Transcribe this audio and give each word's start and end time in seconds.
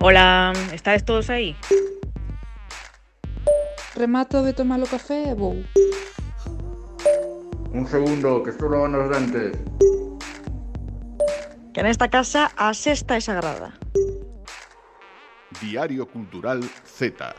Hola, 0.00 0.52
estáis 0.72 1.02
todos 1.02 1.28
aí? 1.28 1.56
Remato 3.96 4.44
de 4.44 4.52
tomar 4.52 4.78
o 4.78 4.86
café 4.86 5.30
e 5.30 5.34
vou. 5.34 5.58
Un 7.74 7.82
segundo, 7.82 8.46
que 8.46 8.54
estou 8.54 8.70
lavando 8.70 9.02
os 9.02 9.10
dentes. 9.10 9.58
Que 11.74 11.82
nesta 11.82 12.06
casa 12.06 12.54
a 12.54 12.70
sexta 12.74 13.18
é 13.18 13.20
sagrada. 13.20 13.74
Diario 15.60 16.06
Cultural 16.06 16.62
Z. 16.86 17.34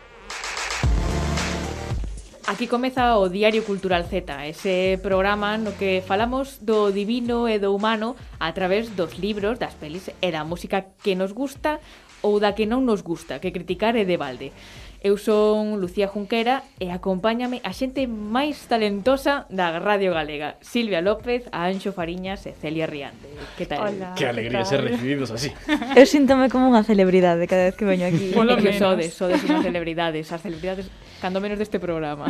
Aquí 2.45 2.67
comeza 2.67 3.15
o 3.15 3.29
Diario 3.29 3.63
Cultural 3.63 4.03
Z, 4.03 4.25
ese 4.49 4.99
programa 5.01 5.55
no 5.55 5.77
que 5.79 6.03
falamos 6.03 6.59
do 6.59 6.91
divino 6.91 7.47
e 7.47 7.55
do 7.55 7.71
humano 7.71 8.17
a 8.35 8.51
través 8.51 8.89
dos 8.89 9.15
libros, 9.15 9.59
das 9.59 9.79
pelis 9.79 10.11
e 10.11 10.27
da 10.27 10.43
música 10.43 10.91
que 10.99 11.15
nos 11.15 11.31
gusta 11.31 11.79
ou 12.21 12.39
da 12.39 12.55
que 12.55 12.67
non 12.67 12.83
nos 12.83 13.01
gusta, 13.01 13.39
que 13.39 13.53
criticar 13.55 13.95
é 13.95 14.03
de 14.03 14.19
balde. 14.19 14.51
Eu 14.99 15.15
son 15.15 15.79
Lucía 15.79 16.11
Junquera 16.11 16.67
e 16.75 16.91
acompáñame 16.91 17.63
a 17.63 17.71
xente 17.71 18.03
máis 18.03 18.67
talentosa 18.67 19.47
da 19.47 19.79
Radio 19.79 20.11
Galega, 20.11 20.59
Silvia 20.59 20.99
López, 20.99 21.47
a 21.55 21.71
Anxo 21.71 21.95
Fariñas 21.95 22.43
e 22.43 22.51
Celia 22.51 22.83
Riante. 22.83 23.31
Que 23.55 23.63
tal? 23.63 23.95
Hola, 23.95 24.11
que 24.19 24.27
alegría 24.27 24.67
tal? 24.67 24.67
ser 24.67 24.83
recibidos 24.83 25.31
así. 25.31 25.55
Eu 25.95 26.03
síntome 26.03 26.51
como 26.51 26.67
unha 26.67 26.83
celebridade 26.83 27.47
cada 27.47 27.71
vez 27.71 27.79
que 27.79 27.87
veño 27.87 28.11
aquí. 28.11 28.35
Polo 28.35 28.59
que 28.59 28.75
sodes, 28.75 29.15
sodes 29.15 29.39
unhas 29.47 29.63
celebridades, 29.63 30.27
as 30.35 30.43
celebridades 30.43 30.91
cando 31.23 31.39
menos 31.39 31.55
deste 31.55 31.79
programa. 31.79 32.27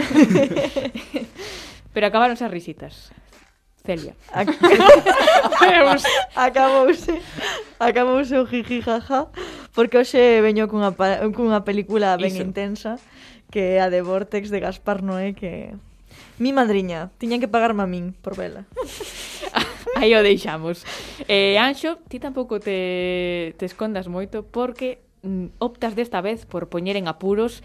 Pero 1.94 2.06
acabaron 2.06 2.38
as 2.38 2.54
risitas. 2.54 3.10
Celia. 3.90 4.14
Deus. 4.38 6.04
acabouse. 6.38 7.18
Acabouse 7.82 8.38
o 8.38 8.46
jiji 8.46 8.86
jaja, 8.86 9.34
porque 9.74 9.98
hoxe 9.98 10.46
veño 10.46 10.70
cunha, 10.70 10.94
cunha 11.34 11.66
película 11.66 12.14
ben 12.22 12.38
Iso. 12.38 12.46
intensa, 12.46 13.02
que 13.50 13.82
é 13.82 13.82
a 13.82 13.90
de 13.90 14.06
Vortex 14.06 14.54
de 14.54 14.62
Gaspar 14.62 15.02
Noé, 15.02 15.34
que 15.34 15.74
Mi 16.38 16.54
madriña, 16.54 17.12
tiñan 17.18 17.42
que 17.42 17.52
pagarme 17.52 17.84
a 17.84 17.90
min 17.90 18.14
por 18.14 18.38
vela. 18.38 18.64
Aí 20.00 20.14
o 20.16 20.24
deixamos. 20.24 20.86
Eh, 21.28 21.60
Anxo, 21.60 21.98
ti 22.08 22.22
tampouco 22.22 22.62
te, 22.62 23.58
te 23.60 23.66
escondas 23.66 24.08
moito 24.08 24.48
porque 24.48 25.04
mm, 25.26 25.60
optas 25.60 26.00
desta 26.00 26.22
vez 26.22 26.46
por 26.46 26.72
poñer 26.72 26.96
en 26.96 27.12
apuros 27.12 27.60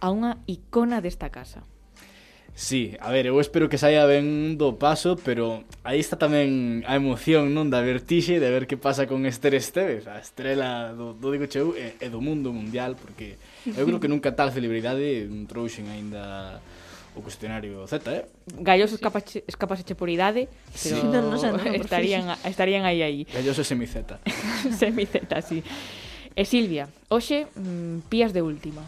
a 0.00 0.08
unha 0.08 0.40
icona 0.48 1.04
desta 1.04 1.28
casa. 1.28 1.66
Sí, 2.54 2.94
a 3.00 3.10
ver, 3.10 3.26
eu 3.26 3.40
espero 3.42 3.68
que 3.68 3.74
saia 3.76 4.06
ben 4.06 4.54
do 4.54 4.78
paso, 4.78 5.18
pero 5.18 5.66
aí 5.82 5.98
está 5.98 6.14
tamén 6.14 6.86
a 6.86 6.94
emoción, 6.94 7.50
non, 7.50 7.66
da 7.66 7.82
vertixe 7.82 8.38
de 8.38 8.46
ver 8.46 8.70
que 8.70 8.78
pasa 8.78 9.10
con 9.10 9.26
Esther 9.26 9.58
Esteves, 9.58 10.06
a 10.06 10.22
estrela 10.22 10.94
do, 10.94 11.18
do 11.18 11.34
Digo 11.34 11.50
Cheu 11.50 11.74
e, 11.74 11.98
e 11.98 12.06
do 12.06 12.22
mundo 12.22 12.54
mundial, 12.54 12.94
porque 12.94 13.42
eu 13.66 13.82
creo 13.82 13.98
que 13.98 14.06
nunca 14.06 14.38
tal 14.38 14.54
celebridade 14.54 15.26
trouxen 15.50 15.90
aínda 15.90 16.62
o 17.18 17.26
cuestionario 17.26 17.90
Z, 17.90 18.06
eh? 18.06 18.22
Gallos 18.62 18.94
escapache, 18.94 19.42
escapaseche 19.50 19.98
por 19.98 20.06
idade, 20.06 20.46
pero 20.78 21.02
sí, 21.02 21.06
non, 21.10 21.34
non, 21.34 21.42
non, 21.42 21.74
estarían, 21.74 22.38
estarían 22.46 22.86
aí 22.86 23.02
aí. 23.02 23.26
Gallos 23.34 23.58
e 23.58 23.66
semi-Z, 23.66 24.14
sí. 25.42 25.58
E 26.38 26.42
Silvia, 26.46 26.86
hoxe, 27.10 27.50
mm, 27.50 28.06
pías 28.06 28.30
de 28.30 28.42
última. 28.46 28.82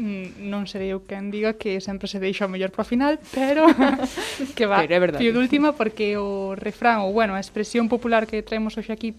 Mm, 0.00 0.48
non 0.48 0.64
serei 0.64 0.96
eu 0.96 1.04
quen 1.04 1.28
diga 1.28 1.60
que 1.60 1.76
sempre 1.84 2.08
se 2.08 2.16
deixa 2.16 2.48
o 2.48 2.52
mellor 2.52 2.72
para 2.72 2.82
o 2.82 2.88
final, 2.88 3.20
pero 3.36 3.68
que 4.56 4.64
va, 4.64 4.80
pero 4.80 4.96
é 4.96 5.00
verdade. 5.00 5.20
Pío 5.20 5.36
última 5.36 5.76
porque 5.76 6.16
o 6.16 6.56
refrán, 6.56 7.04
ou 7.04 7.12
bueno, 7.12 7.36
a 7.36 7.40
expresión 7.44 7.92
popular 7.92 8.24
que 8.24 8.40
traemos 8.40 8.80
hoxe 8.80 8.96
aquí 8.96 9.12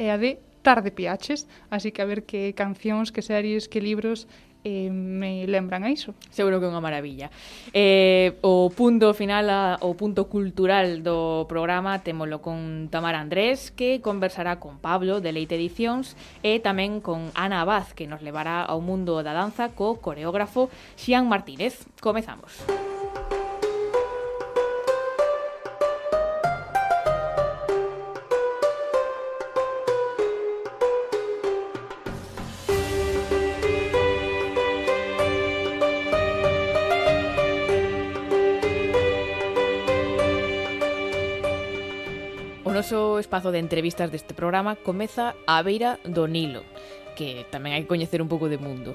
é 0.00 0.08
a 0.08 0.16
de 0.16 0.40
tarde 0.64 0.88
piaches, 0.88 1.44
así 1.68 1.92
que 1.92 2.00
a 2.00 2.08
ver 2.08 2.24
que 2.24 2.56
cancións, 2.56 3.12
que 3.12 3.20
series, 3.20 3.68
que 3.68 3.84
libros 3.84 4.24
eh, 4.64 4.90
me 4.90 5.46
lembran 5.46 5.84
a 5.84 5.90
iso. 5.92 6.14
Seguro 6.32 6.58
que 6.58 6.66
é 6.66 6.72
unha 6.72 6.82
maravilla. 6.82 7.30
Eh, 7.70 8.40
o 8.42 8.72
punto 8.72 9.12
final, 9.14 9.46
a, 9.52 9.78
o 9.84 9.94
punto 9.94 10.26
cultural 10.26 11.04
do 11.04 11.44
programa 11.46 12.02
témolo 12.02 12.42
con 12.42 12.88
Tamara 12.90 13.20
Andrés, 13.20 13.70
que 13.70 14.00
conversará 14.00 14.58
con 14.58 14.82
Pablo 14.82 15.20
de 15.20 15.30
Leite 15.30 15.54
Edicións 15.54 16.16
e 16.42 16.58
tamén 16.58 16.98
con 16.98 17.30
Ana 17.38 17.62
Abad, 17.62 17.92
que 17.94 18.08
nos 18.08 18.24
levará 18.24 18.64
ao 18.64 18.82
mundo 18.82 19.22
da 19.22 19.36
danza 19.36 19.70
co 19.70 20.02
coreógrafo 20.02 20.72
Xian 20.96 21.28
Martínez. 21.28 21.86
Comezamos. 22.00 22.24
Comezamos. 22.34 22.93
Noso 42.84 43.18
espazo 43.18 43.50
de 43.50 43.60
entrevistas 43.60 44.12
deste 44.12 44.36
programa 44.36 44.76
comeza 44.76 45.32
á 45.48 45.64
beira 45.64 45.96
do 46.04 46.28
Nilo, 46.28 46.68
que 47.16 47.48
tamén 47.48 47.72
hai 47.72 47.88
que 47.88 47.88
coñecer 47.88 48.20
un 48.20 48.28
pouco 48.28 48.52
de 48.52 48.60
mundo. 48.60 48.92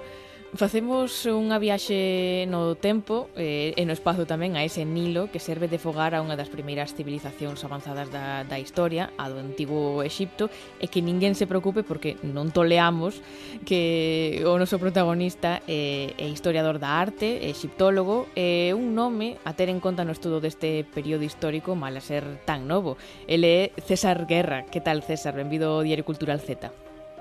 Facemos 0.49 1.29
unha 1.29 1.61
viaxe 1.61 2.49
no 2.49 2.73
tempo 2.73 3.29
eh, 3.37 3.69
e 3.77 3.85
no 3.85 3.93
espazo 3.93 4.25
tamén 4.25 4.57
a 4.57 4.65
ese 4.65 4.81
Nilo 4.81 5.29
que 5.29 5.37
serve 5.37 5.69
de 5.69 5.77
fogar 5.77 6.17
a 6.17 6.25
unha 6.25 6.33
das 6.33 6.49
primeiras 6.49 6.97
civilizacións 6.97 7.61
avanzadas 7.61 8.09
da, 8.09 8.41
da 8.49 8.57
historia, 8.57 9.13
a 9.21 9.29
do 9.29 9.37
antigo 9.37 10.01
Exipto, 10.01 10.49
e 10.81 10.89
que 10.89 11.05
ninguén 11.05 11.37
se 11.37 11.45
preocupe 11.45 11.85
porque 11.85 12.17
non 12.25 12.49
toleamos 12.49 13.21
que 13.61 14.41
o 14.41 14.57
noso 14.57 14.81
protagonista 14.81 15.61
é, 15.69 16.17
é 16.17 16.25
historiador 16.25 16.81
da 16.81 16.97
arte, 16.97 17.45
é 17.45 17.53
exiptólogo, 17.53 18.25
é 18.33 18.73
un 18.73 18.97
nome 18.97 19.37
a 19.45 19.53
ter 19.53 19.69
en 19.69 19.77
conta 19.77 20.01
no 20.01 20.17
estudo 20.17 20.41
deste 20.41 20.81
período 20.81 21.29
histórico 21.29 21.77
mal 21.77 21.93
a 21.93 22.01
ser 22.01 22.25
tan 22.49 22.65
novo. 22.65 22.97
Ele 23.29 23.45
é 23.45 23.63
César 23.85 24.25
Guerra. 24.25 24.65
Que 24.65 24.81
tal, 24.81 25.05
César? 25.05 25.37
Benvido 25.37 25.77
ao 25.77 25.85
Diario 25.85 26.01
Cultural 26.01 26.41
Z. 26.41 26.73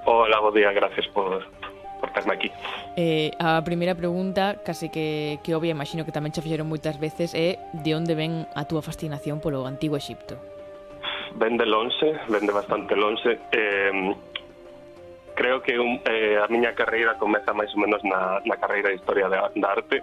Hola, 0.09 0.41
bo 0.41 0.49
día, 0.49 0.73
gracias 0.73 1.05
por, 1.13 1.45
portarme 1.99 2.35
aquí. 2.35 2.51
Eh, 2.97 3.31
a 3.39 3.61
primeira 3.63 3.95
pregunta, 3.95 4.63
case 4.65 4.89
que, 4.89 5.39
que 5.43 5.55
obvia, 5.55 5.75
imagino 5.75 6.07
que 6.07 6.15
tamén 6.15 6.33
xa 6.33 6.43
fixeron 6.43 6.71
moitas 6.71 6.97
veces, 6.97 7.35
é 7.35 7.59
de 7.75 7.93
onde 7.95 8.15
ven 8.15 8.47
a 8.55 8.65
túa 8.65 8.81
fascinación 8.81 9.43
polo 9.43 9.67
antigo 9.67 9.99
Exipto? 9.99 10.39
Ven 11.37 11.61
de 11.61 11.67
lonxe, 11.67 12.17
ven 12.33 12.49
de 12.49 12.55
bastante 12.55 12.97
lonxe. 12.97 13.39
Eh, 13.53 14.15
creo 15.39 15.63
que 15.63 15.79
un, 15.79 16.01
eh, 16.09 16.39
a 16.43 16.51
miña 16.51 16.75
carreira 16.75 17.15
comeza 17.15 17.55
máis 17.55 17.71
ou 17.77 17.81
menos 17.85 18.03
na, 18.03 18.43
na 18.43 18.57
carreira 18.59 18.91
de 18.91 18.99
Historia 18.99 19.31
da, 19.31 19.47
da 19.55 19.69
Arte, 19.71 20.03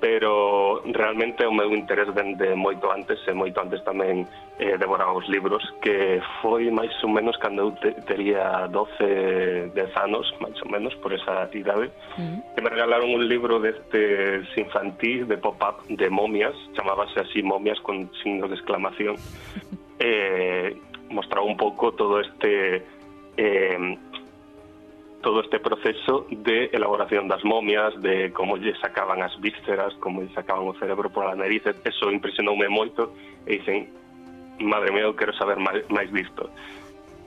pero 0.00 0.80
realmente 0.84 1.44
o 1.44 1.52
meu 1.52 1.74
interés 1.74 2.06
vende 2.14 2.54
moito 2.54 2.90
antes 2.90 3.18
e 3.26 3.34
moito 3.34 3.58
antes 3.58 3.82
tamén 3.82 4.30
eh, 4.62 4.78
devoraba 4.78 5.10
os 5.10 5.26
libros 5.26 5.62
que 5.82 6.22
foi 6.38 6.70
máis 6.70 6.94
ou 7.02 7.10
menos 7.10 7.34
cando 7.42 7.66
eu 7.66 7.70
te, 7.82 7.90
tería 8.06 8.70
12, 8.70 9.74
10 9.74 10.04
anos 10.06 10.30
máis 10.38 10.54
ou 10.62 10.70
menos 10.70 10.94
por 11.02 11.10
esa 11.10 11.50
idade 11.50 11.90
uh 11.90 12.22
-huh. 12.22 12.38
que 12.54 12.62
me 12.62 12.70
regalaron 12.70 13.10
un 13.10 13.26
libro 13.26 13.58
destes 13.58 14.46
infantil 14.54 15.26
de 15.26 15.36
pop-up 15.38 15.82
de 15.90 16.06
momias 16.10 16.54
chamábase 16.78 17.18
así 17.18 17.42
momias 17.42 17.78
con 17.82 18.06
signos 18.22 18.50
de 18.50 18.56
exclamación 18.56 19.18
eh, 19.98 20.78
mostraba 21.10 21.46
un 21.46 21.56
pouco 21.56 21.90
todo 21.92 22.20
este 22.20 22.86
eh, 23.36 23.98
todo 25.22 25.40
este 25.40 25.58
proceso 25.58 26.26
de 26.30 26.70
elaboración 26.72 27.26
das 27.28 27.44
momias, 27.44 27.94
de 28.00 28.32
como 28.32 28.56
lle 28.56 28.74
sacaban 28.78 29.22
as 29.22 29.34
vísceras, 29.40 29.94
como 29.98 30.22
lle 30.22 30.32
sacaban 30.34 30.68
o 30.68 30.74
cerebro 30.78 31.10
pola 31.10 31.34
nariz, 31.34 31.62
eso 31.66 32.10
impresionoume 32.10 32.68
moito 32.70 33.14
e 33.42 33.58
dicen, 33.58 33.90
madre 34.62 34.94
mía, 34.94 35.10
quero 35.18 35.34
saber 35.34 35.58
máis, 35.58 35.82
máis 35.90 36.10
disto. 36.14 36.50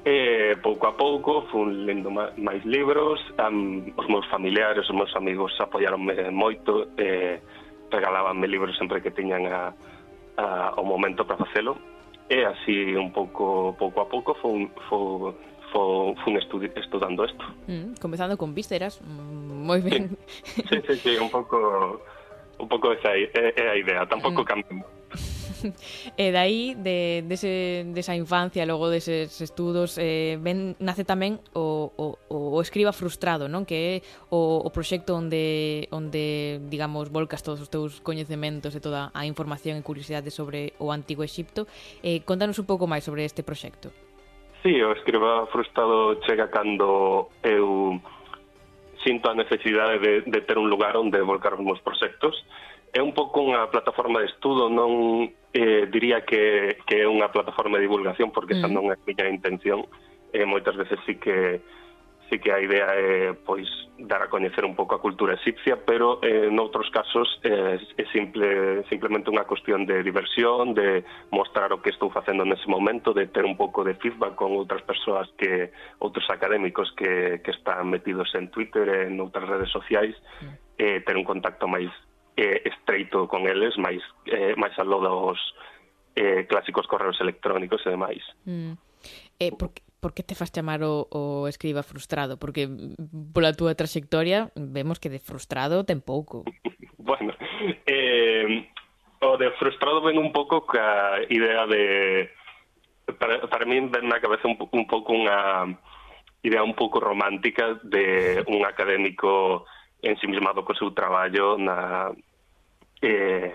E 0.01 0.57
pouco 0.63 0.87
a 0.87 0.97
pouco 0.97 1.45
fun 1.51 1.85
lendo 1.85 2.09
máis 2.09 2.63
libros, 2.65 3.21
um, 3.37 3.85
os 3.93 4.07
meus 4.07 4.25
familiares, 4.31 4.87
os 4.87 4.95
meus 4.95 5.13
amigos 5.13 5.53
apoiaronme 5.59 6.31
moito, 6.31 6.95
e 6.97 7.37
regalábanme 7.91 8.47
libros 8.47 8.73
sempre 8.79 9.03
que 9.03 9.11
tiñan 9.11 9.45
a, 9.51 9.75
a, 10.39 10.73
o 10.79 10.83
momento 10.87 11.27
para 11.27 11.37
facelo, 11.43 11.77
e 12.31 12.39
así 12.47 12.95
un 12.95 13.11
pouco 13.11 13.75
pouco 13.75 13.99
a 14.01 14.07
pouco 14.07 14.31
fun, 14.39 14.71
fun 14.87 15.35
fo, 15.71 16.13
fun 16.23 16.37
estudi 16.37 16.69
estudando 16.75 17.25
isto. 17.25 17.43
Mm, 17.67 17.95
comezando 17.99 18.37
con 18.37 18.53
vísceras, 18.53 19.01
mm, 19.01 19.65
moi 19.65 19.81
ben. 19.81 20.17
Sí, 20.43 20.77
sí, 20.87 20.95
sí, 20.99 21.11
un 21.17 21.31
pouco 21.31 22.03
un 22.59 22.67
pouco 22.67 22.91
esa 22.93 23.15
é, 23.17 23.31
é 23.33 23.65
a 23.69 23.75
idea, 23.75 24.05
tampouco 24.05 24.43
mm. 24.43 24.45
cambiamos. 24.45 24.87
e 26.17 26.29
eh, 26.29 26.31
dai 26.31 26.73
de 26.73 27.21
dese 27.27 27.85
de 27.85 27.93
desa 27.93 28.15
infancia, 28.15 28.65
logo 28.65 28.89
deses 28.89 29.29
estudos, 29.41 29.97
eh 29.97 30.37
ben 30.41 30.73
nace 30.81 31.05
tamén 31.05 31.37
o 31.53 31.91
o 31.97 32.17
o 32.29 32.57
escriba 32.61 32.95
frustrado, 32.95 33.45
non? 33.45 33.67
Que 33.67 33.77
é 33.77 33.93
o 34.33 34.61
o 34.61 34.69
proxecto 34.73 35.13
onde 35.13 35.85
onde 35.93 36.61
digamos 36.69 37.13
volcas 37.13 37.45
todos 37.45 37.61
os 37.61 37.69
teus 37.69 38.01
coñecementos 38.01 38.73
e 38.73 38.81
toda 38.81 39.13
a 39.13 39.23
información 39.29 39.77
e 39.77 39.85
curiosidade 39.85 40.33
sobre 40.33 40.73
o 40.81 40.89
antigo 40.89 41.21
Exipto. 41.21 41.69
Eh 42.01 42.25
contanos 42.25 42.57
un 42.57 42.65
pouco 42.65 42.89
máis 42.89 43.05
sobre 43.05 43.25
este 43.25 43.45
proxecto. 43.45 43.93
Sí, 44.63 44.81
o 44.81 44.91
escriba 44.93 45.47
frustrado 45.47 46.21
chega 46.21 46.49
cando 46.49 47.29
eu 47.41 47.99
sinto 49.03 49.29
a 49.29 49.33
necesidade 49.33 49.97
de, 49.97 50.21
de 50.21 50.41
ter 50.41 50.57
un 50.57 50.69
lugar 50.69 50.95
onde 50.97 51.19
volcar 51.21 51.53
os 51.57 51.65
meus 51.65 51.81
proxectos. 51.81 52.37
É 52.93 53.01
un 53.01 53.17
pouco 53.17 53.41
unha 53.41 53.65
plataforma 53.73 54.21
de 54.21 54.29
estudo, 54.29 54.69
non 54.69 55.33
eh, 55.57 55.89
diría 55.89 56.21
que, 56.21 56.77
que 56.85 57.01
é 57.01 57.07
unha 57.09 57.33
plataforma 57.33 57.81
de 57.81 57.89
divulgación, 57.89 58.29
porque 58.29 58.53
mm. 58.53 58.57
esa 58.61 58.69
non 58.69 58.93
é 58.93 58.99
a 58.99 59.05
miña 59.07 59.25
intención. 59.33 59.89
Eh, 60.29 60.45
moitas 60.45 60.77
veces 60.77 61.01
sí 61.09 61.17
que 61.17 61.65
sí 62.31 62.39
que 62.39 62.51
a 62.51 62.63
idea 62.63 62.87
é 62.95 63.35
pois 63.35 63.67
dar 63.99 64.23
a 64.23 64.31
coñecer 64.31 64.63
un 64.63 64.73
pouco 64.73 64.95
a 64.95 65.03
cultura 65.03 65.35
egipcia, 65.35 65.83
pero 65.83 66.23
eh, 66.23 66.47
noutros 66.47 66.87
casos 66.89 67.27
eh, 67.43 67.75
é 67.75 68.05
simple, 68.15 68.81
simplemente 68.87 69.27
unha 69.27 69.43
cuestión 69.43 69.83
de 69.83 69.99
diversión, 69.99 70.71
de 70.71 71.03
mostrar 71.35 71.75
o 71.75 71.83
que 71.83 71.91
estou 71.91 72.07
facendo 72.07 72.47
nese 72.47 72.71
momento, 72.71 73.11
de 73.11 73.27
ter 73.27 73.43
un 73.43 73.59
pouco 73.59 73.83
de 73.83 73.99
feedback 73.99 74.39
con 74.39 74.55
outras 74.55 74.79
persoas 74.87 75.27
que 75.35 75.75
outros 75.99 76.23
académicos 76.31 76.87
que, 76.95 77.43
que 77.43 77.51
están 77.51 77.91
metidos 77.91 78.31
en 78.39 78.47
Twitter 78.47 78.87
e 78.87 78.99
en 79.11 79.19
outras 79.19 79.43
redes 79.43 79.69
sociais, 79.69 80.15
mm. 80.39 80.79
eh, 80.79 80.97
ter 81.03 81.19
un 81.19 81.27
contacto 81.27 81.67
máis 81.67 81.91
eh, 82.39 82.63
estreito 82.63 83.27
con 83.27 83.43
eles, 83.43 83.75
máis 83.75 83.99
eh, 84.31 84.55
máis 84.55 84.73
aló 84.79 85.03
dos 85.03 85.39
eh, 86.15 86.47
clásicos 86.47 86.87
correos 86.87 87.19
electrónicos 87.19 87.83
e 87.83 87.91
demais. 87.91 88.23
Mm. 88.47 88.79
Eh, 89.35 89.51
porque, 89.51 89.83
por 90.01 90.13
que 90.13 90.23
te 90.23 90.35
fas 90.35 90.51
chamar 90.51 90.83
o, 90.83 91.07
o 91.13 91.47
escriba 91.47 91.85
frustrado? 91.85 92.41
Porque 92.41 92.67
pola 93.31 93.53
túa 93.53 93.77
trayectoria 93.77 94.49
vemos 94.57 94.99
que 94.99 95.13
de 95.13 95.21
frustrado 95.21 95.85
ten 95.85 96.01
pouco. 96.01 96.43
bueno, 96.97 97.37
eh, 97.85 98.65
o 99.21 99.37
de 99.37 99.53
frustrado 99.61 100.01
ven 100.01 100.17
un 100.17 100.33
pouco 100.33 100.65
ca 100.65 101.21
idea 101.29 101.69
de... 101.69 102.33
Para, 103.21 103.45
para 103.45 103.65
mí 103.65 103.77
ven 103.77 104.09
na 104.09 104.19
cabeza 104.19 104.49
un, 104.49 104.57
un 104.57 104.85
pouco 104.89 105.13
unha 105.13 105.69
idea 106.41 106.65
un 106.65 106.73
pouco 106.73 106.97
romántica 106.97 107.77
de 107.85 108.41
un 108.49 108.65
académico 108.65 109.63
ensimismado 110.01 110.65
co 110.65 110.73
seu 110.73 110.89
traballo 110.97 111.61
na 111.61 112.09
eh, 113.05 113.53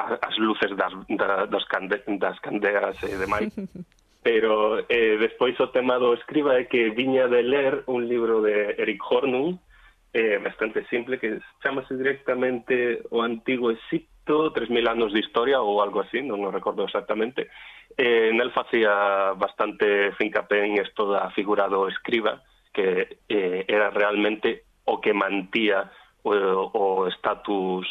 as 0.00 0.36
luces 0.40 0.72
das, 0.72 0.92
das, 1.08 1.50
das, 1.52 1.64
cande, 1.68 2.00
das 2.16 2.38
candeas 2.40 2.96
e 3.04 3.12
demais 3.20 3.52
Pero 4.22 4.78
eh, 4.88 5.18
despois 5.18 5.58
o 5.58 5.74
tema 5.74 5.98
do 5.98 6.14
escriba 6.14 6.54
é 6.54 6.70
que 6.70 6.94
viña 6.94 7.26
de 7.26 7.42
ler 7.42 7.82
un 7.90 8.06
libro 8.06 8.38
de 8.38 8.78
Eric 8.78 9.02
Hornung, 9.02 9.58
eh, 10.14 10.38
bastante 10.38 10.86
simple, 10.86 11.18
que 11.18 11.40
chamase 11.62 11.96
directamente 11.96 13.02
O 13.10 13.22
Antigo 13.22 13.70
Egipto, 13.70 14.52
3.000 14.52 14.86
anos 14.86 15.12
de 15.12 15.20
historia 15.20 15.58
ou 15.60 15.82
algo 15.82 16.06
así, 16.06 16.22
non 16.22 16.46
o 16.46 16.54
recordo 16.54 16.86
exactamente. 16.86 17.50
Eh, 17.98 18.30
nel 18.30 18.54
facía 18.54 19.34
bastante 19.34 20.14
fincapé 20.14 20.70
en 20.70 20.78
esto 20.78 21.10
da 21.10 21.26
figura 21.34 21.66
do 21.66 21.90
escriba, 21.90 22.46
que 22.70 23.18
eh, 23.26 23.66
era 23.66 23.90
realmente 23.90 24.70
o 24.86 25.02
que 25.02 25.12
mantía 25.12 25.90
o, 26.22 26.32
o 26.70 27.10
status 27.18 27.90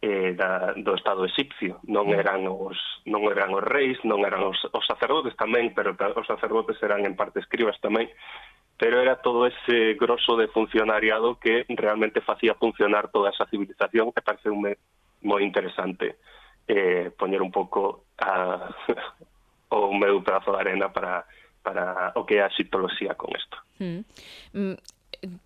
eh, 0.00 0.34
da, 0.34 0.72
do 0.76 0.94
Estado 0.94 1.24
egipcio. 1.24 1.80
Non 1.90 2.14
mm. 2.14 2.18
eran 2.18 2.40
os, 2.46 2.78
non 3.06 3.26
eran 3.26 3.50
os 3.50 3.64
reis, 3.64 3.98
non 4.06 4.22
eran 4.22 4.46
os, 4.46 4.58
os 4.70 4.84
sacerdotes 4.86 5.34
tamén, 5.34 5.74
pero 5.74 5.94
os 5.94 6.26
sacerdotes 6.26 6.78
eran 6.82 7.02
en 7.02 7.18
parte 7.18 7.42
escribas 7.42 7.78
tamén, 7.82 8.06
pero 8.78 9.02
era 9.02 9.18
todo 9.18 9.46
ese 9.50 9.98
grosso 9.98 10.38
de 10.38 10.46
funcionariado 10.48 11.42
que 11.42 11.66
realmente 11.66 12.22
facía 12.22 12.54
funcionar 12.54 13.10
toda 13.10 13.34
esa 13.34 13.50
civilización, 13.50 14.14
que 14.14 14.22
parece 14.22 14.50
un 14.50 14.70
moi 15.18 15.42
interesante 15.42 16.22
eh, 16.70 17.10
poñer 17.10 17.42
un 17.42 17.50
pouco 17.50 18.06
a, 18.22 18.70
o 19.74 19.90
meu 19.90 20.22
pedazo 20.22 20.54
de 20.54 20.60
arena 20.62 20.94
para 20.94 21.26
para 21.58 22.14
o 22.14 22.22
que 22.22 22.38
é 22.38 22.46
a 22.46 22.54
xitoloxía 22.54 23.18
con 23.18 23.34
isto. 23.34 23.58
Mm. 23.82 24.06
mm 24.54 24.97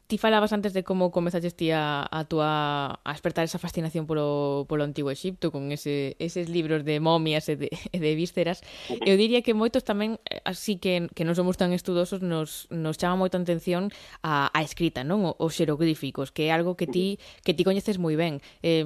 ti 0.06 0.18
falabas 0.18 0.52
antes 0.52 0.72
de 0.72 0.84
como 0.84 1.10
comezaches 1.10 1.56
ti 1.56 1.70
a, 1.72 2.04
a 2.04 2.24
tua 2.24 3.00
a 3.00 3.10
despertar 3.12 3.44
esa 3.44 3.58
fascinación 3.58 4.06
polo, 4.06 4.66
polo 4.68 4.84
antigo 4.84 5.10
Egipto 5.10 5.50
con 5.50 5.72
ese, 5.72 6.16
eses 6.18 6.48
libros 6.48 6.84
de 6.84 7.00
momias 7.00 7.48
e 7.48 7.56
de, 7.56 7.68
e 7.72 7.98
de 7.98 8.12
vísceras. 8.14 8.60
Eu 9.08 9.16
diría 9.16 9.40
que 9.40 9.56
moitos 9.56 9.84
tamén 9.88 10.20
así 10.44 10.76
que, 10.76 11.08
que 11.16 11.24
non 11.24 11.32
somos 11.32 11.56
tan 11.56 11.72
estudosos 11.72 12.20
nos, 12.20 12.68
nos 12.68 13.00
chama 13.00 13.16
moito 13.16 13.40
atención 13.40 13.88
a, 14.20 14.52
a 14.52 14.60
escrita 14.60 15.00
non? 15.00 15.24
O, 15.24 15.32
os 15.40 15.56
xeroglíficos 15.56 16.28
que 16.28 16.48
é 16.48 16.50
algo 16.52 16.76
que 16.76 16.84
ti 16.84 17.16
que 17.40 17.56
ti 17.56 17.64
coñeces 17.64 17.96
moi 17.96 18.14
ben. 18.14 18.44
Eh, 18.60 18.84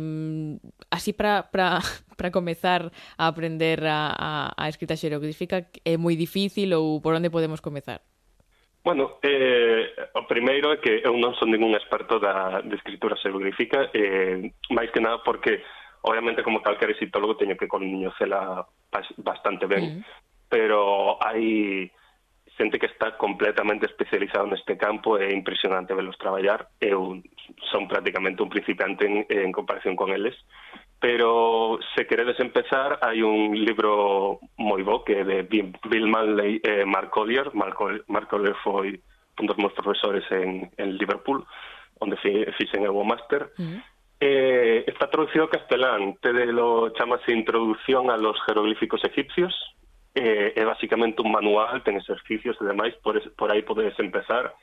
así 0.95 1.11
para 1.11 1.51
para 1.51 1.83
para 2.19 2.31
comezar 2.31 2.95
a 3.19 3.27
aprender 3.27 3.83
a, 3.85 4.15
a, 4.15 4.31
a 4.55 4.65
escrita 4.71 4.95
xeroglífica 4.95 5.67
é 5.83 5.99
moi 5.99 6.15
difícil 6.15 6.71
ou 6.79 7.03
por 7.03 7.19
onde 7.19 7.35
podemos 7.35 7.59
comezar? 7.59 8.01
Bueno, 8.87 9.19
eh, 9.21 9.91
o 10.15 10.31
primeiro 10.31 10.71
é 10.71 10.79
que 10.79 11.03
eu 11.03 11.19
non 11.19 11.35
son 11.35 11.51
ningún 11.51 11.75
experto 11.75 12.23
da, 12.23 12.63
de 12.63 12.79
escritura 12.79 13.19
xeroglífica, 13.19 13.91
eh, 13.91 14.55
máis 14.71 14.95
que 14.95 15.03
nada 15.03 15.27
porque, 15.27 15.67
obviamente, 16.07 16.47
como 16.47 16.63
calquer 16.63 16.95
xitólogo, 16.95 17.35
teño 17.35 17.59
que 17.59 17.67
coñecela 17.67 18.63
bastante 19.19 19.67
ben, 19.67 19.99
mm. 19.99 20.01
pero 20.47 21.19
hai 21.19 21.91
xente 22.55 22.79
que 22.79 22.87
está 22.87 23.19
completamente 23.19 23.91
especializado 23.91 24.47
neste 24.47 24.79
campo, 24.79 25.19
é 25.19 25.35
impresionante 25.35 25.91
velos 25.91 26.15
traballar, 26.15 26.71
eu 26.79 27.19
son 27.75 27.91
prácticamente 27.91 28.39
un 28.39 28.55
principiante 28.55 29.03
en, 29.03 29.27
en 29.27 29.51
comparación 29.51 29.99
con 29.99 30.15
eles, 30.15 30.39
pero 30.99 31.79
se 31.95 32.07
queredes 32.07 32.41
empezar 32.41 32.99
hai 33.03 33.21
un 33.21 33.53
libro 33.53 34.41
moi 34.57 34.83
bo 34.83 35.05
que 35.05 35.25
de 35.25 35.45
Bill 35.45 36.09
Manley 36.09 36.61
e 36.65 36.83
eh, 36.83 36.85
Mark 36.85 37.11
Collier 37.13 37.53
Mark, 37.53 37.77
Mark 38.09 38.29
Collier 38.29 38.57
foi 38.65 38.97
un 39.37 39.45
dos 39.45 39.59
meus 39.61 39.77
profesores 39.77 40.25
en, 40.33 40.73
en 40.81 40.97
Liverpool 40.97 41.45
onde 42.01 42.17
fixen 42.57 42.89
o 42.89 43.05
máster 43.05 43.53
uh 43.57 43.61
-huh. 43.61 43.81
eh, 44.21 44.85
está 44.89 45.13
traducido 45.13 45.45
ao 45.45 45.53
castelán 45.53 46.17
lo 46.57 46.91
chamase 46.97 47.33
Introducción 47.33 48.09
a 48.09 48.17
los 48.17 48.41
jeroglíficos 48.49 49.05
egipcios 49.05 49.53
eh, 50.17 50.55
é 50.57 50.65
basicamente 50.65 51.21
un 51.21 51.31
manual, 51.31 51.85
ten 51.85 52.01
exercicios 52.01 52.57
e 52.57 52.65
demais, 52.65 52.97
por, 53.05 53.21
es, 53.21 53.29
por 53.37 53.53
aí 53.53 53.61
podes 53.61 53.93
empezar. 54.01 54.57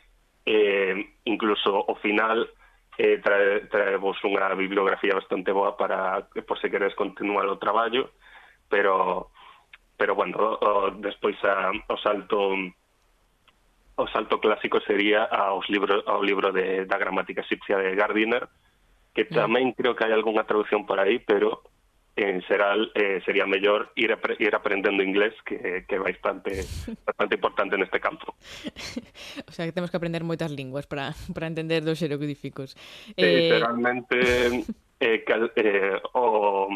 Eh, 0.45 0.97
incluso 1.23 1.85
o 1.87 1.95
final 2.01 2.49
eh, 2.97 3.17
trae, 3.23 3.65
traevos 3.71 4.17
unha 4.21 4.53
bibliografía 4.53 5.17
bastante 5.17 5.49
boa 5.49 5.73
para 5.73 6.29
por 6.45 6.57
se 6.61 6.69
queres 6.69 6.93
continuar 6.93 7.49
o 7.49 7.57
traballo 7.57 8.13
pero 8.69 9.29
pero 9.97 10.13
bueno 10.13 10.37
o, 10.61 10.91
despois 11.01 11.37
a, 11.45 11.73
o 11.73 11.97
salto 11.97 12.53
o 13.95 14.05
salto 14.09 14.41
clásico 14.41 14.81
sería 14.81 15.25
aos 15.25 15.69
libro, 15.69 16.01
ao 16.09 16.21
libro 16.21 16.49
de, 16.51 16.85
da 16.85 16.97
gramática 16.97 17.41
egipcia 17.41 17.77
de 17.77 17.93
Gardiner 17.97 18.49
que 19.13 19.25
mm. 19.25 19.33
tamén 19.33 19.73
creo 19.73 19.97
que 19.97 20.05
hai 20.05 20.13
algunha 20.13 20.45
traducción 20.45 20.85
por 20.85 21.01
aí 21.01 21.17
pero 21.17 21.65
eh, 22.15 22.41
será 22.47 22.75
eh, 22.93 23.21
sería 23.25 23.45
mellor 23.45 23.91
ir, 23.95 24.11
apre 24.11 24.35
ir 24.39 24.53
aprendendo 24.53 25.01
inglés 25.01 25.33
que, 25.45 25.85
que 25.87 25.97
bastante, 25.97 26.63
bastante 27.05 27.35
importante 27.35 27.77
neste 27.77 27.99
campo. 27.99 28.35
o 29.49 29.51
sea, 29.51 29.65
que 29.65 29.73
temos 29.73 29.89
que 29.89 29.97
aprender 29.97 30.23
moitas 30.23 30.51
linguas 30.51 30.85
para, 30.85 31.13
para 31.33 31.47
entender 31.47 31.81
dos 31.81 31.97
xeroglíficos. 31.97 32.77
Eh... 33.17 33.49
Literalmente, 33.49 34.65
eh, 34.99 35.23
cal, 35.25 35.51
eh, 35.55 35.97
o, 36.13 36.69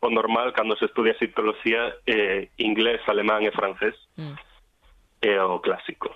o 0.00 0.08
normal, 0.10 0.52
cando 0.52 0.76
se 0.76 0.86
estudia 0.86 1.14
psicología, 1.14 1.94
eh, 2.06 2.50
inglés, 2.58 3.00
alemán 3.08 3.46
e 3.48 3.52
francés, 3.54 3.96
mm. 4.18 4.36
é 5.24 5.38
eh, 5.38 5.40
o 5.40 5.60
clásico. 5.60 6.12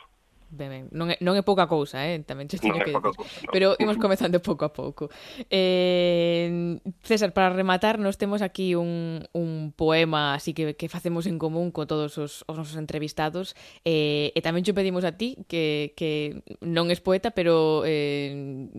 Ben, 0.48 0.68
ben. 0.70 0.84
Non, 0.94 1.10
é, 1.10 1.18
non 1.18 1.34
é 1.34 1.42
pouca 1.42 1.66
cousa, 1.66 2.06
eh? 2.06 2.22
tamén 2.22 2.46
che 2.46 2.62
teño 2.62 2.78
non 2.78 2.86
que 2.86 2.94
dicir. 2.94 3.02
No. 3.02 3.50
Pero 3.50 3.66
imos 3.82 3.98
comezando 3.98 4.38
pouco 4.38 4.62
a 4.62 4.70
pouco. 4.70 5.10
Eh, 5.50 6.78
César, 7.02 7.34
para 7.34 7.50
rematar, 7.50 7.98
nos 7.98 8.14
temos 8.14 8.40
aquí 8.46 8.78
un, 8.78 9.26
un 9.34 9.74
poema 9.74 10.38
así 10.38 10.54
que, 10.54 10.78
que 10.78 10.86
facemos 10.86 11.26
en 11.26 11.42
común 11.42 11.74
co 11.74 11.90
todos 11.90 12.14
os, 12.22 12.46
os 12.46 12.56
nosos 12.56 12.78
entrevistados. 12.78 13.58
Eh, 13.82 14.30
e 14.32 14.40
tamén 14.40 14.62
che 14.62 14.70
pedimos 14.70 15.02
a 15.02 15.18
ti, 15.18 15.34
que, 15.50 15.98
que 15.98 16.42
non 16.62 16.94
es 16.94 17.02
poeta, 17.02 17.34
pero 17.34 17.82
eh, 17.82 18.70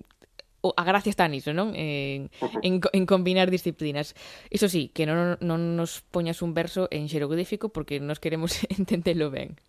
a 0.64 0.84
gracia 0.84 1.12
está 1.12 1.28
niso, 1.28 1.54
non? 1.54 1.76
En, 1.76 2.32
en, 2.64 2.80
en 2.80 3.04
combinar 3.06 3.52
disciplinas. 3.52 4.16
Iso 4.50 4.68
sí, 4.68 4.90
que 4.96 5.06
non, 5.06 5.38
non 5.44 5.76
nos 5.78 6.02
poñas 6.10 6.42
un 6.42 6.56
verso 6.56 6.88
en 6.92 7.12
xeroglífico 7.12 7.70
porque 7.70 8.00
nos 8.00 8.20
queremos 8.20 8.56
entendelo 8.80 9.30
ben 9.32 9.60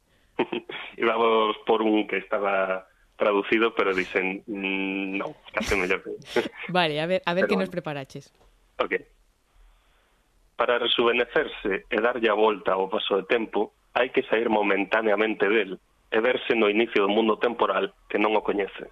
íbamos 0.98 1.56
por 1.66 1.82
un 1.82 2.06
que 2.06 2.18
estaba 2.18 2.86
traducido, 3.16 3.74
pero 3.74 3.94
dicen, 3.94 4.42
mmm, 4.46 5.18
no, 5.18 5.34
casi 5.52 5.74
mellor. 5.80 6.02
vale, 6.68 7.00
a 7.00 7.06
ver, 7.06 7.22
a 7.26 7.34
ver 7.34 7.42
pero 7.42 7.48
que 7.48 7.54
bueno. 7.54 7.66
nos 7.66 7.70
preparaches. 7.70 8.32
Ok. 8.78 8.94
Para 10.58 10.78
rejuvenecerse 10.78 11.86
e 11.86 11.96
darlle 12.02 12.30
a 12.30 12.34
volta 12.34 12.74
ao 12.74 12.90
paso 12.90 13.14
de 13.18 13.26
tempo, 13.30 13.74
hai 13.94 14.10
que 14.10 14.26
sair 14.26 14.50
momentaneamente 14.50 15.46
del 15.46 15.78
e 16.08 16.18
verse 16.24 16.56
no 16.56 16.70
inicio 16.72 17.04
do 17.04 17.12
mundo 17.12 17.38
temporal 17.38 17.94
que 18.10 18.18
non 18.18 18.34
o 18.34 18.42
coñece. 18.42 18.90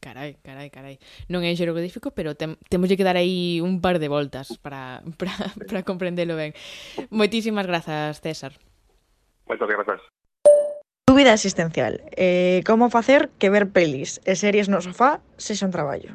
Carai, 0.00 0.38
carai, 0.44 0.70
carai. 0.70 0.96
Non 1.32 1.42
é 1.42 1.52
xeroglífico, 1.56 2.14
pero 2.14 2.36
tem, 2.38 2.54
temos 2.70 2.88
que 2.92 3.02
dar 3.06 3.16
aí 3.18 3.58
un 3.60 3.80
par 3.82 3.98
de 3.98 4.08
voltas 4.08 4.54
para, 4.62 5.02
para, 5.18 5.34
para 5.64 5.80
comprendelo 5.82 6.36
ben. 6.38 6.52
Moitísimas 7.10 7.66
grazas, 7.66 8.20
César. 8.22 8.52
Moitas 9.48 9.68
grazas. 9.68 10.00
Dúbida 11.08 11.32
existencial. 11.32 12.02
Eh, 12.18 12.60
como 12.66 12.90
facer 12.90 13.30
que 13.38 13.48
ver 13.48 13.72
pelis 13.72 14.20
e 14.28 14.36
series 14.36 14.68
no 14.68 14.84
sofá 14.84 15.24
sexan 15.40 15.72
traballo? 15.72 16.12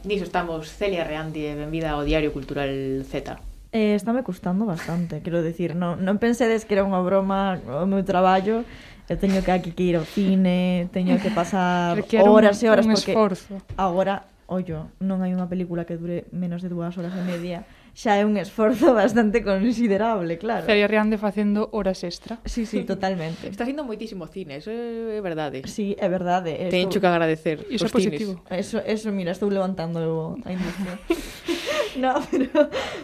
Niso 0.00 0.24
estamos 0.24 0.72
Celia 0.72 1.04
Reandi 1.04 1.44
e 1.44 1.52
benvida 1.52 1.92
ao 1.92 2.08
Diario 2.08 2.32
Cultural 2.32 2.72
Z. 3.04 3.36
Eh, 3.76 3.92
está 4.00 4.16
me 4.16 4.24
custando 4.24 4.64
bastante, 4.64 5.20
quero 5.20 5.44
decir, 5.44 5.76
non, 5.76 6.00
non 6.00 6.16
pensedes 6.16 6.64
que 6.64 6.72
era 6.72 6.88
unha 6.88 7.04
broma 7.04 7.60
o 7.68 7.84
meu 7.84 8.00
traballo, 8.00 8.64
eu 9.12 9.16
teño 9.20 9.44
que 9.44 9.52
aquí 9.52 9.76
que 9.76 9.92
ir 9.92 10.00
ao 10.00 10.08
cine, 10.08 10.88
teño 10.88 11.20
que 11.20 11.28
pasar 11.28 11.92
Requiero 12.00 12.32
horas 12.32 12.56
un, 12.56 12.64
e 12.64 12.66
horas 12.72 12.88
un 12.88 12.96
porque 12.96 13.12
esforzo. 13.12 13.60
agora, 13.76 14.24
ollo, 14.48 14.88
non 15.04 15.20
hai 15.20 15.36
unha 15.36 15.52
película 15.52 15.84
que 15.84 16.00
dure 16.00 16.24
menos 16.32 16.64
de 16.64 16.72
dúas 16.72 16.96
horas 16.96 17.12
e 17.12 17.20
media 17.20 17.68
xa 17.94 18.18
é 18.18 18.26
un 18.26 18.34
esforzo 18.36 18.92
bastante 19.02 19.46
considerable, 19.46 20.36
claro. 20.36 20.66
Sería 20.66 20.90
Riande 20.90 21.16
facendo 21.16 21.70
horas 21.70 22.02
extra. 22.02 22.42
Sí, 22.44 22.66
sí, 22.66 22.82
totalmente. 22.92 23.46
Está 23.46 23.62
haciendo 23.62 23.86
moitísimo 23.86 24.26
cine, 24.26 24.58
eso 24.58 24.68
é 24.68 25.22
verdade. 25.22 25.62
Sí, 25.70 25.94
é 25.96 26.10
verdade. 26.10 26.58
Estou... 26.58 26.74
Tencho 26.74 26.98
que 26.98 27.06
agradecer 27.06 27.62
Iso 27.70 27.86
é 27.86 27.88
positivo. 27.88 28.42
Cines. 28.42 28.66
Eso, 28.66 28.82
eso, 28.82 29.14
mira, 29.14 29.30
estou 29.30 29.46
levantando 29.48 30.36
a 30.42 30.50
industria. 30.50 30.98
no, 32.02 32.18
pero, 32.26 32.50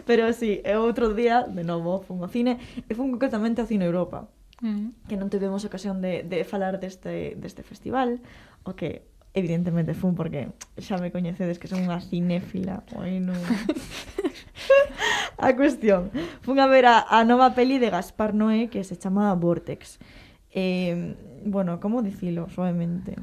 pero 0.05 0.23
sí, 0.35 0.59
outro 0.75 1.15
día, 1.15 1.47
de 1.47 1.63
novo, 1.63 2.03
fun 2.03 2.19
ao 2.27 2.29
cine, 2.29 2.59
e 2.91 2.93
fun 2.99 3.15
concretamente 3.15 3.63
ao 3.63 3.71
Cine 3.71 3.87
Europa, 3.87 4.27
mm. 4.59 5.07
que 5.07 5.15
non 5.15 5.31
tivemos 5.31 5.63
ocasión 5.63 6.03
de, 6.03 6.27
de 6.27 6.43
falar 6.43 6.83
deste, 6.83 7.39
deste 7.39 7.63
festival, 7.63 8.19
o 8.67 8.75
que 8.75 9.07
Evidentemente 9.33 9.95
fun 9.95 10.19
porque 10.19 10.51
xa 10.79 10.99
me 10.99 11.15
coñecedes 11.15 11.63
que 11.63 11.71
son 11.71 11.87
unha 11.87 12.03
cinéfila. 12.03 12.83
Oi, 12.99 13.23
non. 13.23 13.39
a 15.39 15.55
cuestión. 15.55 16.11
Fun 16.43 16.59
a 16.59 16.67
ver 16.67 16.91
a, 16.91 17.07
a 17.07 17.23
nova 17.23 17.55
peli 17.55 17.79
de 17.79 17.95
Gaspar 17.95 18.35
Noé 18.35 18.67
que 18.67 18.83
se 18.83 18.99
chama 18.99 19.31
Vortex. 19.39 20.03
Eh, 20.51 21.15
bueno, 21.47 21.79
como 21.79 22.03
dicilo 22.03 22.51
suavemente. 22.51 23.15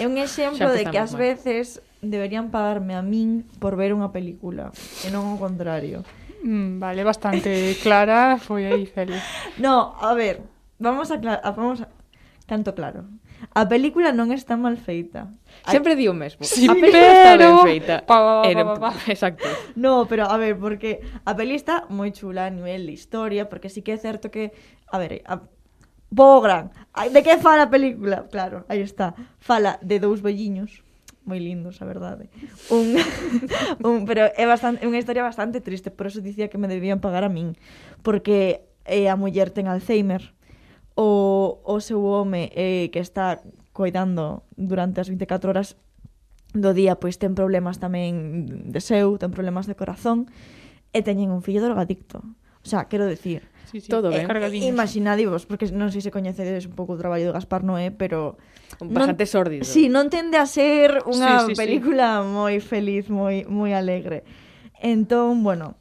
É 0.00 0.08
un 0.08 0.18
exemplo 0.18 0.72
de 0.72 0.88
que 0.88 0.98
ás 0.98 1.14
veces 1.14 1.84
deberían 2.00 2.50
pagarme 2.50 2.96
a 2.96 3.02
min 3.02 3.44
por 3.60 3.76
ver 3.76 3.94
unha 3.94 4.10
película, 4.10 4.72
e 5.04 5.08
non 5.12 5.34
o 5.34 5.36
contrario. 5.38 6.02
Mm, 6.44 6.82
vale, 6.82 7.00
bastante 7.06 7.78
clara 7.80 8.36
foi 8.36 8.68
aí, 8.68 8.84
Feli. 8.88 9.16
No, 9.64 9.96
a 10.00 10.12
ver, 10.12 10.44
vamos 10.80 11.12
a, 11.12 11.16
vamos 11.54 11.80
a 11.80 11.88
tanto 12.48 12.74
claro. 12.74 13.06
A 13.52 13.68
película 13.68 14.14
non 14.16 14.32
está 14.32 14.56
mal 14.56 14.80
feita. 14.80 15.28
Sempre 15.68 15.92
di 15.98 16.08
o 16.08 16.16
mesmo. 16.16 16.40
Sí, 16.46 16.64
a 16.64 16.72
película 16.72 17.04
pero... 17.04 17.12
está 17.12 17.32
ben 17.36 17.56
feita. 17.66 17.94
Pa, 18.08 18.16
pa, 18.22 18.48
pa, 18.48 18.64
pa, 18.64 18.74
pa. 18.80 18.90
Exacto. 19.10 19.44
No, 19.76 20.08
pero 20.08 20.24
a 20.24 20.36
ver, 20.40 20.56
porque 20.56 21.04
a 21.28 21.36
peli 21.36 21.58
está 21.58 21.84
moi 21.92 22.08
chula 22.14 22.48
a 22.48 22.52
nivel 22.54 22.88
de 22.88 22.94
historia, 22.96 23.52
porque 23.52 23.68
sí 23.68 23.84
que 23.84 23.92
é 23.92 23.98
certo 24.00 24.32
que... 24.32 24.56
A 24.88 24.96
ver, 24.96 25.20
a... 25.28 25.44
Bogran. 26.08 26.70
De 27.10 27.20
que 27.26 27.36
fala 27.42 27.66
a 27.66 27.70
película? 27.70 28.30
Claro, 28.30 28.64
aí 28.70 28.80
está. 28.80 29.18
Fala 29.42 29.82
de 29.82 29.98
dous 29.98 30.22
velliños 30.22 30.84
moi 31.24 31.40
lindos, 31.40 31.80
a 31.80 31.88
verdade. 31.88 32.28
Un, 32.68 33.00
un 33.88 34.04
pero 34.04 34.28
é 34.28 34.44
bastante 34.44 34.84
é 34.84 34.86
unha 34.86 35.00
historia 35.00 35.24
bastante 35.24 35.64
triste, 35.64 35.88
por 35.88 36.06
eso 36.06 36.20
dicía 36.20 36.52
que 36.52 36.60
me 36.60 36.68
debían 36.68 37.00
pagar 37.00 37.24
a 37.24 37.32
min, 37.32 37.56
porque 38.04 38.68
eh, 38.84 39.08
a 39.08 39.16
muller 39.16 39.48
ten 39.48 39.66
Alzheimer 39.66 40.36
o, 40.94 41.60
o 41.66 41.74
seu 41.82 42.02
home 42.06 42.50
eh, 42.54 42.90
que 42.94 43.02
está 43.02 43.42
coidando 43.74 44.46
durante 44.54 45.02
as 45.02 45.10
24 45.10 45.50
horas 45.50 45.74
do 46.54 46.70
día 46.70 47.02
pois 47.02 47.18
ten 47.18 47.34
problemas 47.34 47.82
tamén 47.82 48.70
de 48.70 48.78
seu, 48.78 49.18
ten 49.18 49.34
problemas 49.34 49.66
de 49.66 49.74
corazón 49.74 50.30
e 50.94 51.02
teñen 51.02 51.34
un 51.34 51.42
fillo 51.42 51.58
drogadicto. 51.58 52.22
O 52.64 52.68
sea, 52.70 52.86
quero 52.86 53.04
decir, 53.04 53.42
sí, 53.66 53.82
sí. 53.82 53.90
todo 53.90 54.08
ben. 54.08 54.30
Eh, 54.30 54.70
imaginadivos, 54.70 55.44
porque 55.44 55.66
non 55.74 55.90
sei 55.90 56.00
se 56.00 56.14
coñecedes 56.14 56.70
un 56.70 56.78
pouco 56.78 56.94
o 56.94 57.00
traballo 57.00 57.28
de 57.28 57.34
Gaspar 57.34 57.66
Noé, 57.66 57.90
pero 57.90 58.38
un 58.78 58.94
bastante 58.94 59.26
sórdido. 59.26 59.66
Si, 59.66 59.90
sí, 59.90 59.92
non 59.92 60.08
tende 60.08 60.38
a 60.38 60.46
ser 60.46 61.02
unha 61.04 61.44
sí, 61.44 61.52
sí, 61.52 61.58
película 61.58 62.22
sí. 62.22 62.30
moi 62.30 62.56
feliz, 62.62 63.10
moi 63.10 63.42
moi 63.50 63.74
alegre. 63.74 64.22
Entón, 64.78 65.42
bueno, 65.42 65.74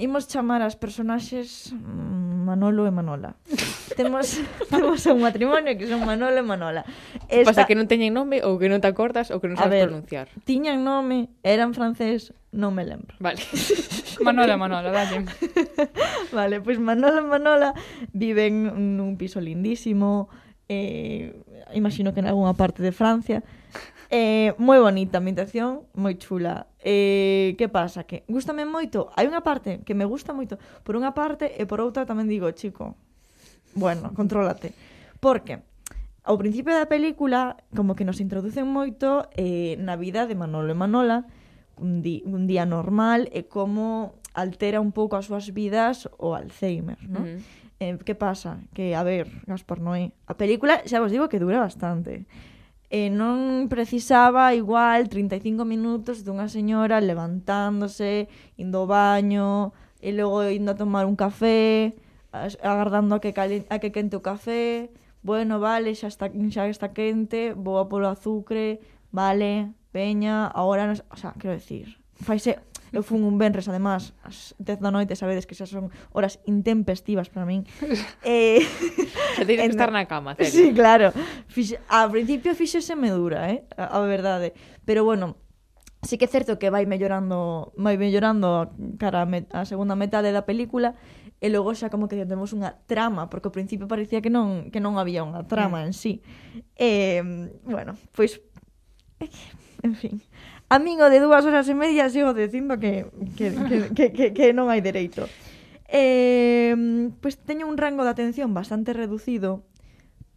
Imos 0.00 0.24
chamar 0.32 0.64
as 0.64 0.80
personaxes 0.80 1.76
mm, 1.76 2.48
Manolo 2.48 2.88
e 2.88 2.92
Manola. 2.92 3.36
temos, 4.00 4.40
temos 4.72 5.04
un 5.06 5.20
matrimonio 5.20 5.76
que 5.76 5.84
son 5.84 6.00
Manolo 6.08 6.40
e 6.40 6.42
Manola. 6.42 6.88
Esta... 7.28 7.52
Pasa 7.52 7.62
que 7.68 7.76
non 7.76 7.84
teñen 7.84 8.16
nome 8.16 8.40
ou 8.40 8.56
que 8.56 8.72
non 8.72 8.80
te 8.80 8.88
acordas 8.88 9.28
ou 9.28 9.44
que 9.44 9.52
non 9.52 9.60
sabes 9.60 9.84
ver, 9.84 9.92
pronunciar. 9.92 10.32
Tiñan 10.48 10.80
nome, 10.80 11.28
eran 11.44 11.76
francés, 11.76 12.32
non 12.48 12.72
me 12.72 12.88
lembro. 12.88 13.12
Vale. 13.20 13.44
Manola, 14.26 14.56
Manola, 14.56 14.88
dalle. 14.88 15.28
vale, 16.36 16.64
pois 16.64 16.80
pues 16.80 16.96
e 16.96 17.20
Manola 17.20 17.76
viven 18.16 18.72
nun 18.96 19.20
piso 19.20 19.36
lindísimo, 19.36 20.32
eh, 20.72 21.36
imagino 21.76 22.16
que 22.16 22.24
en 22.24 22.32
algunha 22.32 22.56
parte 22.56 22.80
de 22.80 22.96
Francia, 22.96 23.44
Eh, 24.10 24.58
moi 24.58 24.82
bonita 24.82 25.18
a 25.18 25.22
ambientación, 25.22 25.86
moi 25.94 26.18
chula. 26.18 26.66
Eh, 26.82 27.54
que 27.54 27.70
pasa? 27.70 28.02
Que 28.02 28.26
gustame 28.26 28.66
moito, 28.66 29.14
hai 29.14 29.30
unha 29.30 29.46
parte 29.46 29.86
que 29.86 29.94
me 29.94 30.02
gusta 30.02 30.34
moito, 30.34 30.58
por 30.82 30.98
unha 30.98 31.14
parte 31.14 31.54
e 31.54 31.62
por 31.62 31.78
outra 31.78 32.02
tamén 32.02 32.26
digo, 32.26 32.50
chico, 32.50 32.98
bueno, 33.78 34.10
contrólate. 34.18 34.74
Porque 35.22 35.62
ao 36.26 36.34
principio 36.34 36.74
da 36.74 36.90
película 36.90 37.54
como 37.70 37.94
que 37.94 38.02
nos 38.02 38.18
introducen 38.18 38.66
moito 38.66 39.30
eh, 39.38 39.78
na 39.78 39.94
vida 39.94 40.26
de 40.26 40.34
Manolo 40.34 40.74
e 40.74 40.76
Manola, 40.76 41.30
un, 41.78 42.02
di, 42.02 42.26
un 42.26 42.50
día 42.50 42.66
normal 42.66 43.30
e 43.30 43.46
como 43.46 44.18
altera 44.34 44.82
un 44.82 44.90
pouco 44.90 45.14
as 45.14 45.30
súas 45.30 45.54
vidas 45.54 46.10
o 46.18 46.34
Alzheimer, 46.34 46.98
non? 47.06 47.38
Uh 47.38 47.60
eh, 47.80 47.98
que 48.04 48.14
pasa? 48.14 48.60
Que, 48.74 48.94
a 48.94 49.02
ver, 49.02 49.26
Gaspar 49.46 49.80
Noé, 49.80 50.12
a 50.28 50.36
película 50.36 50.84
xa 50.84 51.00
vos 51.00 51.10
digo 51.10 51.32
que 51.32 51.40
dura 51.40 51.58
bastante 51.58 52.28
e 52.90 53.06
non 53.06 53.70
precisaba 53.70 54.50
igual 54.52 55.06
35 55.06 55.62
minutos 55.62 56.26
dunha 56.26 56.50
señora 56.50 56.98
levantándose, 56.98 58.26
indo 58.58 58.82
ao 58.82 58.90
baño, 58.90 59.70
e 60.02 60.10
logo 60.10 60.42
indo 60.50 60.74
a 60.74 60.78
tomar 60.78 61.06
un 61.06 61.14
café, 61.14 61.94
agardando 62.32 63.14
a 63.14 63.22
que, 63.22 63.30
calen, 63.30 63.62
a 63.70 63.78
que 63.78 63.94
quente 63.94 64.18
o 64.18 64.26
café, 64.26 64.90
bueno, 65.22 65.62
vale, 65.62 65.94
xa 65.94 66.10
está, 66.10 66.26
xa 66.50 66.66
está 66.66 66.90
quente, 66.90 67.54
vou 67.54 67.78
a 67.78 67.86
polo 67.86 68.10
azucre, 68.10 68.82
vale, 69.14 69.70
veña, 69.94 70.50
agora, 70.50 70.90
nos, 70.90 71.06
o 71.10 71.16
sea, 71.16 71.34
quero 71.38 71.54
decir, 71.54 72.02
faise 72.18 72.58
Eu 72.90 73.06
fun 73.06 73.22
un 73.22 73.38
benres, 73.38 73.70
además, 73.70 74.14
as 74.26 74.54
10 74.58 74.82
da 74.82 74.90
noite, 74.90 75.14
sabedes 75.14 75.46
que 75.46 75.54
xa 75.54 75.66
son 75.66 75.94
horas 76.10 76.42
intempestivas 76.46 77.30
para 77.30 77.46
min. 77.46 77.66
eh, 78.26 78.62
xa 79.38 79.46
tens 79.46 79.62
que 79.62 79.72
estar 79.72 79.94
na 79.94 80.06
cama, 80.10 80.34
serio. 80.34 80.50
Sí, 80.50 80.66
claro. 80.74 81.14
Fixe, 81.46 81.78
ao 81.86 82.10
principio 82.10 82.54
fixeseme 82.58 83.10
dura, 83.14 83.50
eh? 83.50 83.62
A, 83.78 83.98
a 83.98 84.04
verdade. 84.06 84.52
Pero 84.82 85.06
bueno, 85.06 85.38
sí 86.02 86.16
que 86.16 86.24
é 86.24 86.30
certo 86.32 86.58
que 86.58 86.72
vai 86.72 86.88
mellorando 86.88 87.72
vai 87.76 88.00
mellorando 88.00 88.72
cara 88.96 89.22
a, 89.22 89.28
me, 89.28 89.44
a 89.52 89.68
segunda 89.68 89.96
metade 89.96 90.32
da 90.32 90.48
película 90.48 90.96
e 91.40 91.48
logo 91.48 91.72
xa 91.76 91.88
como 91.88 92.08
que 92.08 92.20
temos 92.24 92.52
unha 92.52 92.76
trama, 92.84 93.28
porque 93.32 93.48
ao 93.48 93.56
principio 93.56 93.88
parecía 93.88 94.20
que 94.20 94.32
non 94.32 94.68
que 94.72 94.80
non 94.80 94.96
había 94.96 95.24
unha 95.24 95.44
trama 95.48 95.84
mm. 95.84 95.86
en 95.88 95.92
sí. 95.96 96.12
Eh, 96.76 97.20
bueno, 97.64 97.96
pois 98.12 98.40
eh, 99.20 99.28
en 99.84 99.96
fin, 99.96 100.20
a 100.70 100.78
min 100.78 101.02
o 101.02 101.10
de 101.10 101.18
dúas 101.18 101.42
horas 101.42 101.66
e 101.66 101.74
media 101.74 102.06
sigo 102.06 102.30
dicindo 102.30 102.78
que, 102.78 103.10
que, 103.34 103.50
que, 103.50 103.76
que, 103.90 104.06
que, 104.14 104.26
que 104.30 104.46
non 104.54 104.70
hai 104.70 104.78
dereito. 104.78 105.26
Eh, 105.90 106.72
pois 107.18 107.34
pues 107.34 107.42
teño 107.42 107.66
un 107.66 107.74
rango 107.74 108.06
de 108.06 108.14
atención 108.14 108.54
bastante 108.54 108.94
reducido, 108.94 109.66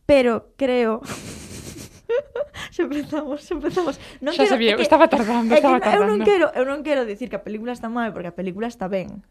pero 0.10 0.52
creo 0.58 1.06
Se 2.74 2.82
empezamos, 2.82 3.42
se 3.42 3.54
empezamos. 3.54 4.02
Non 4.18 4.34
Xa 4.34 4.50
quero, 4.50 4.54
sabía, 4.58 4.74
que, 4.74 4.82
estaba 4.82 5.06
tardando, 5.06 5.54
estaba 5.54 5.78
que, 5.78 5.86
tardando. 5.86 6.02
Eu 6.02 6.10
non 6.10 6.20
quero, 6.26 6.48
eu 6.58 6.66
non 6.66 6.82
quero 6.82 7.06
dicir 7.06 7.30
que 7.30 7.38
a 7.38 7.46
película 7.46 7.70
está 7.70 7.86
mal, 7.86 8.10
porque 8.14 8.34
a 8.34 8.38
película 8.38 8.66
está 8.66 8.90
ben. 8.90 9.22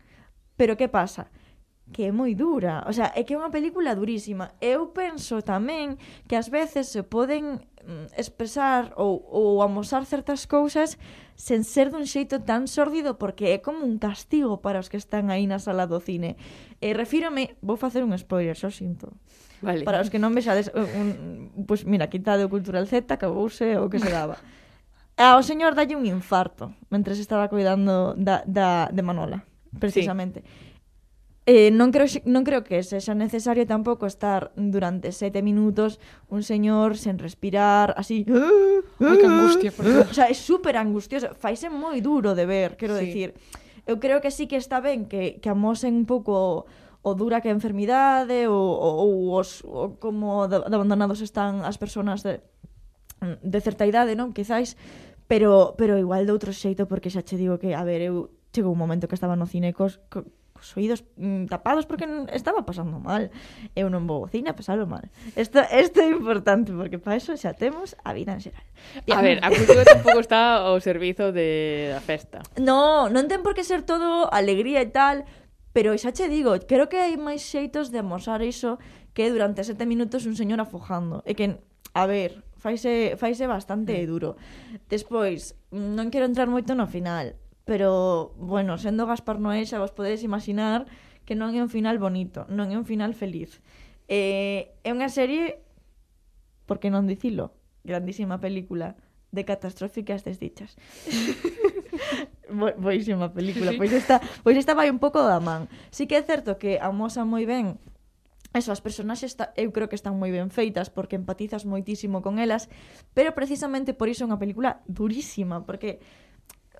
Pero 0.55 0.79
que 0.79 0.87
pasa? 0.87 1.27
que 1.93 2.09
é 2.09 2.13
moi 2.15 2.33
dura, 2.33 2.89
o 2.89 2.93
sea, 2.97 3.13
é 3.13 3.21
que 3.21 3.37
é 3.37 3.39
unha 3.39 3.53
película 3.53 3.93
durísima. 3.93 4.57
Eu 4.65 4.97
penso 4.97 5.45
tamén 5.45 6.01
que 6.25 6.41
ás 6.41 6.49
veces 6.49 6.89
se 6.89 7.05
poden 7.05 7.61
Mm, 7.83 8.15
expresar 8.17 8.95
ou, 8.95 9.27
ou 9.27 9.59
amosar 9.61 10.07
certas 10.07 10.47
cousas 10.47 11.03
sen 11.35 11.67
ser 11.67 11.91
dun 11.91 12.07
xeito 12.07 12.39
tan 12.47 12.71
sórdido 12.71 13.19
porque 13.19 13.51
é 13.51 13.59
como 13.59 13.83
un 13.83 13.99
castigo 13.99 14.63
para 14.63 14.79
os 14.79 14.87
que 14.87 14.95
están 14.95 15.35
aí 15.35 15.51
na 15.51 15.59
sala 15.59 15.91
do 15.91 15.99
cine. 15.99 16.39
E 16.79 16.95
refírome, 16.95 17.59
vou 17.59 17.75
facer 17.75 18.07
un 18.07 18.15
spoiler, 18.15 18.55
xo 18.55 18.71
sinto. 18.71 19.11
Vale. 19.59 19.83
Para 19.83 19.99
os 19.99 20.15
que 20.15 20.23
non 20.23 20.31
vexades, 20.31 20.71
un, 20.71 21.51
pues 21.67 21.83
mira, 21.83 22.07
quitade 22.07 22.47
o 22.47 22.53
Cultural 22.55 22.87
Z, 22.87 23.11
acabouse 23.11 23.75
o 23.75 23.91
que 23.91 23.99
se 23.99 24.15
daba. 24.15 24.39
Ao 25.19 25.43
señor 25.43 25.75
dalle 25.75 25.99
un 25.99 26.07
infarto 26.07 26.79
mentre 26.87 27.19
estaba 27.19 27.51
cuidando 27.51 28.15
da, 28.15 28.47
da, 28.47 28.95
de 28.95 29.03
Manola, 29.03 29.43
precisamente. 29.75 30.47
Sí 30.47 30.72
Eh, 31.45 31.75
non, 31.75 31.91
creo, 31.91 32.07
non 32.23 32.47
creo 32.47 32.63
que 32.63 32.87
sexa 32.87 33.19
necesario 33.19 33.67
tampouco 33.67 34.07
estar 34.07 34.55
durante 34.55 35.11
sete 35.11 35.43
minutos 35.43 35.99
un 36.31 36.47
señor 36.47 36.95
sen 36.95 37.19
respirar, 37.19 37.99
así... 37.99 38.23
Ai, 39.03 39.17
que 39.19 39.27
angustia, 39.27 39.75
por 39.75 39.83
favor. 39.91 40.07
O 40.07 40.15
sea, 40.15 40.31
é 40.31 40.37
super 40.39 40.79
angustioso. 40.79 41.35
Faise 41.35 41.67
moi 41.67 41.99
duro 41.99 42.39
de 42.39 42.47
ver, 42.47 42.79
quero 42.79 42.95
sí. 42.95 43.11
decir. 43.11 43.29
Eu 43.91 43.99
creo 43.99 44.23
que 44.23 44.31
sí 44.31 44.47
que 44.47 44.55
está 44.55 44.79
ben 44.79 45.11
que, 45.11 45.43
que 45.43 45.51
amosen 45.51 45.99
un 45.99 46.07
pouco 46.07 46.71
o 47.03 47.11
dura 47.19 47.43
que 47.43 47.51
a 47.51 47.57
enfermidade 47.59 48.47
ou, 48.47 48.63
ou, 48.79 49.35
os, 49.35 49.67
o 49.67 49.99
como 49.99 50.47
de, 50.47 50.63
de 50.63 50.75
abandonados 50.79 51.19
están 51.19 51.67
as 51.67 51.75
persoas 51.75 52.23
de, 52.23 52.39
de 53.43 53.59
certa 53.59 53.83
idade, 53.83 54.15
non? 54.15 54.31
Quizáis, 54.31 54.79
pero, 55.27 55.75
pero 55.75 55.99
igual 55.99 56.23
de 56.23 56.31
outro 56.31 56.55
xeito, 56.55 56.87
porque 56.87 57.11
xa 57.11 57.27
che 57.27 57.35
digo 57.35 57.59
que, 57.59 57.75
a 57.75 57.83
ver, 57.83 57.99
eu 58.07 58.31
chegou 58.55 58.71
un 58.71 58.79
momento 58.79 59.11
que 59.11 59.19
estaba 59.19 59.35
no 59.35 59.51
cine 59.51 59.75
cos, 59.75 59.99
co, 60.07 60.23
cos 60.63 60.79
oídos 60.79 61.03
mm, 61.19 61.51
tapados 61.51 61.91
porque 61.91 62.07
estaba 62.31 62.63
pasando 62.63 63.03
mal. 63.03 63.35
Eu 63.75 63.91
non 63.91 64.07
vou 64.07 64.31
cine 64.31 64.47
a 64.47 64.55
pasalo 64.55 64.87
mal. 64.87 65.11
Isto 65.35 65.59
isto 65.75 65.99
é 65.99 66.07
importante 66.15 66.71
porque 66.71 67.03
para 67.03 67.19
eso 67.19 67.35
xa 67.35 67.59
temos 67.59 67.99
a 68.07 68.15
vida 68.15 68.39
en 68.39 68.41
xeral. 68.47 68.63
A, 69.11 69.19
a 69.19 69.23
ver, 69.27 69.43
a 69.43 69.51
cultura 69.51 69.83
tampouco 69.83 70.23
está 70.23 70.63
ao 70.63 70.79
servizo 70.79 71.35
de 71.35 71.91
da 71.91 71.99
festa. 71.99 72.47
No, 72.63 73.11
non 73.11 73.27
ten 73.27 73.43
por 73.43 73.59
que 73.59 73.67
ser 73.67 73.83
todo 73.83 74.31
alegría 74.31 74.79
e 74.79 74.89
tal, 74.95 75.27
pero 75.75 75.91
xa 75.99 76.15
che 76.15 76.31
digo, 76.31 76.55
creo 76.71 76.87
que 76.87 77.03
hai 77.03 77.19
máis 77.19 77.43
xeitos 77.43 77.91
de 77.91 77.99
amosar 78.07 78.47
iso 78.47 78.79
que 79.19 79.29
durante 79.35 79.67
sete 79.67 79.85
minutos 79.85 80.31
un 80.31 80.39
señor 80.39 80.63
afojando. 80.63 81.27
E 81.27 81.35
que, 81.35 81.59
a 81.93 82.07
ver, 82.07 82.47
faise, 82.63 83.19
faise 83.19 83.51
bastante 83.51 83.99
mm. 83.99 84.07
duro. 84.07 84.31
Despois, 84.87 85.59
non 85.75 86.15
quero 86.15 86.31
entrar 86.31 86.47
moito 86.47 86.79
no 86.79 86.87
final, 86.87 87.35
Pero, 87.65 88.35
bueno, 88.39 88.79
sendo 88.79 89.07
Gaspar 89.07 89.39
Noé 89.39 89.63
xa 89.67 89.79
vos 89.79 89.95
podedes 89.95 90.27
imaginar 90.27 90.91
que 91.23 91.39
non 91.39 91.55
é 91.55 91.63
un 91.63 91.71
final 91.71 92.03
bonito, 92.03 92.45
non 92.51 92.75
é 92.75 92.77
un 92.77 92.87
final 92.87 93.15
feliz. 93.15 93.63
Eh, 94.11 94.75
é 94.83 94.91
unha 94.91 95.07
serie, 95.07 95.63
por 96.67 96.83
que 96.83 96.91
non 96.91 97.07
dicilo, 97.07 97.55
grandísima 97.87 98.43
película 98.43 98.99
de 99.31 99.47
catastróficas 99.47 100.27
desdichas. 100.27 100.75
Bo, 102.53 102.69
boísima 102.77 103.33
película, 103.33 103.73
sí, 103.73 103.75
sí. 103.75 103.81
pois 103.81 103.93
esta, 103.97 104.21
pois 104.45 104.57
esta 104.59 104.77
vai 104.77 104.93
un 104.93 105.01
pouco 105.01 105.25
da 105.25 105.41
man. 105.41 105.73
Sí 105.89 106.05
que 106.05 106.21
é 106.21 106.23
certo 106.23 106.61
que 106.61 106.77
amosa 106.83 107.25
moi 107.25 107.49
ben 107.49 107.81
Eso, 108.53 108.69
as 108.69 108.85
personaxes 108.85 109.33
está, 109.33 109.57
eu 109.57 109.73
creo 109.73 109.89
que 109.89 109.97
están 109.97 110.21
moi 110.21 110.29
ben 110.29 110.53
feitas 110.53 110.93
porque 110.93 111.17
empatizas 111.17 111.65
moitísimo 111.65 112.21
con 112.21 112.37
elas, 112.37 112.69
pero 113.17 113.33
precisamente 113.33 113.97
por 113.97 114.13
iso 114.13 114.25
é 114.25 114.29
unha 114.29 114.37
película 114.37 114.85
durísima, 114.85 115.65
porque 115.65 116.05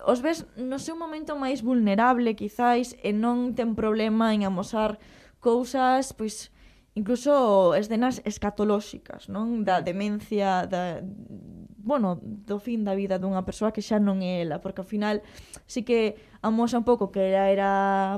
os 0.03 0.19
ves 0.19 0.45
no 0.59 0.77
seu 0.79 0.99
momento 0.99 1.39
máis 1.39 1.63
vulnerable, 1.63 2.35
quizáis, 2.35 2.91
e 2.99 3.15
non 3.15 3.55
ten 3.55 3.71
problema 3.71 4.35
en 4.35 4.43
amosar 4.43 4.99
cousas, 5.39 6.11
pois, 6.11 6.51
incluso 6.95 7.71
escenas 7.73 8.19
escatolóxicas, 8.27 9.31
non? 9.31 9.63
Da 9.63 9.79
demencia, 9.79 10.67
da, 10.67 10.99
bueno, 11.83 12.19
do 12.21 12.59
fin 12.59 12.83
da 12.83 12.95
vida 12.95 13.15
dunha 13.15 13.47
persoa 13.47 13.71
que 13.71 13.83
xa 13.83 13.99
non 13.99 14.19
é 14.19 14.43
ela, 14.43 14.59
porque 14.59 14.83
ao 14.83 14.87
final 14.87 15.23
sí 15.67 15.87
que 15.87 16.19
amosa 16.43 16.79
un 16.79 16.87
pouco 16.87 17.07
que 17.07 17.23
ela 17.23 17.47
era, 17.47 17.51
era 17.51 17.71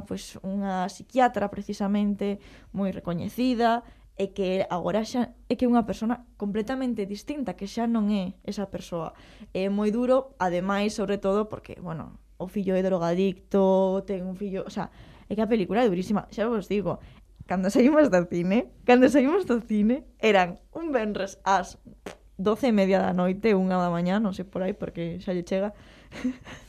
pois, 0.09 0.41
unha 0.41 0.89
psiquiatra 0.89 1.53
precisamente 1.53 2.41
moi 2.73 2.89
recoñecida, 2.89 3.85
e 4.15 4.31
que 4.31 4.63
agora 4.71 5.03
xa 5.03 5.35
é 5.51 5.59
que 5.59 5.67
é 5.67 5.71
unha 5.71 5.83
persona 5.83 6.23
completamente 6.39 7.03
distinta, 7.03 7.59
que 7.59 7.67
xa 7.67 7.83
non 7.83 8.07
é 8.11 8.39
esa 8.47 8.71
persoa. 8.71 9.11
É 9.51 9.67
moi 9.67 9.91
duro, 9.91 10.35
ademais, 10.39 10.95
sobre 10.95 11.19
todo, 11.19 11.51
porque, 11.51 11.75
bueno, 11.83 12.15
o 12.39 12.47
fillo 12.47 12.75
é 12.75 12.81
drogadicto, 12.83 14.03
ten 14.07 14.23
un 14.23 14.39
fillo... 14.39 14.63
O 14.63 14.71
sea, 14.71 14.87
é 15.27 15.35
que 15.35 15.43
a 15.43 15.51
película 15.51 15.83
é 15.83 15.91
durísima. 15.91 16.31
Xa 16.31 16.47
vos 16.47 16.71
digo, 16.71 17.03
cando 17.43 17.67
saímos 17.67 18.07
do 18.07 18.23
cine, 18.25 18.71
cando 18.87 19.11
saímos 19.11 19.43
do 19.43 19.59
cine, 19.59 20.07
eran 20.23 20.63
un 20.71 20.95
venres 20.95 21.37
ás 21.43 21.75
12 22.37 22.71
e 22.71 22.73
media 22.75 22.99
da 22.99 23.11
noite, 23.11 23.55
unha 23.55 23.79
da 23.79 23.91
mañá, 23.91 24.19
non 24.19 24.31
sei 24.31 24.47
por 24.47 24.63
aí, 24.63 24.71
porque 24.71 25.19
xa 25.19 25.35
lle 25.35 25.43
chega. 25.43 25.75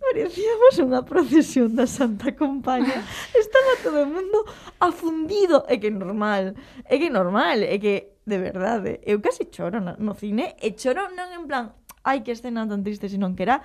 Parecíamos 0.00 0.74
unha 0.80 1.02
procesión 1.04 1.74
da 1.76 1.84
Santa 1.84 2.32
Compaña. 2.32 3.04
Estaba 3.34 3.72
todo 3.84 4.02
o 4.02 4.10
mundo 4.10 4.46
afundido. 4.80 5.62
É 5.68 5.76
que 5.76 5.92
normal, 5.92 6.56
é 6.86 6.94
que 6.96 7.10
normal, 7.10 7.60
é 7.60 7.76
que, 7.76 8.16
de 8.24 8.38
verdade, 8.40 9.02
eu 9.04 9.20
casi 9.20 9.46
choro 9.52 9.78
no, 9.82 9.94
no 10.00 10.16
cine 10.16 10.56
e 10.56 10.72
choro 10.72 11.12
non 11.12 11.28
en 11.36 11.44
plan, 11.44 11.76
ai 12.06 12.24
que 12.24 12.32
escena 12.32 12.64
tan 12.64 12.86
triste, 12.86 13.10
senón 13.12 13.36
que 13.36 13.44
era 13.44 13.60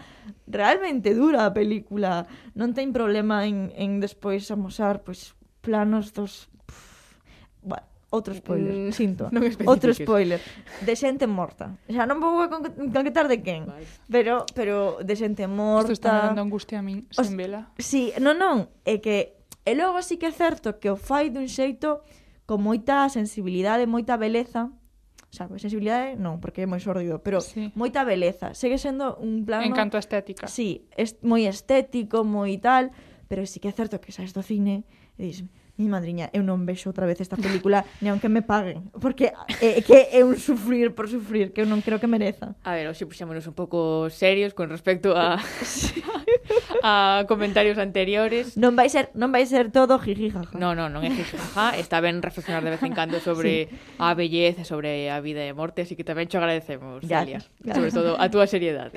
realmente 0.50 1.16
dura 1.16 1.48
a 1.48 1.56
película. 1.56 2.28
Non 2.58 2.76
ten 2.76 2.92
problema 2.92 3.48
en, 3.48 3.72
en 3.78 4.04
despois 4.04 4.50
amosar 4.52 5.06
pois, 5.06 5.38
planos 5.62 6.12
dos 6.12 6.51
outro 8.12 8.36
mm, 8.36 8.38
spoiler, 8.38 8.74
mm, 8.76 8.92
sinto. 8.92 9.24
Non 9.32 9.42
outro 9.66 9.96
spoiler 9.96 10.38
de 10.84 10.94
xente 11.00 11.26
morta. 11.26 11.80
Xa 11.88 12.04
non 12.06 12.20
vou 12.20 12.44
a 12.44 12.52
concretar 12.52 13.32
de 13.32 13.40
quen, 13.40 13.72
pero 14.12 14.44
pero 14.54 15.00
de 15.00 15.16
xente 15.16 15.48
morta. 15.48 15.90
Isto 15.90 15.98
está 15.98 16.30
dando 16.30 16.44
angustia 16.44 16.80
a 16.80 16.86
min, 16.86 17.08
sen 17.10 17.34
vela. 17.40 17.72
Si, 17.80 18.12
sí, 18.12 18.20
non, 18.20 18.36
non, 18.38 18.70
é 18.84 19.00
que 19.00 19.40
e 19.64 19.74
logo 19.74 20.04
sí 20.04 20.20
que 20.20 20.30
é 20.30 20.36
certo 20.36 20.78
que 20.78 20.92
o 20.92 21.00
fai 21.00 21.32
dun 21.32 21.48
xeito 21.48 22.04
con 22.44 22.60
moita 22.60 23.08
sensibilidade, 23.08 23.88
moita 23.88 24.20
beleza, 24.20 24.70
O 25.32 25.34
sea, 25.34 25.48
sensibilidade 25.56 26.20
non, 26.20 26.44
porque 26.44 26.60
é 26.60 26.68
moi 26.68 26.84
sordido, 26.84 27.24
pero 27.24 27.40
sí. 27.40 27.72
moita 27.72 28.04
beleza. 28.04 28.52
Segue 28.52 28.76
sendo 28.76 29.16
un 29.16 29.48
plano... 29.48 29.64
En 29.64 29.72
canto 29.72 29.96
a 29.96 30.04
estética. 30.04 30.52
Sí, 30.52 30.92
é 30.92 31.08
moi 31.24 31.48
estético, 31.48 32.28
moi 32.28 32.60
tal, 32.60 32.92
pero 33.32 33.48
sí 33.48 33.64
que 33.64 33.72
é 33.72 33.76
certo 33.76 34.04
que 34.04 34.12
saes 34.12 34.36
do 34.36 34.44
cine 34.44 34.84
e 35.16 35.32
dis, 35.32 35.48
mi 35.82 35.90
madriña, 35.90 36.30
eu 36.38 36.46
non 36.46 36.62
vexo 36.70 36.94
outra 36.94 37.10
vez 37.10 37.18
esta 37.18 37.34
película, 37.34 37.82
ni 38.02 38.14
aunque 38.14 38.30
me 38.30 38.46
paguen, 38.46 38.94
porque 39.02 39.34
é 39.58 39.80
eh, 39.80 39.82
que 39.82 40.14
é 40.14 40.22
un 40.22 40.38
sufrir 40.38 40.94
por 40.94 41.10
sufrir 41.10 41.50
que 41.50 41.66
eu 41.66 41.68
non 41.68 41.82
creo 41.82 41.98
que 41.98 42.06
mereza. 42.06 42.54
A 42.62 42.78
ver, 42.78 42.86
hoxe 42.86 43.10
puxémonos 43.10 43.50
un 43.50 43.56
pouco 43.58 44.10
serios 44.14 44.54
con 44.54 44.70
respecto 44.70 45.18
a 45.18 45.42
a 46.86 47.26
comentarios 47.26 47.78
anteriores. 47.78 48.58
Non 48.58 48.78
vai 48.78 48.90
ser, 48.94 49.10
non 49.18 49.34
vai 49.34 49.50
ser 49.50 49.74
todo 49.74 49.98
jijijaja. 49.98 50.54
No, 50.58 50.78
no, 50.78 50.92
non 50.92 51.02
é 51.02 51.10
jijijaja, 51.10 51.78
está 51.82 51.98
ben 52.04 52.22
reflexionar 52.22 52.62
de 52.62 52.78
vez 52.78 52.84
en 52.86 52.94
cando 52.94 53.18
sobre 53.18 53.66
sí. 53.66 53.76
a 53.98 54.14
belleza, 54.14 54.62
sobre 54.64 55.10
a 55.10 55.18
vida 55.20 55.42
e 55.42 55.50
a 55.50 55.56
morte, 55.58 55.82
así 55.82 55.98
que 55.98 56.06
tamén 56.06 56.30
cho 56.30 56.38
agradecemos, 56.38 57.02
ya, 57.02 57.26
Celia, 57.26 57.42
sobre 57.66 57.90
todo 57.90 58.20
a 58.20 58.30
túa 58.30 58.46
seriedade. 58.46 58.94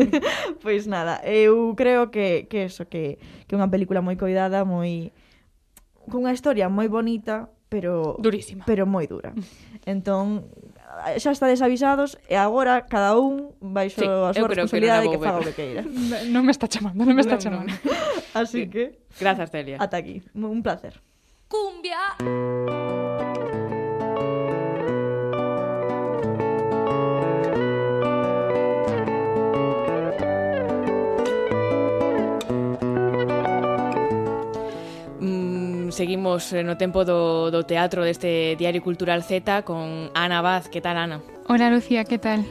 pois 0.62 0.82
pues 0.82 0.86
nada, 0.86 1.20
eu 1.24 1.74
creo 1.76 2.10
que 2.10 2.46
que 2.50 2.64
eso 2.64 2.86
que 2.86 3.18
que 3.46 3.54
é 3.54 3.58
unha 3.58 3.70
película 3.70 4.00
moi 4.04 4.16
coidada, 4.16 4.64
moi 4.64 5.14
cunha 6.08 6.32
historia 6.32 6.68
moi 6.68 6.88
bonita, 6.88 7.50
pero 7.68 8.16
durísima. 8.20 8.64
Pero 8.66 8.84
moi 8.84 9.06
dura. 9.08 9.32
Entón, 9.88 10.46
xa 11.18 11.32
estades 11.32 11.64
avisados 11.64 12.20
e 12.28 12.36
agora 12.36 12.84
cada 12.86 13.16
un 13.16 13.56
baixo 13.58 14.04
sí, 14.04 14.06
a 14.06 14.32
súa 14.36 14.48
responsabilidade 14.48 15.08
que, 15.08 15.16
que 15.16 15.24
faga 15.24 15.40
o 15.40 15.46
que 15.46 15.54
queira. 15.56 15.82
Non 16.34 16.44
me 16.44 16.52
está 16.52 16.68
chamando, 16.68 17.02
non 17.02 17.16
me 17.16 17.24
está 17.24 17.40
non, 17.40 17.42
chamando. 17.42 17.72
Así 18.38 18.68
sí. 18.68 18.70
que, 18.70 19.00
grazas 19.16 19.48
Celia. 19.48 19.80
Ata 19.80 19.96
aquí, 19.96 20.20
un 20.36 20.60
placer. 20.60 21.00
Cumbia. 21.48 22.16
seguimos 35.92 36.52
eh, 36.52 36.64
no 36.64 36.76
tempo 36.76 37.04
do, 37.04 37.52
do 37.52 37.62
teatro 37.62 38.02
deste 38.02 38.56
Diario 38.56 38.82
Cultural 38.82 39.22
Z 39.22 39.62
con 39.62 40.10
Ana 40.14 40.40
Vaz. 40.42 40.68
Que 40.68 40.80
tal, 40.80 40.96
Ana? 40.96 41.20
Hola, 41.48 41.70
Lucía, 41.70 42.04
que 42.04 42.18
tal? 42.18 42.44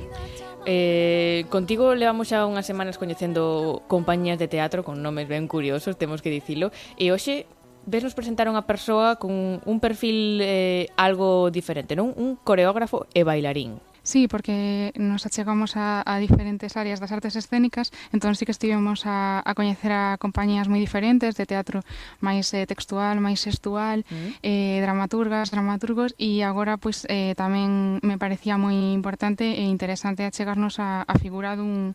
Eh, 0.65 1.45
contigo 1.49 1.95
levamos 1.97 2.30
xa 2.30 2.45
unhas 2.45 2.69
semanas 2.69 3.01
coñecendo 3.01 3.82
compañías 3.89 4.38
de 4.38 4.45
teatro 4.47 4.86
con 4.86 5.01
nomes 5.01 5.25
ben 5.25 5.49
curiosos, 5.49 5.97
temos 5.97 6.21
que 6.21 6.30
dicilo, 6.30 6.69
e 7.01 7.10
hoxe 7.10 7.49
vesnos 7.89 8.13
presentar 8.13 8.45
unha 8.45 8.69
persoa 8.69 9.17
con 9.17 9.58
un 9.65 9.77
perfil 9.82 10.38
eh, 10.45 10.86
algo 11.01 11.49
diferente, 11.49 11.97
non? 11.97 12.13
Un 12.13 12.38
coreógrafo 12.38 13.10
e 13.17 13.25
bailarín. 13.25 13.82
Sí, 14.03 14.27
porque 14.27 14.91
nos 14.95 15.25
achegamos 15.25 15.77
a, 15.77 16.01
a, 16.05 16.17
diferentes 16.17 16.75
áreas 16.75 16.99
das 16.99 17.11
artes 17.11 17.35
escénicas, 17.37 17.93
entón 18.09 18.33
sí 18.33 18.49
que 18.49 18.51
estivemos 18.51 19.05
a, 19.05 19.45
a 19.45 19.53
coñecer 19.53 19.93
a 19.93 20.17
compañías 20.17 20.65
moi 20.65 20.81
diferentes 20.81 21.37
de 21.37 21.45
teatro 21.45 21.85
máis 22.17 22.49
eh, 22.57 22.65
textual, 22.65 23.21
máis 23.21 23.45
gestual, 23.45 24.01
mm. 24.09 24.41
eh, 24.41 24.81
dramaturgas, 24.81 25.53
dramaturgos, 25.53 26.17
e 26.17 26.41
agora 26.41 26.81
pois 26.81 27.05
eh, 27.13 27.37
tamén 27.37 28.01
me 28.01 28.17
parecía 28.17 28.57
moi 28.57 28.73
importante 28.73 29.45
e 29.45 29.69
interesante 29.69 30.25
achegarnos 30.25 30.81
a, 30.81 31.05
a 31.05 31.15
figura 31.21 31.53
dun, 31.53 31.93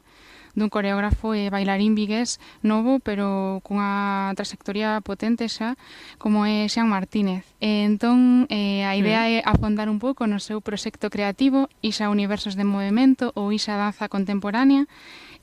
dun 0.56 0.72
coreógrafo 0.72 1.36
e 1.36 1.52
bailarín 1.52 1.92
vigués 1.94 2.40
novo, 2.64 2.98
pero 2.98 3.60
cunha 3.62 4.32
trayectoria 4.34 5.04
potente 5.04 5.46
xa, 5.52 5.76
como 6.16 6.48
é 6.48 6.64
Xan 6.66 6.88
Martínez. 6.88 7.44
E 7.60 7.84
entón, 7.84 8.48
eh, 8.48 8.88
a 8.88 8.96
idea 8.96 9.28
mm. 9.28 9.32
é 9.36 9.38
afondar 9.44 9.92
un 9.92 10.00
pouco 10.00 10.24
no 10.24 10.40
seu 10.40 10.64
proxecto 10.64 11.12
creativo, 11.12 11.68
Isa 11.84 12.08
Universos 12.08 12.56
de 12.56 12.64
Movimento 12.64 13.30
ou 13.36 13.52
Isa 13.52 13.76
Danza 13.76 14.08
Contemporánea, 14.08 14.88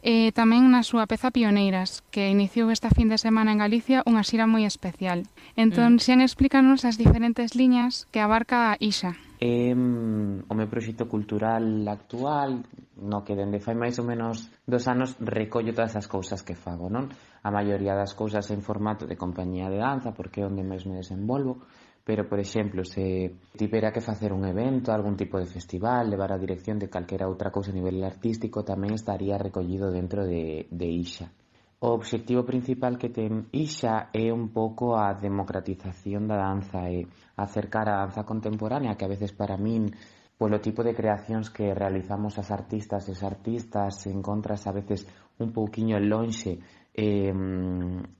e 0.03 0.35
tamén 0.35 0.67
na 0.67 0.83
súa 0.83 1.07
peza 1.07 1.31
Pioneiras, 1.31 2.03
que 2.11 2.27
iniciou 2.27 2.67
esta 2.73 2.91
fin 2.91 3.07
de 3.07 3.15
semana 3.15 3.55
en 3.55 3.63
Galicia 3.63 4.03
unha 4.03 4.25
xira 4.27 4.49
moi 4.49 4.67
especial. 4.67 5.23
Entón, 5.55 5.95
mm. 5.95 6.01
Xan 6.03 6.19
explícanos 6.19 6.83
as 6.83 6.99
diferentes 6.99 7.55
liñas 7.55 8.09
que 8.11 8.19
abarca 8.19 8.75
Isa 8.83 9.15
é 9.43 9.75
o 9.75 10.55
meu 10.55 10.67
proxecto 10.71 11.11
cultural 11.11 11.65
actual 11.91 12.63
no 12.95 13.19
que 13.25 13.35
dende 13.35 13.59
fai 13.59 13.75
máis 13.75 13.99
ou 13.99 14.07
menos 14.07 14.47
dos 14.63 14.87
anos 14.87 15.19
recollo 15.19 15.75
todas 15.75 15.99
as 15.99 16.07
cousas 16.07 16.47
que 16.47 16.55
fago 16.55 16.87
non? 16.87 17.11
A 17.43 17.51
maioría 17.51 17.91
das 17.91 18.15
cousas 18.15 18.47
en 18.55 18.63
formato 18.63 19.03
de 19.03 19.19
compañía 19.19 19.67
de 19.67 19.83
danza 19.83 20.15
porque 20.15 20.39
é 20.39 20.47
onde 20.47 20.63
máis 20.63 20.87
me 20.87 20.95
desenvolvo 20.95 21.67
pero 22.07 22.27
por 22.27 22.39
exemplo 22.39 22.87
se 22.87 23.35
tivera 23.59 23.91
que 23.91 23.99
facer 23.99 24.31
un 24.31 24.47
evento 24.47 24.95
algún 24.95 25.19
tipo 25.19 25.35
de 25.39 25.47
festival 25.47 26.07
levar 26.07 26.31
a 26.31 26.39
dirección 26.39 26.79
de 26.79 26.87
calquera 26.87 27.27
outra 27.27 27.51
cousa 27.51 27.75
a 27.75 27.77
nivel 27.79 27.99
artístico 28.03 28.63
tamén 28.63 28.95
estaría 28.95 29.35
recollido 29.35 29.91
dentro 29.91 30.23
de, 30.23 30.71
de 30.71 30.87
Ixa. 30.87 31.27
O 31.83 31.91
obxectivo 31.99 32.47
principal 32.51 32.95
que 32.95 33.11
ten 33.11 33.51
Ixa 33.51 34.07
é 34.15 34.31
un 34.31 34.55
pouco 34.55 34.95
a 34.95 35.11
democratización 35.27 36.31
da 36.31 36.39
danza 36.39 36.87
e 36.87 37.03
acercar 37.35 37.91
a 37.91 37.99
danza 37.99 38.23
contemporánea, 38.23 38.95
que 38.95 39.03
a 39.03 39.11
veces 39.11 39.35
para 39.35 39.59
min, 39.59 39.91
polo 40.39 40.63
tipo 40.63 40.79
de 40.87 40.95
creacións 40.95 41.51
que 41.51 41.75
realizamos 41.75 42.39
as 42.39 42.55
artistas 42.55 43.03
e 43.07 43.11
as 43.11 43.23
artistas, 43.27 43.99
se 43.99 44.09
encontras 44.15 44.63
a 44.63 44.71
veces 44.71 45.03
un 45.43 45.51
pouquiño 45.51 45.99
lonxe 45.99 46.63
eh, 46.95 47.35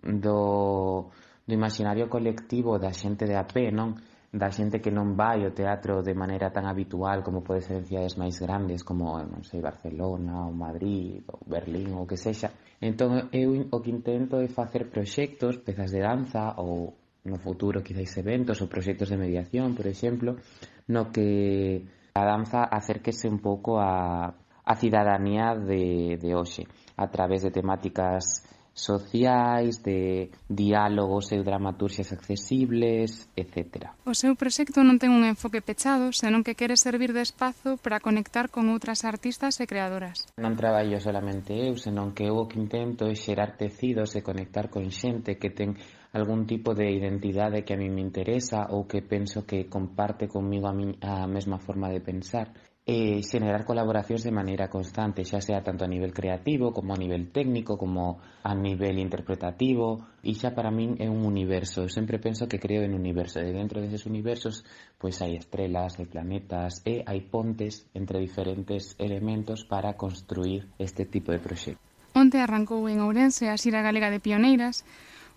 do, 0.04 1.08
do 1.48 1.54
imaginario 1.56 2.12
colectivo 2.12 2.76
da 2.76 2.92
xente 2.92 3.24
de 3.24 3.40
a 3.40 3.48
pé, 3.48 3.72
non? 3.72 3.96
da 4.34 4.50
xente 4.50 4.82
que 4.82 4.90
non 4.90 5.14
vai 5.14 5.46
ao 5.46 5.54
teatro 5.54 6.02
de 6.02 6.18
maneira 6.18 6.50
tan 6.50 6.66
habitual 6.66 7.22
como 7.22 7.46
pode 7.46 7.62
ser 7.62 7.78
en 7.78 7.86
cidades 7.86 8.18
máis 8.18 8.42
grandes 8.42 8.82
como, 8.82 9.14
non 9.22 9.46
sei, 9.46 9.62
Barcelona 9.62 10.50
ou 10.50 10.54
Madrid 10.58 11.22
ou 11.30 11.46
Berlín 11.46 11.94
ou 11.94 12.10
que 12.10 12.18
sexa. 12.18 12.50
Entón, 12.82 13.30
eu 13.30 13.70
o 13.70 13.78
que 13.78 13.94
intento 13.94 14.42
é 14.42 14.50
facer 14.50 14.90
proxectos, 14.90 15.62
pezas 15.62 15.94
de 15.94 16.02
danza 16.02 16.58
ou 16.58 16.98
no 17.30 17.38
futuro 17.38 17.86
quizáis 17.86 18.10
eventos 18.18 18.58
ou 18.58 18.68
proxectos 18.68 19.14
de 19.14 19.22
mediación, 19.22 19.78
por 19.78 19.86
exemplo, 19.86 20.42
no 20.90 21.14
que 21.14 21.86
a 22.18 22.26
danza 22.26 22.66
acérquese 22.66 23.30
un 23.30 23.38
pouco 23.38 23.78
a, 23.78 24.34
a 24.34 24.74
cidadanía 24.82 25.54
de, 25.54 26.18
de 26.18 26.34
hoxe 26.34 26.66
a 26.98 27.06
través 27.14 27.46
de 27.46 27.54
temáticas 27.54 28.42
sociais, 28.74 29.86
de 29.86 30.34
diálogos 30.50 31.32
e 31.32 31.38
dramaturxias 31.46 32.12
accesibles, 32.12 33.30
etc. 33.38 33.94
O 34.04 34.18
seu 34.18 34.34
proxecto 34.34 34.82
non 34.82 34.98
ten 34.98 35.14
un 35.14 35.24
enfoque 35.24 35.62
pechado, 35.62 36.10
senón 36.10 36.42
que 36.42 36.58
quere 36.58 36.76
servir 36.76 37.14
de 37.14 37.22
espazo 37.22 37.78
para 37.78 38.02
conectar 38.02 38.50
con 38.50 38.74
outras 38.74 39.06
artistas 39.06 39.62
e 39.62 39.70
creadoras. 39.70 40.26
Non 40.42 40.58
traballo 40.58 40.98
solamente 40.98 41.54
eu, 41.54 41.78
senón 41.78 42.18
que 42.18 42.26
eu 42.26 42.42
o 42.42 42.50
que 42.50 42.58
intento 42.58 43.06
é 43.06 43.14
xerar 43.14 43.56
tecidos 43.56 44.18
e 44.18 44.26
conectar 44.26 44.74
con 44.74 44.90
xente 44.90 45.38
que 45.38 45.54
ten 45.54 45.78
algún 46.14 46.46
tipo 46.46 46.74
de 46.74 46.90
identidade 46.90 47.66
que 47.66 47.74
a 47.74 47.78
mí 47.78 47.90
me 47.90 48.02
interesa 48.02 48.70
ou 48.74 48.86
que 48.90 49.02
penso 49.02 49.46
que 49.46 49.70
comparte 49.70 50.30
comigo 50.30 50.66
a, 50.70 50.74
mi, 50.74 50.98
a 51.02 51.26
mesma 51.26 51.58
forma 51.58 51.90
de 51.90 52.02
pensar 52.02 52.54
eh, 52.86 53.24
generar 53.24 53.64
colaboracións 53.64 54.28
de 54.28 54.36
maneira 54.36 54.68
constante, 54.68 55.24
xa 55.24 55.40
sea 55.40 55.64
tanto 55.64 55.88
a 55.88 55.92
nivel 55.92 56.12
creativo 56.12 56.76
como 56.76 56.92
a 56.92 57.00
nivel 57.00 57.32
técnico, 57.32 57.80
como 57.80 58.20
a 58.44 58.52
nivel 58.52 59.00
interpretativo, 59.00 60.04
e 60.20 60.36
xa 60.36 60.52
para 60.52 60.68
min 60.68 61.00
é 61.00 61.08
un 61.08 61.24
universo. 61.24 61.88
Eu 61.88 61.92
sempre 61.92 62.20
penso 62.20 62.52
que 62.52 62.60
creo 62.60 62.84
en 62.84 62.92
universo, 62.92 63.40
e 63.40 63.56
dentro 63.56 63.80
deses 63.80 64.04
universos 64.04 64.68
pois 65.00 65.16
hai 65.24 65.40
estrelas, 65.40 65.96
hai 65.96 66.08
planetas 66.12 66.84
eh, 66.84 67.00
e 67.00 67.08
hai 67.08 67.24
pontes 67.24 67.88
entre 67.96 68.20
diferentes 68.20 69.00
elementos 69.00 69.64
para 69.64 69.96
construir 69.96 70.68
este 70.76 71.08
tipo 71.08 71.32
de 71.32 71.40
proxecto. 71.40 71.80
Onte 72.12 72.44
arrancou 72.44 72.84
en 72.92 73.00
Ourense 73.00 73.48
a 73.48 73.56
Xira 73.56 73.80
Galega 73.80 74.12
de 74.12 74.20
Pioneiras, 74.20 74.84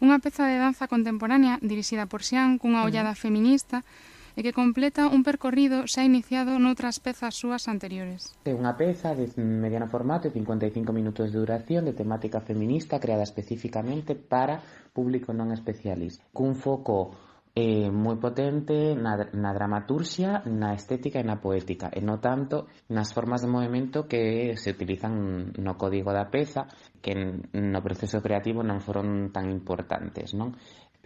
unha 0.02 0.18
peza 0.18 0.50
de 0.50 0.58
danza 0.58 0.90
contemporánea 0.90 1.62
dirixida 1.62 2.10
por 2.10 2.26
Xian 2.26 2.58
cunha 2.58 2.82
ollada 2.82 3.14
feminista 3.14 3.86
e 4.36 4.44
que 4.44 4.52
completa 4.52 5.08
un 5.08 5.24
percorrido 5.24 5.88
xa 5.88 6.04
iniciado 6.04 6.60
noutras 6.60 7.00
pezas 7.00 7.34
súas 7.34 7.64
anteriores. 7.72 8.36
É 8.44 8.52
unha 8.52 8.76
peza 8.76 9.16
de 9.16 9.32
mediano 9.40 9.88
formato 9.88 10.28
e 10.28 10.36
55 10.36 10.92
minutos 10.92 11.32
de 11.32 11.40
duración 11.40 11.88
de 11.88 11.96
temática 11.96 12.44
feminista 12.44 13.00
creada 13.00 13.24
especificamente 13.24 14.12
para 14.12 14.60
público 14.92 15.32
non 15.32 15.48
especialista, 15.56 16.20
cun 16.36 16.52
foco 16.52 17.16
eh, 17.56 17.88
moi 17.88 18.20
potente 18.20 18.92
na, 18.92 19.16
na 19.32 19.50
dramaturxia, 19.56 20.44
na 20.44 20.76
estética 20.76 21.16
e 21.16 21.24
na 21.24 21.40
poética, 21.40 21.88
e 21.88 22.04
no 22.04 22.20
tanto 22.20 22.68
nas 22.92 23.16
formas 23.16 23.40
de 23.40 23.48
movimento 23.48 24.04
que 24.04 24.52
se 24.60 24.76
utilizan 24.76 25.56
no 25.56 25.72
código 25.80 26.12
da 26.12 26.28
peza, 26.28 26.68
que 27.00 27.16
no 27.16 27.80
proceso 27.80 28.20
creativo 28.20 28.60
non 28.60 28.84
foron 28.84 29.32
tan 29.32 29.48
importantes, 29.48 30.36
non? 30.36 30.52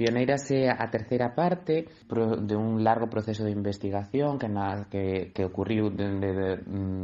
Pioneirase 0.01 0.73
a 0.73 0.89
terceira 0.89 1.37
parte 1.37 1.85
de 1.85 2.57
un 2.57 2.81
largo 2.81 3.13
proceso 3.13 3.45
de 3.45 3.53
investigación 3.53 4.41
que, 4.41 4.49
na, 4.49 4.89
que, 4.89 5.29
que 5.37 5.45
ocurriu 5.45 5.93
dende 5.93 6.33
de 6.33 6.49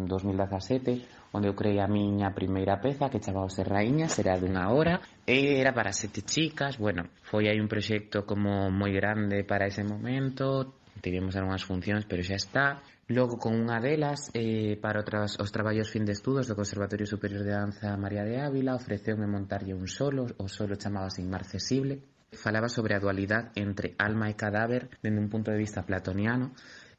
2017 0.08 0.96
mm, 0.96 1.36
onde 1.36 1.52
eu 1.52 1.52
creei 1.52 1.76
a 1.76 1.92
miña 1.92 2.32
primeira 2.32 2.80
peza 2.80 3.12
que 3.12 3.20
chamaose 3.20 3.68
Raíña, 3.68 4.08
será 4.08 4.40
dunha 4.40 4.72
hora 4.72 5.04
e 5.28 5.60
era 5.60 5.76
para 5.76 5.92
sete 5.92 6.24
chicas. 6.24 6.80
Bueno, 6.80 7.12
foi 7.20 7.52
aí 7.52 7.60
un 7.60 7.68
proxecto 7.68 8.24
como 8.24 8.72
moi 8.72 8.96
grande 8.96 9.44
para 9.44 9.68
ese 9.68 9.84
momento 9.84 10.80
tivemos 11.04 11.36
algunhas 11.36 11.68
funcións, 11.68 12.08
pero 12.08 12.24
xa 12.24 12.40
está. 12.40 12.80
Logo, 13.12 13.36
con 13.36 13.52
unha 13.52 13.76
delas, 13.76 14.32
eh, 14.32 14.80
para 14.80 15.04
outras, 15.04 15.36
os 15.36 15.52
traballos 15.52 15.92
fin 15.92 16.08
de 16.08 16.16
estudos 16.16 16.48
do 16.48 16.56
Conservatorio 16.56 17.04
Superior 17.04 17.44
de 17.44 17.52
Danza 17.52 17.92
María 18.00 18.24
de 18.24 18.40
Ávila, 18.40 18.72
ofreceume 18.72 19.28
montarlle 19.28 19.76
un 19.76 19.84
solo, 19.84 20.24
o 20.40 20.48
solo 20.48 20.80
chamado 20.80 21.12
Inmarcesible, 21.20 22.15
falaba 22.36 22.68
sobre 22.68 22.94
a 22.94 23.02
dualidade 23.02 23.50
entre 23.56 23.96
alma 23.98 24.30
e 24.30 24.38
cadáver 24.38 24.92
dende 25.02 25.18
un 25.18 25.32
punto 25.32 25.50
de 25.50 25.58
vista 25.58 25.82
platoniano 25.82 26.52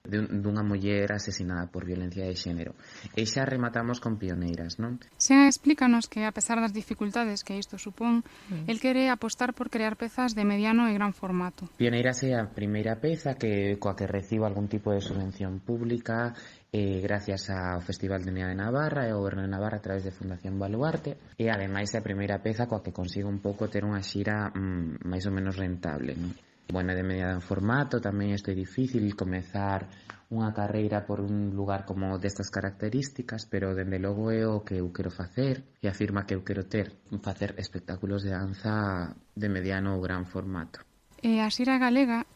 de 0.07 0.23
dunha 0.23 0.63
muller 0.63 1.11
asesinada 1.11 1.67
por 1.67 1.83
violencia 1.83 2.23
de 2.23 2.35
xénero. 2.35 2.73
E 3.13 3.27
xa 3.27 3.43
rematamos 3.43 3.99
con 3.99 4.15
pioneiras, 4.15 4.79
non? 4.79 5.03
Xa 5.19 5.51
explícanos 5.51 6.07
que, 6.07 6.23
a 6.23 6.31
pesar 6.31 6.63
das 6.63 6.71
dificultades 6.71 7.43
que 7.43 7.59
isto 7.59 7.75
supón, 7.75 8.23
mm. 8.47 8.71
el 8.71 8.79
quere 8.79 9.11
apostar 9.11 9.51
por 9.51 9.67
crear 9.67 9.99
pezas 9.99 10.31
de 10.31 10.47
mediano 10.47 10.87
e 10.87 10.95
gran 10.95 11.11
formato. 11.11 11.67
Pioneiras 11.75 12.23
é 12.23 12.39
a 12.39 12.47
primeira 12.47 12.95
peza 13.03 13.35
que 13.35 13.75
coa 13.83 13.99
que 13.99 14.07
recibo 14.07 14.47
algún 14.47 14.71
tipo 14.71 14.95
de 14.95 15.03
subvención 15.03 15.59
pública 15.59 16.31
eh, 16.71 16.99
gracias 17.01 17.49
ao 17.49 17.79
Festival 17.81 18.23
de 18.23 18.31
Nea 18.31 18.49
de 18.49 18.55
Navarra 18.55 19.07
e 19.07 19.11
ao 19.11 19.19
Goberno 19.19 19.43
de 19.43 19.51
Navarra 19.51 19.77
a 19.77 19.85
través 19.85 20.03
de 20.03 20.11
Fundación 20.11 20.59
Baluarte 20.59 21.15
e 21.39 21.47
ademais 21.47 21.93
é 21.95 21.97
a 21.99 22.07
primeira 22.07 22.43
peza 22.43 22.67
coa 22.67 22.83
que 22.83 22.95
consigo 22.95 23.31
un 23.31 23.39
pouco 23.39 23.71
ter 23.71 23.87
unha 23.87 24.03
xira 24.03 24.51
mm, 24.51 25.07
máis 25.07 25.23
ou 25.27 25.33
menos 25.33 25.55
rentable 25.55 26.13
non? 26.15 26.31
bueno, 26.69 26.93
de 26.93 27.03
mediada 27.03 27.33
en 27.33 27.41
formato, 27.41 28.03
tamén 28.03 28.35
este 28.35 28.51
difícil 28.51 29.15
comezar 29.15 29.87
unha 30.27 30.51
carreira 30.51 31.07
por 31.07 31.23
un 31.23 31.55
lugar 31.55 31.87
como 31.87 32.19
destas 32.19 32.51
características, 32.51 33.47
pero 33.47 33.71
dende 33.71 33.95
logo 34.03 34.27
é 34.27 34.43
o 34.43 34.59
que 34.67 34.83
eu 34.83 34.91
quero 34.91 35.07
facer 35.07 35.63
e 35.79 35.87
afirma 35.87 36.27
que 36.27 36.35
eu 36.35 36.43
quero 36.43 36.67
ter, 36.67 36.91
facer 37.23 37.55
espectáculos 37.55 38.27
de 38.27 38.35
danza 38.35 39.15
de 39.31 39.47
mediano 39.47 39.95
ou 39.95 40.03
gran 40.03 40.27
formato. 40.27 40.83
E 41.23 41.39
a 41.39 41.47
xira 41.47 41.79
galega 41.79 42.27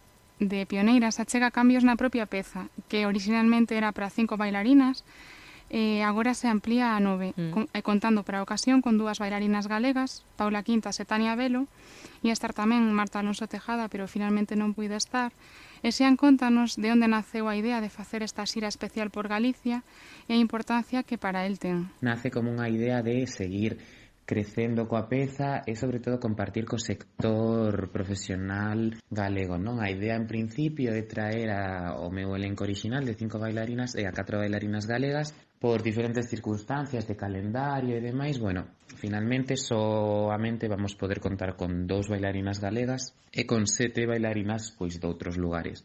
de 0.41 0.65
Pioneiras 0.65 1.21
achega 1.21 1.53
cambios 1.53 1.85
na 1.85 1.93
propia 1.93 2.25
peza, 2.25 2.73
que 2.89 3.05
originalmente 3.05 3.77
era 3.77 3.93
para 3.93 4.09
cinco 4.09 4.41
bailarinas, 4.41 5.05
e 5.71 6.03
agora 6.03 6.35
se 6.35 6.51
amplía 6.51 6.97
a 6.97 6.99
nove, 6.99 7.31
mm. 7.37 7.51
con, 7.55 7.63
e 7.71 7.79
contando 7.79 8.27
para 8.27 8.41
a 8.41 8.43
ocasión 8.43 8.83
con 8.83 8.99
dúas 8.99 9.23
bailarinas 9.23 9.71
galegas, 9.71 10.27
Paula 10.35 10.67
Quintas 10.67 10.99
e 10.99 11.07
Tania 11.07 11.37
Velo, 11.39 11.71
e 12.25 12.33
estar 12.33 12.51
tamén 12.51 12.91
Marta 12.91 13.23
Alonso 13.23 13.47
Tejada, 13.47 13.87
pero 13.87 14.09
finalmente 14.09 14.59
non 14.59 14.75
puide 14.75 14.99
estar, 14.99 15.31
e 15.79 15.93
sean 15.95 16.19
contanos 16.19 16.75
de 16.75 16.91
onde 16.91 17.07
naceu 17.07 17.47
a 17.47 17.55
idea 17.55 17.79
de 17.79 17.93
facer 17.93 18.19
esta 18.19 18.43
xira 18.43 18.67
especial 18.67 19.13
por 19.13 19.31
Galicia 19.31 19.85
e 20.27 20.35
a 20.35 20.41
importancia 20.41 21.07
que 21.07 21.15
para 21.15 21.47
el 21.47 21.55
ten. 21.61 21.87
Nace 22.03 22.33
como 22.33 22.51
unha 22.51 22.67
idea 22.67 22.99
de 22.99 23.23
seguir 23.29 23.79
crecendo 24.31 24.87
coa 24.87 25.11
peza 25.11 25.59
e 25.67 25.75
sobre 25.75 25.99
todo 25.99 26.15
compartir 26.15 26.63
co 26.63 26.79
sector 26.79 27.91
profesional 27.91 28.95
galego, 29.11 29.59
non? 29.59 29.83
A 29.83 29.91
idea 29.91 30.15
en 30.15 30.23
principio 30.23 30.95
é 30.95 31.03
traer 31.03 31.51
a, 31.51 31.99
o 31.99 32.07
meu 32.07 32.31
elenco 32.31 32.63
original 32.63 33.03
de 33.03 33.19
cinco 33.19 33.43
bailarinas 33.43 33.91
e 33.99 34.07
a 34.07 34.15
catro 34.15 34.39
bailarinas 34.39 34.87
galegas 34.87 35.35
por 35.59 35.83
diferentes 35.83 36.31
circunstancias 36.31 37.03
de 37.11 37.19
calendario 37.19 37.99
e 37.99 37.99
demais, 37.99 38.39
bueno, 38.39 38.71
finalmente 38.95 39.59
soamente 39.59 40.71
vamos 40.71 40.95
poder 40.95 41.19
contar 41.19 41.59
con 41.59 41.83
dous 41.83 42.07
bailarinas 42.07 42.63
galegas 42.63 43.11
e 43.35 43.43
con 43.43 43.67
sete 43.67 44.07
bailarinas 44.07 44.71
pois 44.79 44.95
de 44.95 45.11
outros 45.11 45.35
lugares. 45.35 45.83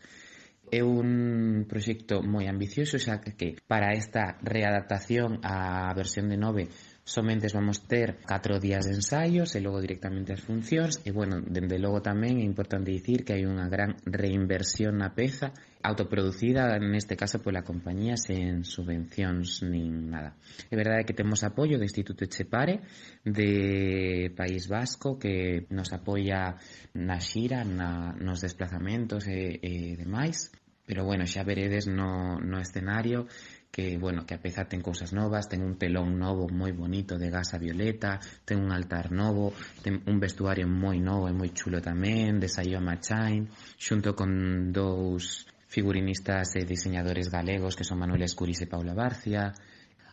É 0.71 0.87
un 0.87 1.67
proxecto 1.67 2.23
moi 2.23 2.47
ambicioso, 2.47 2.99
xa 3.03 3.19
que 3.19 3.59
para 3.67 3.91
esta 3.95 4.39
readaptación 4.39 5.43
á 5.43 5.91
versión 5.99 6.31
de 6.31 6.39
9 6.39 6.95
Somente 7.09 7.47
vamos 7.55 7.87
ter 7.87 8.19
4 8.27 8.59
días 8.59 8.85
de 8.85 8.99
ensaios 8.99 9.55
e 9.55 9.63
logo 9.63 9.79
directamente 9.79 10.35
as 10.35 10.43
funcións 10.43 10.99
e 11.07 11.15
bueno, 11.15 11.39
dende 11.39 11.79
logo 11.79 12.03
tamén 12.03 12.43
é 12.43 12.45
importante 12.45 12.91
dicir 12.91 13.23
que 13.23 13.39
hai 13.39 13.47
unha 13.47 13.71
gran 13.71 13.95
reinversión 14.11 14.99
na 14.99 15.15
peza 15.15 15.55
autoproducida 15.87 16.75
neste 16.83 17.15
caso 17.15 17.39
pola 17.39 17.63
compañía 17.63 18.19
sen 18.19 18.67
subvencións 18.67 19.63
nin 19.63 20.11
nada. 20.11 20.35
É 20.67 20.75
verdade 20.75 21.07
que 21.07 21.15
temos 21.15 21.47
apoio 21.47 21.79
do 21.79 21.87
Instituto 21.87 22.27
Chepare 22.27 22.83
de 23.23 24.35
País 24.35 24.67
Vasco 24.67 25.15
que 25.15 25.63
nos 25.71 25.95
apoia 25.95 26.59
na 26.99 27.23
xira, 27.23 27.63
na, 27.63 28.19
nos 28.19 28.43
desplazamentos 28.43 29.31
e, 29.31 29.63
e 29.63 29.95
demais. 29.95 30.51
Pero 30.87 31.07
bueno, 31.07 31.23
xa 31.27 31.47
veredes 31.47 31.87
no, 31.87 32.39
no 32.43 32.59
escenario 32.59 33.31
que, 33.77 33.99
bueno, 33.99 34.25
que 34.25 34.33
a 34.33 34.41
peza 34.41 34.65
ten 34.65 34.81
cousas 34.81 35.13
novas, 35.13 35.53
ten 35.53 35.61
un 35.61 35.77
telón 35.77 36.17
novo 36.17 36.49
moi 36.49 36.73
bonito 36.73 37.21
de 37.21 37.29
gasa 37.29 37.61
violeta, 37.61 38.17
ten 38.49 38.57
un 38.57 38.73
altar 38.73 39.13
novo, 39.13 39.53
ten 39.85 40.01
un 40.09 40.17
vestuario 40.17 40.65
moi 40.65 40.97
novo 40.97 41.29
e 41.29 41.37
moi 41.37 41.53
chulo 41.53 41.85
tamén, 41.85 42.41
de 42.41 42.49
Sayoma 42.49 42.97
Chain, 43.05 43.45
xunto 43.77 44.17
con 44.17 44.73
dous 44.73 45.45
figurinistas 45.69 46.57
e 46.57 46.65
diseñadores 46.65 47.29
galegos 47.29 47.77
que 47.77 47.85
son 47.85 48.01
Manuel 48.01 48.25
Escuris 48.25 48.65
e 48.65 48.71
Paula 48.73 48.97
Barcia, 48.97 49.53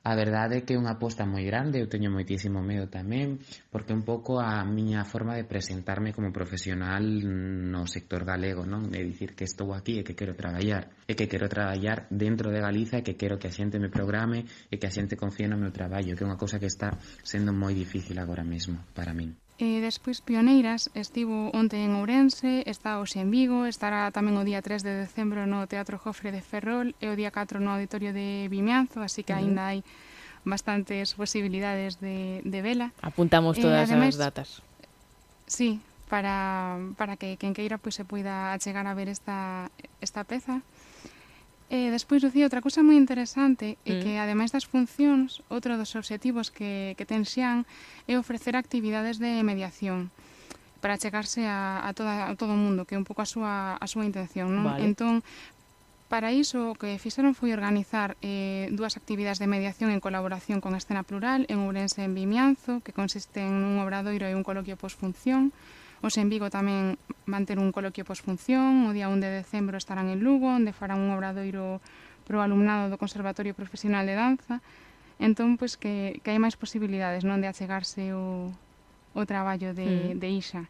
A 0.05 0.15
verdade 0.15 0.57
é 0.57 0.63
que 0.67 0.75
é 0.75 0.81
unha 0.81 0.99
aposta 0.99 1.23
moi 1.23 1.47
grande, 1.47 1.79
eu 1.79 1.87
teño 1.87 2.11
moitísimo 2.11 2.59
medo 2.59 2.91
tamén, 2.91 3.39
porque 3.71 3.95
un 3.95 4.03
pouco 4.03 4.35
a 4.43 4.59
miña 4.67 5.07
forma 5.07 5.39
de 5.39 5.47
presentarme 5.47 6.11
como 6.11 6.35
profesional 6.35 7.03
no 7.71 7.87
sector 7.87 8.27
galego, 8.27 8.67
non? 8.67 8.91
De 8.91 8.99
dicir 8.99 9.31
que 9.31 9.47
estou 9.47 9.71
aquí 9.71 10.03
e 10.03 10.03
que 10.03 10.11
quero 10.19 10.35
traballar, 10.35 10.91
e 11.07 11.15
que 11.15 11.31
quero 11.31 11.47
traballar 11.47 12.03
dentro 12.11 12.51
de 12.51 12.59
Galiza 12.59 12.99
e 12.99 13.05
que 13.07 13.15
quero 13.15 13.39
que 13.39 13.47
a 13.47 13.55
xente 13.55 13.79
me 13.79 13.87
programe 13.87 14.43
e 14.67 14.75
que 14.75 14.91
a 14.91 14.95
xente 14.95 15.15
confíe 15.15 15.47
no 15.47 15.55
meu 15.55 15.71
traballo, 15.71 16.19
que 16.19 16.23
é 16.23 16.27
unha 16.27 16.39
cousa 16.39 16.59
que 16.59 16.67
está 16.67 16.99
sendo 17.23 17.55
moi 17.55 17.71
difícil 17.71 18.19
agora 18.19 18.43
mesmo 18.43 18.83
para 18.91 19.15
min. 19.15 19.42
E 19.61 19.85
despois 19.85 20.17
Pioneiras 20.17 20.89
estivo 20.97 21.53
onte 21.53 21.77
en 21.77 21.93
Ourense, 21.93 22.65
está 22.65 22.97
hoxe 22.97 23.21
en 23.21 23.29
Vigo, 23.29 23.69
estará 23.69 24.09
tamén 24.09 24.33
o 24.33 24.41
día 24.41 24.65
3 24.65 24.81
de 24.81 25.05
decembro 25.05 25.45
no 25.45 25.69
Teatro 25.69 26.01
Jofre 26.01 26.33
de 26.33 26.41
Ferrol 26.41 26.97
e 26.97 27.05
o 27.05 27.15
día 27.15 27.29
4 27.29 27.61
no 27.61 27.69
Auditorio 27.77 28.17
de 28.17 28.49
Vimianzo, 28.49 29.05
así 29.05 29.21
que 29.21 29.29
uh 29.29 29.37
-huh. 29.37 29.45
aínda 29.45 29.69
hai 29.69 29.85
bastantes 30.41 31.13
posibilidades 31.13 32.01
de, 32.01 32.41
de 32.43 32.59
vela. 32.65 32.91
Apuntamos 33.05 33.61
todas 33.61 33.85
eh, 33.87 33.93
ademais, 33.93 34.17
as 34.17 34.19
datas. 34.19 34.49
Sí, 35.45 35.79
para, 36.09 36.81
para 36.97 37.15
que 37.15 37.37
quen 37.37 37.53
queira 37.53 37.77
pois, 37.77 37.93
se 37.93 38.09
poida 38.09 38.57
achegar 38.57 38.89
a 38.89 38.97
ver 38.97 39.07
esta, 39.07 39.69
esta 40.01 40.25
peza. 40.25 40.65
E 41.73 41.89
despois, 41.89 42.21
Lucía, 42.21 42.45
outra 42.45 42.61
cousa 42.61 42.85
moi 42.85 42.93
interesante 42.93 43.81
é 43.81 43.97
mm. 43.97 44.01
que, 44.05 44.11
ademais 44.21 44.53
das 44.53 44.69
funcións, 44.69 45.41
outro 45.49 45.73
dos 45.73 45.89
obxectivos 45.97 46.53
que, 46.53 46.93
que 46.93 47.09
ten 47.09 47.25
Xian 47.25 47.65
é 48.05 48.13
ofrecer 48.13 48.53
actividades 48.53 49.17
de 49.17 49.41
mediación 49.41 50.13
para 50.85 51.01
chegarse 51.01 51.49
a, 51.49 51.81
a, 51.81 51.89
toda, 51.97 52.29
a 52.29 52.37
todo 52.37 52.53
o 52.53 52.61
mundo, 52.61 52.85
que 52.85 52.93
é 52.93 53.01
un 53.01 53.09
pouco 53.09 53.25
a 53.25 53.29
súa, 53.33 53.73
a 53.81 53.87
súa 53.89 54.05
intención. 54.05 54.53
Non? 54.53 54.69
Vale. 54.69 54.85
Entón, 54.85 55.25
para 56.13 56.29
iso, 56.29 56.69
o 56.69 56.77
que 56.77 56.93
fixeron 57.01 57.33
foi 57.33 57.57
organizar 57.57 58.21
eh, 58.21 58.69
dúas 58.69 58.93
actividades 58.93 59.41
de 59.41 59.49
mediación 59.49 59.89
en 59.89 59.97
colaboración 59.97 60.61
con 60.61 60.77
Escena 60.77 61.01
Plural 61.01 61.49
en 61.49 61.57
Ourense 61.65 62.05
en 62.05 62.13
Vimianzo, 62.13 62.85
que 62.85 62.93
consisten 62.93 63.49
nun 63.49 63.81
obradoiro 63.81 64.29
e 64.29 64.37
un 64.37 64.45
coloquio 64.45 64.77
posfunción, 64.77 65.49
función 65.49 65.82
Os 66.03 66.19
en 66.19 66.27
Vigo 66.27 66.51
tamén 66.51 66.99
van 67.23 67.47
ter 67.47 67.63
un 67.63 67.71
coloquio 67.71 68.03
posfunción, 68.03 68.83
o 68.85 68.91
día 68.91 69.07
1 69.07 69.23
de 69.23 69.39
decembro 69.39 69.79
estarán 69.79 70.11
en 70.11 70.19
Lugo, 70.19 70.51
onde 70.51 70.75
farán 70.75 70.99
un 70.99 71.15
obradoiro 71.15 71.79
pro 72.27 72.43
alumnado 72.43 72.91
do 72.91 72.99
Conservatorio 72.99 73.55
Profesional 73.55 74.03
de 74.03 74.19
Danza. 74.19 74.59
Entón, 75.15 75.55
pois 75.55 75.79
que, 75.79 76.19
que 76.19 76.35
hai 76.35 76.43
máis 76.43 76.59
posibilidades 76.59 77.23
non 77.23 77.39
de 77.39 77.47
achegarse 77.47 78.11
o, 78.11 78.51
o 79.15 79.21
traballo 79.23 79.71
de, 79.71 80.11
mm. 80.11 80.19
de 80.19 80.27
Ixa. 80.27 80.67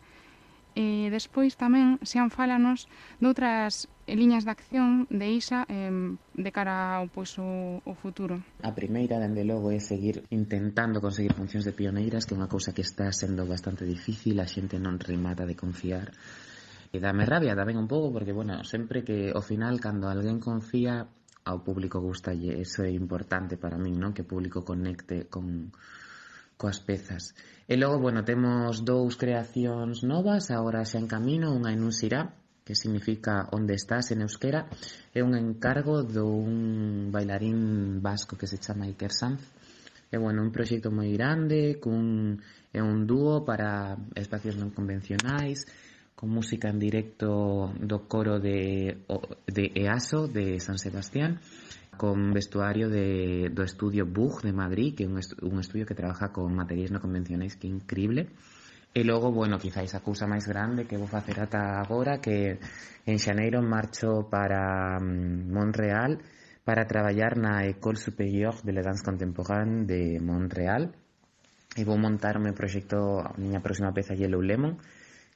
E 0.74 1.14
despois 1.14 1.54
tamén 1.54 2.02
Sean 2.02 2.34
fálanos 2.34 2.90
doutras 3.22 3.86
liñas 4.10 4.42
de 4.44 4.52
acción 4.52 5.06
de 5.14 5.30
ISA 5.30 5.70
eh, 5.70 5.94
de 6.34 6.52
cara 6.52 6.98
ao, 6.98 7.08
pois, 7.14 7.38
o, 7.38 7.78
o 7.86 7.94
futuro? 7.94 8.42
A 8.66 8.74
primeira, 8.74 9.22
dende 9.22 9.46
logo, 9.46 9.70
é 9.70 9.78
seguir 9.78 10.26
intentando 10.34 10.98
conseguir 10.98 11.38
funcións 11.38 11.64
de 11.64 11.78
pioneiras, 11.78 12.26
que 12.26 12.34
é 12.34 12.40
unha 12.42 12.50
cousa 12.50 12.74
que 12.74 12.82
está 12.82 13.06
sendo 13.14 13.46
bastante 13.46 13.86
difícil, 13.86 14.42
a 14.42 14.50
xente 14.50 14.82
non 14.82 14.98
remata 14.98 15.46
de 15.46 15.54
confiar. 15.54 16.10
E 16.90 16.98
dame 16.98 17.26
rabia 17.26 17.54
tamén 17.54 17.78
un 17.78 17.86
pouco, 17.86 18.10
porque, 18.10 18.34
bueno, 18.34 18.66
sempre 18.66 19.06
que, 19.06 19.30
ao 19.30 19.46
final, 19.46 19.78
cando 19.78 20.10
alguén 20.10 20.42
confía, 20.42 21.06
ao 21.46 21.60
público 21.62 22.00
gustalle, 22.00 22.60
eso 22.60 22.82
é 22.84 22.92
importante 22.92 23.60
para 23.60 23.78
min, 23.78 24.00
non? 24.00 24.16
Que 24.16 24.24
o 24.24 24.30
público 24.30 24.64
conecte 24.64 25.28
con, 25.28 25.76
coas 26.64 26.80
pezas. 26.80 27.36
E 27.68 27.76
logo, 27.76 28.00
bueno, 28.00 28.24
temos 28.24 28.88
dous 28.88 29.20
creacións 29.20 30.00
novas, 30.08 30.48
agora 30.48 30.88
xa 30.88 31.04
en 31.04 31.12
camino, 31.12 31.52
unha 31.52 31.76
en 31.76 31.84
un 31.84 31.92
sirá, 31.92 32.32
que 32.64 32.72
significa 32.72 33.52
onde 33.52 33.76
estás? 33.76 34.16
en 34.16 34.24
euskera, 34.24 34.72
é 35.12 35.20
un 35.20 35.36
encargo 35.36 36.08
dun 36.08 37.12
bailarín 37.12 38.00
vasco 38.00 38.40
que 38.40 38.48
se 38.48 38.64
chama 38.64 38.88
Iker 38.88 39.12
Sanz, 39.12 39.44
é 40.08 40.16
bueno, 40.16 40.40
un 40.40 40.56
proxecto 40.56 40.88
moi 40.88 41.12
grande, 41.12 41.84
cun 41.84 42.40
é 42.72 42.80
un 42.80 43.04
dúo 43.04 43.44
para 43.44 44.00
espacios 44.16 44.56
non 44.56 44.72
convencionais, 44.72 45.68
con 46.16 46.32
música 46.32 46.72
en 46.72 46.80
directo 46.80 47.76
do 47.76 48.08
coro 48.08 48.40
de, 48.40 49.04
de 49.52 49.64
EASO 49.76 50.32
de 50.32 50.64
San 50.64 50.80
Sebastián 50.80 51.44
con 51.98 52.34
vestuario 52.34 52.90
de, 52.90 53.50
do 53.50 53.64
estudio 53.64 54.06
Bug 54.06 54.42
de 54.42 54.54
Madrid, 54.54 54.96
que 54.96 55.04
é 55.04 55.08
un, 55.08 55.18
est 55.18 55.34
un 55.42 55.60
estudio 55.60 55.86
que 55.86 55.96
trabaja 55.96 56.34
con 56.34 56.52
materiais 56.54 56.92
non 56.92 57.02
convencionais 57.02 57.56
que 57.56 57.68
é 57.68 57.72
increíble. 57.72 58.34
E 58.94 59.02
logo, 59.02 59.34
bueno, 59.34 59.58
quizáis 59.58 59.98
a 59.98 60.06
cousa 60.06 60.30
máis 60.30 60.46
grande 60.46 60.86
que 60.86 61.02
vou 61.02 61.10
facer 61.10 61.42
ata 61.42 61.82
agora 61.82 62.22
que 62.22 62.62
en 63.10 63.18
xaneiro 63.18 63.60
marcho 63.66 64.30
para 64.30 65.02
mm, 65.02 65.50
Montreal 65.50 66.22
para 66.64 66.88
traballar 66.88 67.36
na 67.36 67.66
École 67.66 68.00
Supérieure 68.00 68.62
de 68.64 68.72
la 68.72 68.86
Danse 68.86 69.04
Contemporaine 69.04 69.90
de 69.90 70.22
Montreal 70.22 70.94
e 71.76 71.82
vou 71.84 71.98
montar 71.98 72.38
o 72.38 72.44
meu 72.46 72.54
proxecto, 72.54 73.20
a 73.20 73.34
miña 73.36 73.66
próxima 73.66 73.92
peza 73.92 74.14
Yellow 74.14 74.46
Lemon 74.46 74.78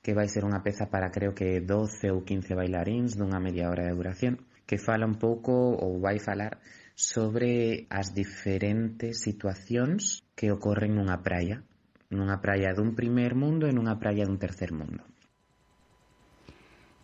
que 0.05 0.13
vai 0.13 0.29
ser 0.29 0.45
unha 0.45 0.61
peza 0.61 0.87
para 0.87 1.09
creo 1.09 1.33
que 1.33 1.59
12 1.59 2.13
ou 2.13 2.21
15 2.21 2.53
bailaríns 2.53 3.17
dunha 3.17 3.41
media 3.41 3.67
hora 3.67 3.89
de 3.89 3.97
duración 3.97 4.39
que 4.67 4.77
fala 4.77 5.07
un 5.07 5.15
pouco 5.15 5.79
ou 5.79 6.03
vai 6.03 6.19
falar 6.19 6.59
sobre 6.93 7.87
as 7.87 8.11
diferentes 8.11 9.23
situacións 9.23 10.27
que 10.35 10.51
ocorren 10.51 10.93
nunha 10.99 11.23
praia, 11.23 11.63
nunha 12.11 12.43
praia 12.43 12.75
dun 12.75 12.91
primer 12.91 13.31
mundo 13.31 13.65
e 13.65 13.73
nunha 13.73 13.95
praia 13.95 14.27
dun 14.27 14.35
tercer 14.35 14.75
mundo. 14.75 15.07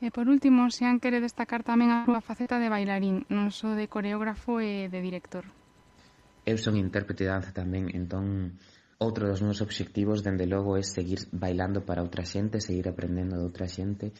E 0.04 0.12
por 0.12 0.28
último, 0.28 0.67
Sean 0.67 0.99
quere 0.99 1.23
destacar 1.23 1.63
tamén 1.63 1.95
a 1.95 2.04
súa 2.04 2.19
faceta 2.19 2.60
de 2.60 2.67
bailarín, 2.67 3.23
non 3.32 3.56
só 3.56 3.71
de 3.71 3.88
coreógrafo 3.88 4.60
e 4.60 4.91
de 4.91 4.99
director. 4.99 5.47
Eu 6.43 6.60
son 6.60 6.76
intérprete 6.76 7.23
de 7.23 7.32
danza 7.32 7.56
tamén, 7.56 7.88
entón 7.95 8.60
outro 8.99 9.32
dos 9.32 9.39
meus 9.39 9.63
obxectivos 9.63 10.19
dende 10.19 10.43
logo 10.43 10.76
é 10.76 10.84
seguir 10.84 11.23
bailando 11.32 11.88
para 11.88 12.04
outra 12.04 12.28
xente, 12.28 12.60
seguir 12.60 12.91
aprendendo 12.91 13.39
de 13.39 13.47
outra 13.47 13.71
xente 13.71 14.12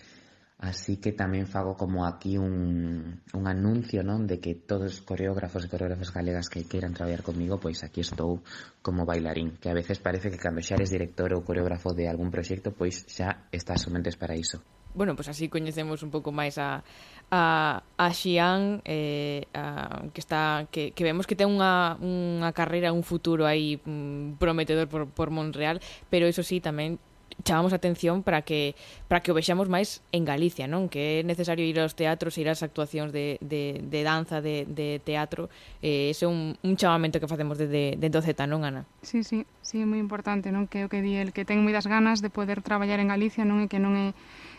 Así 0.64 0.96
que 0.96 1.12
tamén 1.12 1.44
fago 1.44 1.76
como 1.76 2.08
aquí 2.08 2.40
un, 2.40 3.20
un 3.36 3.44
anuncio, 3.52 4.00
non, 4.00 4.24
de 4.24 4.40
que 4.40 4.56
todos 4.56 4.96
os 4.96 5.04
coreógrafos 5.04 5.68
e 5.68 5.68
coreógrafas 5.68 6.16
galegas 6.16 6.48
que 6.48 6.64
queiran 6.64 6.96
traballar 6.96 7.20
comigo, 7.20 7.60
pois 7.60 7.84
aquí 7.84 8.00
estou 8.00 8.40
como 8.80 9.04
bailarín, 9.04 9.60
que 9.60 9.68
a 9.68 9.76
veces 9.76 10.00
parece 10.00 10.32
que 10.32 10.40
cando 10.40 10.64
xa 10.64 10.80
eres 10.80 10.88
director 10.88 11.36
ou 11.36 11.44
coreógrafo 11.44 11.92
de 11.92 12.08
algún 12.08 12.32
proxecto, 12.32 12.72
pois 12.72 13.04
xa 13.12 13.52
estás 13.52 13.84
somentes 13.84 14.16
para 14.16 14.40
iso. 14.40 14.64
Bueno, 14.96 15.20
pois 15.20 15.28
así 15.28 15.52
coñecemos 15.52 16.00
un 16.00 16.16
pouco 16.16 16.32
máis 16.32 16.56
a, 16.56 16.80
a, 17.28 17.84
a 18.00 18.08
Xian 18.16 18.80
eh, 18.88 19.44
a, 19.52 20.08
que 20.16 20.24
está 20.24 20.72
que, 20.72 20.96
que 20.96 21.04
vemos 21.04 21.28
que 21.28 21.36
ten 21.36 21.52
unha, 21.52 22.00
unha 22.00 22.56
carreira, 22.56 22.96
un 22.96 23.04
futuro 23.04 23.44
aí 23.44 23.84
mm, 23.84 24.40
prometedor 24.40 24.88
por, 24.88 25.12
por 25.12 25.28
Montreal, 25.28 25.84
pero 26.08 26.24
iso 26.24 26.40
sí, 26.40 26.64
tamén 26.64 27.04
chamamos 27.42 27.74
a 27.74 27.82
atención 27.82 28.22
para 28.22 28.46
que 28.46 28.76
para 29.10 29.26
que 29.26 29.32
o 29.32 29.36
vexamos 29.36 29.68
máis 29.68 30.06
en 30.14 30.24
Galicia, 30.24 30.70
non? 30.70 30.88
Que 30.88 31.20
é 31.20 31.28
necesario 31.28 31.66
ir 31.66 31.82
aos 31.82 31.98
teatros, 31.98 32.38
ir 32.38 32.48
ás 32.48 32.62
actuacións 32.62 33.10
de, 33.10 33.42
de, 33.42 33.82
de 33.82 34.00
danza, 34.06 34.40
de, 34.40 34.70
de 34.70 35.02
teatro. 35.02 35.50
Eh, 35.82 36.14
ese 36.14 36.26
é 36.26 36.30
un, 36.30 36.56
un 36.62 36.74
chamamento 36.78 37.18
que 37.18 37.30
facemos 37.30 37.58
desde 37.58 37.98
de, 37.98 38.10
de 38.10 38.20
Z, 38.22 38.46
non, 38.46 38.64
Ana? 38.64 38.86
Sí, 39.02 39.26
sí, 39.26 39.46
sí, 39.66 39.82
é 39.82 39.88
moi 39.90 39.98
importante, 39.98 40.54
non? 40.54 40.70
Que 40.70 40.86
o 40.86 40.90
que 40.90 41.02
di 41.02 41.18
el 41.18 41.34
que 41.34 41.44
ten 41.44 41.62
moitas 41.66 41.90
ganas 41.90 42.22
de 42.22 42.30
poder 42.30 42.62
traballar 42.62 43.02
en 43.02 43.10
Galicia, 43.10 43.44
non? 43.44 43.60
E 43.64 43.68
que 43.68 43.82
non 43.82 43.98
é 43.98 44.14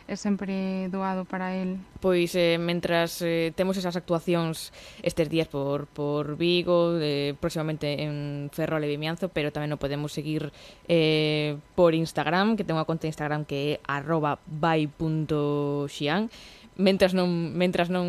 é 0.04 0.16
sempre 0.16 0.88
doado 0.92 1.24
para 1.24 1.56
el. 1.56 1.80
Pois, 2.00 2.36
eh, 2.36 2.60
mentras 2.60 3.24
eh, 3.24 3.52
temos 3.56 3.80
esas 3.80 3.96
actuacións 3.96 4.68
estes 5.00 5.32
días 5.32 5.48
por, 5.48 5.88
por 5.88 6.36
Vigo, 6.36 7.00
eh, 7.00 7.32
próximamente 7.40 8.04
en 8.04 8.50
Ferrol 8.52 8.84
e 8.84 8.92
Vimianzo, 8.92 9.32
pero 9.32 9.48
tamén 9.48 9.72
o 9.72 9.80
podemos 9.80 10.12
seguir 10.12 10.52
eh, 10.84 11.56
por 11.72 11.96
Instagram, 11.96 12.60
que 12.60 12.68
ten 12.68 12.76
unha 12.76 12.84
conta 12.84 13.08
de 13.08 13.12
Instagram 13.16 13.48
que 13.48 13.80
é 13.80 13.84
arroba 13.88 14.36
by.xian, 14.44 16.28
mentras 16.76 17.14
non 17.14 17.54
mentras 17.54 17.86
non 17.86 18.06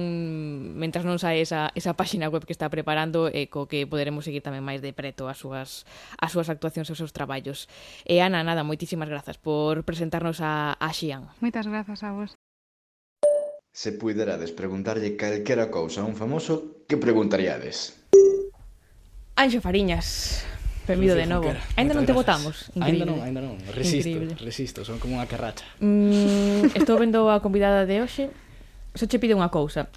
mentras 0.74 1.06
non 1.06 1.22
sae 1.22 1.42
esa 1.42 1.70
esa 1.78 1.94
páxina 1.94 2.30
web 2.34 2.46
que 2.46 2.54
está 2.54 2.70
preparando 2.74 3.30
e 3.30 3.46
co 3.46 3.70
que 3.70 3.86
poderemos 3.86 4.26
seguir 4.26 4.42
tamén 4.42 4.66
máis 4.66 4.82
de 4.82 4.90
preto 4.92 5.30
as 5.30 5.38
súas 5.38 5.86
as 6.18 6.34
súas 6.34 6.50
actuacións 6.50 6.90
e 6.90 6.94
os 6.94 7.00
seus 7.00 7.14
traballos. 7.14 7.70
E 8.06 8.22
Ana, 8.22 8.42
nada, 8.42 8.66
moitísimas 8.66 9.10
grazas 9.10 9.38
por 9.38 9.86
presentarnos 9.86 10.42
a 10.42 10.74
a 10.76 10.90
Xian. 10.90 11.30
Moitas 11.42 11.70
grazas 11.70 12.02
a 12.02 12.12
vos. 12.14 12.34
Se 13.76 13.92
puiderades 13.92 14.56
preguntarlle 14.56 15.20
calquera 15.20 15.70
cousa 15.70 16.02
a 16.02 16.08
un 16.08 16.16
famoso, 16.16 16.86
que 16.90 16.96
preguntaríades? 16.96 18.00
Anxo 19.36 19.60
Fariñas, 19.60 20.48
Benvido 20.88 21.16
de 21.16 21.26
novo. 21.26 21.50
Ainda 21.76 21.98
non 21.98 22.06
te 22.06 22.14
votamos. 22.14 22.70
Ainda 22.78 23.10
non, 23.10 23.18
ainda 23.26 23.42
non. 23.42 23.58
Resisto, 23.74 24.06
Increíble. 24.06 24.38
resisto, 24.38 24.86
son 24.86 25.02
como 25.02 25.18
unha 25.18 25.26
carracha. 25.26 25.66
Mm, 25.82 26.78
estou 26.78 27.02
vendo 27.02 27.26
a 27.34 27.42
convidada 27.42 27.90
de 27.90 28.06
hoxe 28.06 28.30
só 28.96 29.06
che 29.06 29.20
pide 29.20 29.36
unha 29.36 29.52
cousa. 29.52 29.92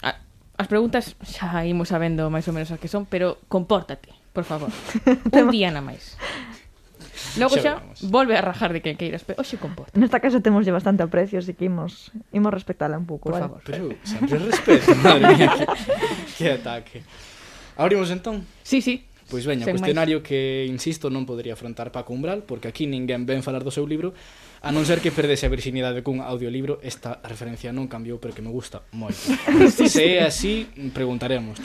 As 0.58 0.66
preguntas 0.66 1.14
xa 1.22 1.62
imos 1.64 1.94
sabendo 1.94 2.26
máis 2.28 2.44
ou 2.50 2.54
menos 2.54 2.68
as 2.74 2.82
que 2.82 2.90
son, 2.90 3.06
pero 3.06 3.38
compórtate, 3.46 4.10
por 4.34 4.42
favor. 4.42 4.68
Un 5.30 5.48
día 5.54 5.70
na 5.70 5.80
máis. 5.80 6.18
Logo 7.38 7.54
xa, 7.58 7.78
xa 7.78 8.10
volve 8.10 8.34
a 8.34 8.42
rajar 8.42 8.74
de 8.74 8.82
que 8.82 8.98
queiras, 8.98 9.22
pero 9.22 9.38
oxe 9.38 9.58
comporta. 9.58 9.94
Nesta 9.94 10.18
casa 10.18 10.42
temos 10.42 10.66
lle 10.66 10.74
bastante 10.74 11.06
aprecio, 11.06 11.38
así 11.38 11.54
que 11.54 11.70
imos, 11.70 12.10
imos 12.34 12.50
respetala 12.50 12.98
un 12.98 13.06
pouco, 13.06 13.30
por 13.30 13.38
vale? 13.38 13.46
favor. 13.46 13.62
Pero 13.62 13.94
sempre 14.02 14.38
respeto, 14.42 14.90
madre 15.06 15.34
mía, 15.34 15.50
que, 15.54 15.66
que 16.34 16.46
ataque. 16.58 16.98
Abrimos 17.78 18.10
entón? 18.10 18.42
Sí, 18.66 18.82
sí. 18.82 19.06
Pois 19.28 19.44
veña, 19.44 19.68
Sen 19.68 19.76
cuestionario 19.76 20.18
máis. 20.18 20.26
que, 20.26 20.66
insisto, 20.66 21.12
non 21.12 21.28
podría 21.28 21.52
afrontar 21.54 21.92
Paco 21.92 22.16
Umbral, 22.16 22.42
porque 22.48 22.66
aquí 22.66 22.88
ninguén 22.88 23.28
ven 23.28 23.44
falar 23.44 23.62
do 23.62 23.70
seu 23.70 23.84
libro, 23.86 24.16
A 24.58 24.74
non 24.74 24.82
ser 24.82 24.98
que 24.98 25.14
perdese 25.14 25.46
a 25.46 25.52
virxinidade 25.54 26.02
cun 26.02 26.18
audiolibro, 26.18 26.82
esta 26.82 27.22
referencia 27.22 27.70
non 27.70 27.86
cambiou, 27.86 28.18
pero 28.18 28.34
que 28.34 28.42
me 28.42 28.50
gusta 28.50 28.82
moito. 28.90 29.22
Se 29.70 30.18
é 30.18 30.26
así, 30.26 30.66
preguntaremos. 30.90 31.62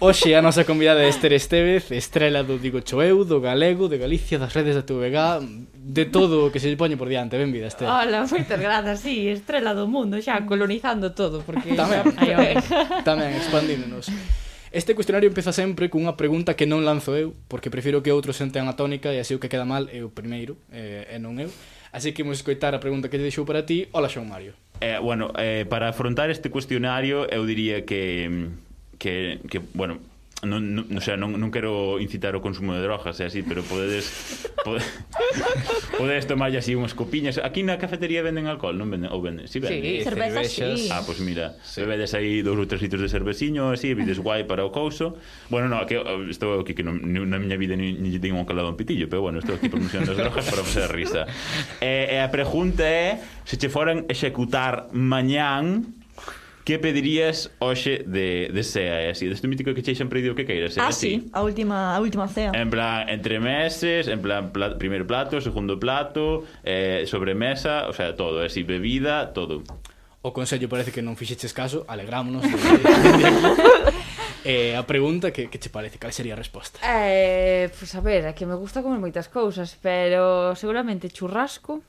Oxe, 0.00 0.32
a 0.34 0.40
nosa 0.40 0.64
convidada 0.64 1.04
é 1.04 1.12
Esther 1.12 1.36
Estevez, 1.36 1.92
estrela 1.92 2.42
do 2.42 2.56
Digo 2.58 2.80
Choeu, 2.80 3.28
do 3.28 3.38
Galego, 3.44 3.92
de 3.92 4.00
Galicia, 4.00 4.40
das 4.40 4.50
redes 4.56 4.74
da 4.74 4.82
TVG, 4.82 5.44
de 5.78 6.04
todo 6.08 6.48
o 6.48 6.50
que 6.50 6.58
se 6.58 6.72
lle 6.72 6.80
poñe 6.80 6.96
por 6.96 7.12
diante. 7.12 7.36
Benvida, 7.36 7.68
Esther. 7.68 7.86
Hola, 7.86 8.24
moitas 8.24 8.58
grazas, 8.58 8.98
sí, 9.04 9.28
estrela 9.28 9.76
do 9.76 9.84
mundo, 9.84 10.16
xa 10.18 10.42
colonizando 10.48 11.12
todo, 11.12 11.44
porque... 11.44 11.76
Tamén, 11.76 12.08
Ay, 12.18 12.34
tamén, 12.34 12.56
tamén 13.04 13.30
expandíndonos. 13.36 14.08
Este 14.72 14.96
cuestionario 14.96 15.28
empeza 15.28 15.52
sempre 15.52 15.92
cunha 15.92 16.16
pregunta 16.16 16.56
que 16.56 16.64
non 16.64 16.80
lanzo 16.80 17.12
eu, 17.12 17.36
porque 17.44 17.68
prefiro 17.68 18.00
que 18.00 18.08
outros 18.08 18.40
senten 18.40 18.64
a 18.66 18.72
tónica 18.72 19.12
e 19.12 19.20
así 19.20 19.36
o 19.36 19.40
que 19.42 19.52
queda 19.52 19.68
mal 19.68 19.84
é 19.92 20.00
o 20.00 20.08
primeiro, 20.08 20.56
eh, 20.72 21.12
e 21.12 21.20
non 21.20 21.36
eu. 21.36 21.52
Así 21.92 22.12
que 22.12 22.22
imos 22.24 22.40
escoitar 22.40 22.74
a 22.74 22.80
pregunta 22.80 23.08
que 23.12 23.20
te 23.20 23.22
deixou 23.22 23.44
para 23.44 23.62
ti. 23.68 23.86
Ola, 23.92 24.08
Xoan 24.08 24.28
Mario. 24.28 24.56
Eh, 24.80 24.98
bueno, 24.98 25.30
eh, 25.38 25.64
para 25.68 25.88
afrontar 25.92 26.30
este 26.32 26.50
cuestionario, 26.50 27.28
eu 27.30 27.44
diría 27.46 27.84
que 27.84 28.50
que, 28.98 29.40
que 29.50 29.60
bueno, 29.74 30.00
non, 30.42 30.74
non, 30.74 30.90
o 30.90 30.98
sea, 30.98 31.14
non, 31.14 31.38
non 31.38 31.54
quero 31.54 32.02
incitar 32.02 32.34
o 32.34 32.42
consumo 32.42 32.74
de 32.74 32.82
drogas 32.82 33.14
e 33.22 33.30
así, 33.30 33.46
pero 33.46 33.62
podedes 33.62 34.10
pode, 34.66 34.82
podedes 35.94 36.26
tomar 36.26 36.50
así 36.50 36.74
unhas 36.74 36.98
copiñas. 36.98 37.38
Aquí 37.38 37.62
na 37.62 37.78
cafetería 37.78 38.26
venden 38.26 38.50
alcohol, 38.50 38.74
non 38.74 38.90
venden? 38.90 39.14
Ou 39.14 39.22
venden? 39.22 39.46
Si 39.46 39.62
venden. 39.62 40.02
Sí, 40.02 40.02
cerveza, 40.02 40.42
sí. 40.42 40.90
Ah, 40.90 41.06
pois 41.06 41.22
pues 41.22 41.22
mira, 41.22 41.54
sí. 41.62 41.86
bebedes 41.86 42.18
aí 42.18 42.42
dous 42.42 42.58
ou 42.58 42.66
tres 42.66 42.82
litros 42.82 42.98
de 42.98 43.06
cerveciño, 43.06 43.70
así, 43.70 43.94
vides 43.94 44.18
guai 44.18 44.42
para 44.42 44.66
o 44.66 44.74
couso. 44.74 45.14
Bueno, 45.46 45.70
no, 45.70 45.78
que 45.86 46.02
estou 46.26 46.58
aquí 46.58 46.74
que 46.74 46.82
non, 46.82 46.98
na 46.98 47.38
miña 47.38 47.54
vida 47.54 47.78
ni, 47.78 47.94
ni 47.94 48.10
tengo 48.18 48.42
un 48.42 48.48
calado 48.48 48.66
un 48.66 48.74
pitillo, 48.74 49.06
pero 49.06 49.22
bueno, 49.22 49.38
estou 49.38 49.54
aquí 49.54 49.70
pronunciando 49.70 50.10
as 50.10 50.18
drogas 50.18 50.42
para 50.42 50.66
facer 50.66 50.90
risa. 50.90 51.22
E, 51.78 52.10
e 52.10 52.18
a 52.18 52.26
pregunta 52.34 52.82
é 52.82 53.22
se 53.46 53.62
che 53.62 53.70
foran 53.70 54.10
executar 54.10 54.90
mañán 54.90 56.01
Que 56.64 56.78
pedirías 56.78 57.50
hoxe 57.58 58.04
de, 58.06 58.50
de 58.54 58.62
SEA? 58.62 59.06
é 59.06 59.10
así? 59.10 59.26
Deste 59.26 59.50
mítico 59.50 59.74
que 59.74 59.82
che 59.82 59.94
sempre 59.98 60.22
pedido 60.22 60.38
que 60.38 60.46
queiras, 60.46 60.78
ah, 60.78 60.94
así? 60.94 61.26
sí, 61.26 61.30
a 61.34 61.42
última, 61.42 61.94
a 61.94 61.98
última 61.98 62.28
cea. 62.28 62.54
En 62.54 62.70
plan, 62.70 63.08
entre 63.10 63.40
meses, 63.40 64.06
en 64.06 64.22
plan, 64.22 64.52
pla, 64.54 64.78
primeiro 64.78 65.06
plato, 65.06 65.40
segundo 65.40 65.80
plato, 65.80 66.46
eh, 66.62 67.02
sobremesa, 67.06 67.88
o 67.88 67.92
sea, 67.92 68.14
todo, 68.14 68.42
é 68.42 68.46
así, 68.46 68.62
bebida, 68.62 69.34
todo. 69.34 69.66
O 70.22 70.30
consello 70.30 70.70
parece 70.70 70.94
que 70.94 71.02
non 71.02 71.18
fixeches 71.18 71.50
caso, 71.50 71.82
alegrámonos. 71.90 72.46
De, 72.46 72.54
de, 72.54 73.26
Eh, 74.44 74.74
a 74.74 74.82
pregunta 74.82 75.30
que, 75.30 75.46
que 75.46 75.58
che 75.58 75.70
parece? 75.70 75.98
Cal 76.02 76.12
sería 76.12 76.34
a 76.34 76.38
resposta? 76.38 76.82
Eh, 76.82 77.70
pois 77.70 77.90
pues 77.90 77.94
a 77.94 78.02
ver, 78.02 78.26
é 78.26 78.34
que 78.34 78.42
me 78.42 78.58
gusta 78.58 78.82
comer 78.82 78.98
moitas 78.98 79.30
cousas, 79.30 79.78
pero 79.78 80.54
seguramente 80.58 81.06
churrasco 81.14 81.82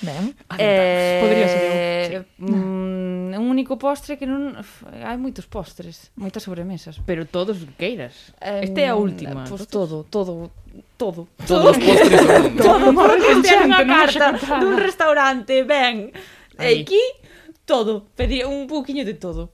Ben, 0.00 0.34
ah, 0.48 0.56
eh, 0.58 1.18
podería 1.20 1.48
ser. 1.48 2.26
Sí. 2.38 2.44
Mm, 2.44 3.34
un 3.36 3.50
único 3.50 3.76
postre 3.76 4.16
que 4.16 4.24
non 4.24 4.56
hai 5.04 5.16
moitos 5.20 5.44
postres, 5.44 6.08
moitas 6.16 6.40
sobremesas, 6.40 6.96
pero 7.04 7.28
todos 7.28 7.60
queiras. 7.76 8.32
Um, 8.40 8.64
este 8.64 8.80
é 8.84 8.88
a 8.88 8.96
última. 8.96 9.44
Pois 9.44 9.64
pues 9.64 9.68
todo, 9.68 10.08
todo, 10.08 10.48
todo. 10.96 11.28
Todos 11.44 11.76
os 11.76 11.78
postres 11.78 12.20
do 12.24 12.32
mundo. 12.32 12.62
Todo, 12.64 12.86
porque 12.96 13.28
este 13.28 13.54
unha 13.60 13.84
carta 13.84 14.40
dun 14.56 14.80
restaurante, 14.88 15.68
ben. 15.68 16.16
E 16.56 16.80
aquí 16.80 17.00
todo, 17.68 18.08
pedir 18.16 18.48
un 18.48 18.64
pouquiño 18.64 19.04
de 19.04 19.14
todo. 19.14 19.52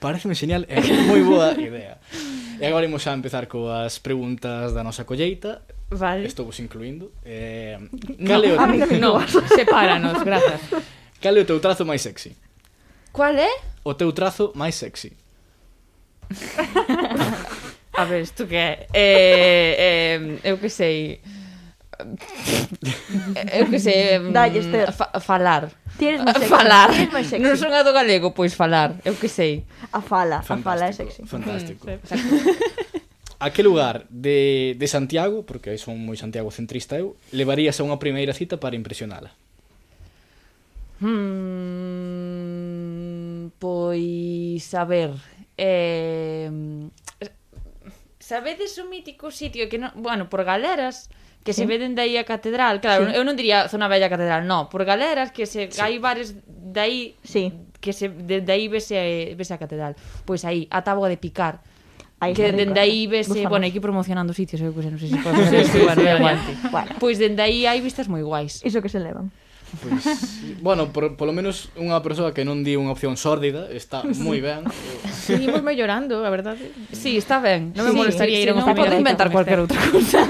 Pareceme 0.00 0.34
genial, 0.34 0.66
é 0.66 0.80
moi 1.06 1.22
boa 1.22 1.52
idea. 1.54 2.00
E 2.58 2.64
agora 2.66 2.88
imos 2.88 3.04
a 3.06 3.12
empezar 3.12 3.44
coas 3.46 4.00
preguntas 4.00 4.72
da 4.72 4.82
nosa 4.82 5.04
colleita. 5.04 5.62
Vale. 5.92 6.26
Estou 6.26 6.46
vos 6.46 6.58
incluindo. 6.60 7.12
Eh, 7.24 7.78
cal 8.26 8.44
é 8.44 8.52
o... 8.52 8.56
No, 8.98 9.20
sepáranos, 9.28 10.22
grazas. 10.22 10.60
Cal 11.20 11.36
é 11.36 11.40
o 11.40 11.44
teu 11.44 11.60
trazo 11.60 11.84
máis 11.84 12.02
sexy? 12.02 12.36
Cual 13.12 13.36
é? 13.36 13.50
O 13.84 13.94
teu 13.94 14.12
trazo 14.12 14.52
máis 14.54 14.74
sexy. 14.74 15.12
A 17.92 18.04
ver, 18.04 18.22
isto 18.22 18.46
que 18.46 18.56
é? 18.56 18.86
Eh, 18.92 19.76
eh, 19.78 20.38
eu 20.44 20.56
que 20.58 20.68
sei... 20.68 21.20
Eu 23.52 23.66
que 23.68 23.78
sei... 23.78 24.18
Dalle, 24.32 24.58
Esther. 24.60 24.92
Fa 24.92 25.20
falar. 25.20 25.70
Tienes 25.98 26.24
máis 26.24 26.38
sexy. 26.38 26.48
Falar. 26.48 26.88
Non 27.38 27.54
son 27.60 27.70
a 27.76 27.84
do 27.84 27.92
galego, 27.92 28.32
pois 28.32 28.56
falar. 28.56 28.96
Eu 29.04 29.14
que 29.14 29.28
sei. 29.28 29.68
A 29.92 30.00
fala. 30.00 30.40
Fantástico, 30.40 30.56
a 30.56 30.72
fala 30.72 30.84
é 30.88 30.92
sexy. 30.92 31.20
Fantástico. 31.28 31.84
Mm, 31.84 32.81
A 33.42 33.50
que 33.50 33.66
lugar 33.66 34.06
de, 34.06 34.76
de 34.78 34.86
Santiago, 34.86 35.42
porque 35.42 35.74
son 35.74 35.98
moi 35.98 36.14
Santiago 36.14 36.54
centrista 36.54 36.94
eu, 36.94 37.18
levarías 37.34 37.74
a 37.82 37.82
unha 37.82 37.98
primeira 37.98 38.30
cita 38.30 38.62
para 38.62 38.78
impresionala? 38.78 39.34
Hmm, 41.02 42.22
pois, 43.58 44.62
a 44.78 44.86
ver... 44.86 45.18
Eh, 45.58 46.46
sabedes 48.22 48.78
un 48.78 48.86
mítico 48.94 49.34
sitio 49.34 49.66
que 49.66 49.82
non... 49.82 49.90
Bueno, 49.98 50.30
por 50.30 50.46
galeras 50.46 51.10
que 51.42 51.50
se 51.50 51.66
sí. 51.66 51.66
veden 51.66 51.98
dai 51.98 52.14
a 52.14 52.22
catedral, 52.22 52.78
claro, 52.78 53.10
sí. 53.10 53.18
eu 53.18 53.26
non 53.26 53.34
diría 53.34 53.66
zona 53.66 53.90
bella 53.90 54.06
catedral, 54.06 54.46
no, 54.46 54.70
por 54.70 54.86
galeras 54.86 55.34
que 55.34 55.50
se 55.50 55.66
sí. 55.66 55.82
hai 55.82 55.98
bares 55.98 56.38
dai 56.46 57.18
sí. 57.26 57.50
que 57.82 57.90
se 57.90 58.06
de, 58.06 58.38
aí 58.46 58.70
vese 58.70 59.34
vese 59.34 59.50
a 59.50 59.58
catedral. 59.58 59.98
Pois 60.22 60.46
aí, 60.46 60.70
a 60.70 60.86
táboa 60.86 61.10
de 61.10 61.18
picar 61.18 61.58
Aí 62.22 62.30
eh, 62.30 62.34
que 62.38 62.54
dende 62.54 62.78
aí 62.78 63.10
vese, 63.10 63.50
bueno, 63.50 63.66
aquí 63.66 63.82
promocionando 63.82 64.30
sitios, 64.30 64.62
eu 64.62 64.70
que 64.70 64.86
sei, 64.86 64.94
non 64.94 65.02
sei 65.02 65.10
se 65.10 65.18
pode 65.26 65.42
ser, 65.50 65.66
sí, 65.66 65.74
sí, 65.74 65.78
bueno, 65.82 65.98
sí, 65.98 66.06
igual. 66.06 66.38
Bueno. 66.70 66.90
Pois 67.02 67.18
dende 67.18 67.42
aí 67.42 67.66
hai 67.66 67.82
vistas 67.82 68.06
moi 68.06 68.22
guais. 68.22 68.62
Iso 68.62 68.78
que 68.78 68.86
se 68.86 69.02
levan. 69.02 69.34
Pois, 69.82 70.04
bueno, 70.62 70.92
por, 70.94 71.16
polo 71.18 71.34
menos 71.34 71.74
unha 71.74 71.98
persoa 71.98 72.30
que 72.30 72.46
non 72.46 72.62
di 72.62 72.78
unha 72.78 72.94
opción 72.94 73.18
sórdida 73.18 73.66
está 73.74 74.06
moi 74.22 74.38
ben. 74.38 74.70
Seguimos 75.10 75.66
mellorando, 75.66 76.22
a 76.22 76.30
verdade. 76.30 76.70
Sí, 76.94 77.18
está 77.18 77.42
ben. 77.42 77.74
Non 77.74 77.90
me 77.90 77.92
sí, 77.96 77.98
molestaría 77.98 78.38
sí, 78.38 78.46
ir 78.46 78.48
a 78.52 78.54
un 78.54 78.70
Podo 78.70 78.94
inventar 78.94 79.26
cualquier 79.34 79.66
outra 79.66 79.82
cousa. 79.90 80.22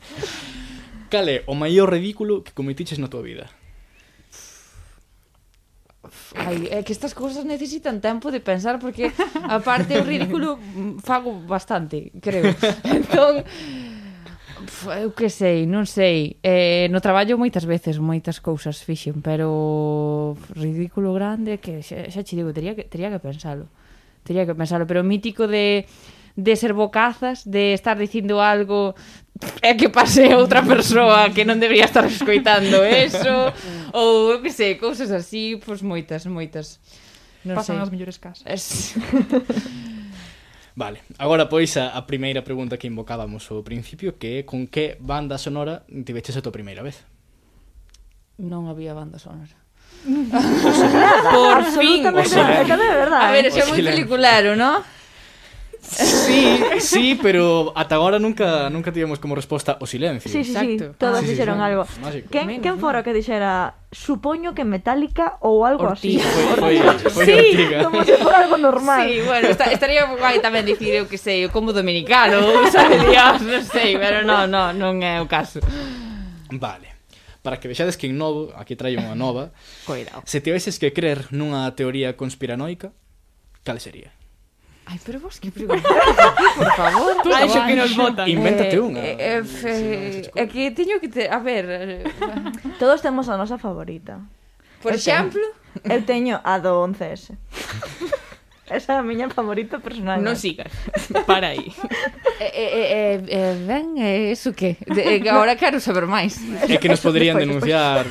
Cale, 1.14 1.48
o 1.48 1.56
maior 1.56 1.88
ridículo 1.88 2.44
que 2.44 2.52
cometiches 2.52 3.00
na 3.00 3.08
tua 3.08 3.24
vida? 3.24 3.48
Ai, 6.34 6.68
é 6.70 6.82
que 6.82 6.92
estas 6.92 7.14
cousas 7.14 7.44
necesitan 7.44 8.00
tempo 8.00 8.30
de 8.30 8.40
pensar 8.40 8.78
porque 8.78 9.10
aparte 9.48 9.98
o 9.98 10.04
ridículo 10.04 10.58
fago 11.02 11.40
bastante, 11.46 12.12
creo. 12.20 12.54
Entón 12.84 13.44
eu 15.00 15.12
que 15.12 15.28
sei, 15.30 15.66
non 15.66 15.88
sei. 15.88 16.36
Eh, 16.44 16.88
no 16.92 17.00
traballo 17.00 17.40
moitas 17.40 17.64
veces 17.64 17.98
moitas 17.98 18.38
cousas 18.38 18.84
fixen, 18.84 19.24
pero 19.24 20.36
ridículo 20.52 21.16
grande 21.16 21.58
que 21.58 21.80
xa, 21.80 22.06
xa 22.12 22.20
che 22.22 22.36
digo, 22.36 22.52
tería 22.52 22.76
que 22.76 22.84
tería 22.84 23.10
que 23.10 23.22
pensalo. 23.22 23.66
Tería 24.22 24.44
que 24.44 24.54
pensalo, 24.54 24.84
pero 24.86 25.02
mítico 25.02 25.48
de 25.48 25.88
de 26.36 26.56
ser 26.56 26.72
bocazas, 26.72 27.44
de 27.44 27.74
estar 27.74 27.98
dicindo 27.98 28.40
algo 28.40 28.94
é 29.62 29.72
que 29.74 29.88
pase 29.88 30.28
outra 30.36 30.60
persoa 30.62 31.28
que 31.32 31.44
non 31.44 31.56
debería 31.60 31.88
estar 31.88 32.04
escoitando 32.04 32.84
eso 32.84 33.52
ou 33.96 34.36
eu 34.36 34.38
que 34.44 34.50
sei, 34.52 34.76
cousas 34.76 35.10
así, 35.10 35.56
pois 35.60 35.80
moitas, 35.80 36.24
moitas. 36.28 36.78
Non 37.44 37.56
Pasan 37.56 37.80
sei. 37.80 37.84
as 37.84 37.90
mellores 37.92 38.16
casas. 38.20 38.44
Es... 38.44 38.94
Vale, 40.76 41.02
agora 41.18 41.48
pois 41.48 41.76
a, 41.76 41.92
a 41.96 42.06
primeira 42.06 42.40
pregunta 42.44 42.76
que 42.78 42.86
invocábamos 42.86 43.48
ao 43.50 43.60
principio 43.66 44.16
que 44.16 44.40
é 44.40 44.46
con 44.46 44.68
que 44.70 44.96
banda 45.00 45.36
sonora 45.36 45.82
tiveches 46.06 46.36
a 46.36 46.44
tua 46.44 46.52
primeira 46.54 46.80
vez? 46.84 47.00
Non 48.40 48.68
había 48.70 48.92
banda 48.96 49.18
sonora. 49.20 49.56
Por 50.00 51.60
fin. 51.76 52.06
Absolutamente, 52.06 52.24
O 52.24 52.24
silencio. 52.24 52.72
é 52.72 52.94
verdade. 52.96 53.24
A 53.24 53.30
ver, 53.34 53.44
eso 53.50 53.60
é 53.60 53.66
moi 53.68 53.76
Silencio. 53.76 53.90
pelicularo, 53.92 54.56
¿no? 54.56 54.80
Sí, 55.82 56.60
sí, 56.78 57.18
pero 57.20 57.72
ata 57.74 57.94
agora 57.94 58.18
nunca 58.18 58.68
nunca 58.70 58.92
tivemos 58.92 59.18
como 59.18 59.34
resposta 59.34 59.78
o 59.80 59.86
silencio. 59.86 60.30
Sí, 60.30 60.44
sí, 60.44 60.52
Exacto. 60.52 60.84
sí, 60.92 60.96
todos 60.98 61.18
ah, 61.18 61.22
dixeron 61.22 61.56
sí, 61.56 61.60
sí, 61.60 61.66
algo. 61.66 61.86
Mágico. 62.02 62.28
Quen, 62.30 62.46
Menos, 62.46 62.62
quen 62.62 62.76
fora 62.78 63.02
que 63.02 63.12
dixera 63.12 63.74
supoño 63.90 64.54
que 64.54 64.64
Metallica 64.64 65.40
ou 65.40 65.64
algo 65.64 65.88
así. 65.88 66.20
Foi, 66.20 66.44
foi, 66.56 67.10
foi 67.10 67.24
sí, 67.24 67.32
Ortiga. 67.32 67.84
como 67.84 68.04
se 68.04 68.16
fora 68.20 68.44
algo 68.44 68.56
normal. 68.60 69.08
Sí, 69.08 69.20
bueno, 69.24 69.48
está, 69.48 69.72
estaría 69.72 70.04
guai 70.04 70.38
tamén 70.44 70.68
dicir 70.68 70.92
eu 70.94 71.08
que 71.08 71.16
sei, 71.16 71.48
o 71.48 71.50
como 71.50 71.72
dominicano, 71.72 72.38
sabe 72.74 73.00
Dios, 73.00 73.40
non 73.40 73.64
sei, 73.64 73.96
pero 73.96 74.20
non, 74.20 74.52
non, 74.52 74.76
non 74.76 75.00
é 75.00 75.16
o 75.18 75.26
caso. 75.26 75.64
Vale 76.52 77.00
para 77.42 77.58
que 77.58 77.68
vexades 77.68 77.96
que 77.96 78.06
en 78.06 78.18
novo, 78.20 78.52
aquí 78.52 78.76
traio 78.76 79.00
unha 79.00 79.16
nova. 79.16 79.48
Cuidado. 79.88 80.20
Se 80.28 80.44
tivesses 80.44 80.76
que 80.76 80.92
crer 80.92 81.32
nunha 81.32 81.64
teoría 81.72 82.12
conspiranoica, 82.12 82.92
cal 83.64 83.80
sería? 83.80 84.12
Ai, 84.90 84.98
pero 85.06 85.20
vos 85.20 85.38
que 85.38 85.52
preguntáis 85.52 85.84
por 86.58 86.72
favor. 86.74 87.14
Tú 87.22 87.30
que 87.30 87.76
nos 87.76 87.94
votan. 87.94 88.26
Invéntate 88.26 88.74
eh, 88.74 88.82
unha. 88.82 88.98
Eh, 88.98 89.14
eh, 89.22 90.26
eh, 90.26 90.42
é 90.42 90.44
que 90.50 90.74
teño 90.74 90.98
que 90.98 91.06
te... 91.06 91.30
A 91.30 91.38
ver... 91.38 91.64
Eh. 91.70 92.02
Todos 92.82 92.98
temos 92.98 93.30
a 93.30 93.38
nosa 93.38 93.54
favorita. 93.54 94.18
Por 94.82 94.90
exemplo? 94.90 95.38
Eu 95.86 96.02
teño 96.02 96.42
a 96.42 96.58
do 96.58 96.74
11S. 96.90 97.38
Esa 98.70 98.94
é 98.94 98.96
a 98.98 99.02
miña 99.02 99.26
favorita 99.28 99.82
personal. 99.82 100.22
Non 100.22 100.38
sigas. 100.38 100.70
Para 101.26 101.58
aí. 101.58 101.74
eh, 102.38 102.54
eh, 102.54 102.70
eh, 102.70 103.18
eh, 103.26 103.54
ben, 103.66 103.98
eh, 103.98 104.30
iso 104.30 104.54
eh, 104.54 104.54
que? 104.54 104.70
De, 104.86 105.18
eh, 105.18 105.26
agora 105.26 105.58
quero 105.58 105.82
saber 105.82 106.06
máis. 106.06 106.38
É 106.70 106.78
que 106.78 106.86
nos 106.86 107.02
poderían 107.02 107.34
despois, 107.34 107.66
denunciar. 107.66 108.06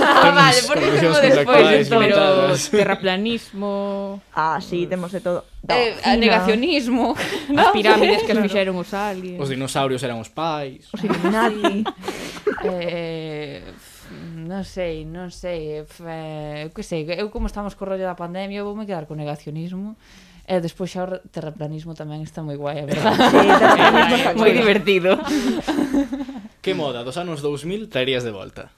Ah, 0.00 0.32
vale, 0.32 0.60
porque 0.64 0.88
temos 0.88 1.20
despois, 1.20 1.84
entón, 1.84 2.00
pero 2.00 2.24
terraplanismo... 2.72 4.24
Ah, 4.32 4.56
sí, 4.64 4.88
temos 4.88 5.12
de 5.12 5.20
todo. 5.20 5.44
Da, 5.60 5.76
eh, 5.76 6.16
negacionismo. 6.16 7.12
No, 7.52 7.68
as 7.68 7.76
pirámides 7.76 8.24
que 8.24 8.32
as 8.32 8.40
fixeron 8.40 8.80
os 8.80 8.96
aliens. 8.96 9.36
Os 9.36 9.52
dinosaurios 9.52 10.00
eran 10.00 10.16
os 10.16 10.32
pais. 10.32 10.88
Os 10.96 11.00
Illuminati. 11.04 11.84
eh, 12.64 13.60
non 14.50 14.66
sei, 14.66 15.06
non 15.06 15.30
sei, 15.30 15.86
eh, 15.86 16.66
eu 16.66 16.74
que 16.74 16.82
sei, 16.82 17.06
eu 17.06 17.30
como 17.30 17.46
estamos 17.46 17.78
co 17.78 17.86
rollo 17.86 18.02
da 18.02 18.18
pandemia, 18.18 18.66
eu 18.66 18.66
voume 18.66 18.82
quedar 18.82 19.06
co 19.06 19.14
negacionismo. 19.14 19.94
E 20.42 20.58
despois 20.58 20.90
xa 20.90 21.06
o 21.06 21.22
terraplanismo 21.30 21.94
tamén 21.94 22.26
está 22.26 22.42
moi 22.42 22.58
guai, 22.58 22.82
é 22.82 22.86
verdade. 22.90 23.14
Sí, 23.30 23.46
terraplanismo 23.46 24.16
está 24.18 24.30
moi 24.34 24.50
divertido. 24.50 25.14
que 26.58 26.74
moda 26.74 27.06
dos 27.06 27.14
anos 27.14 27.38
2000 27.38 27.86
traerías 27.86 28.26
de 28.26 28.34
volta? 28.34 28.74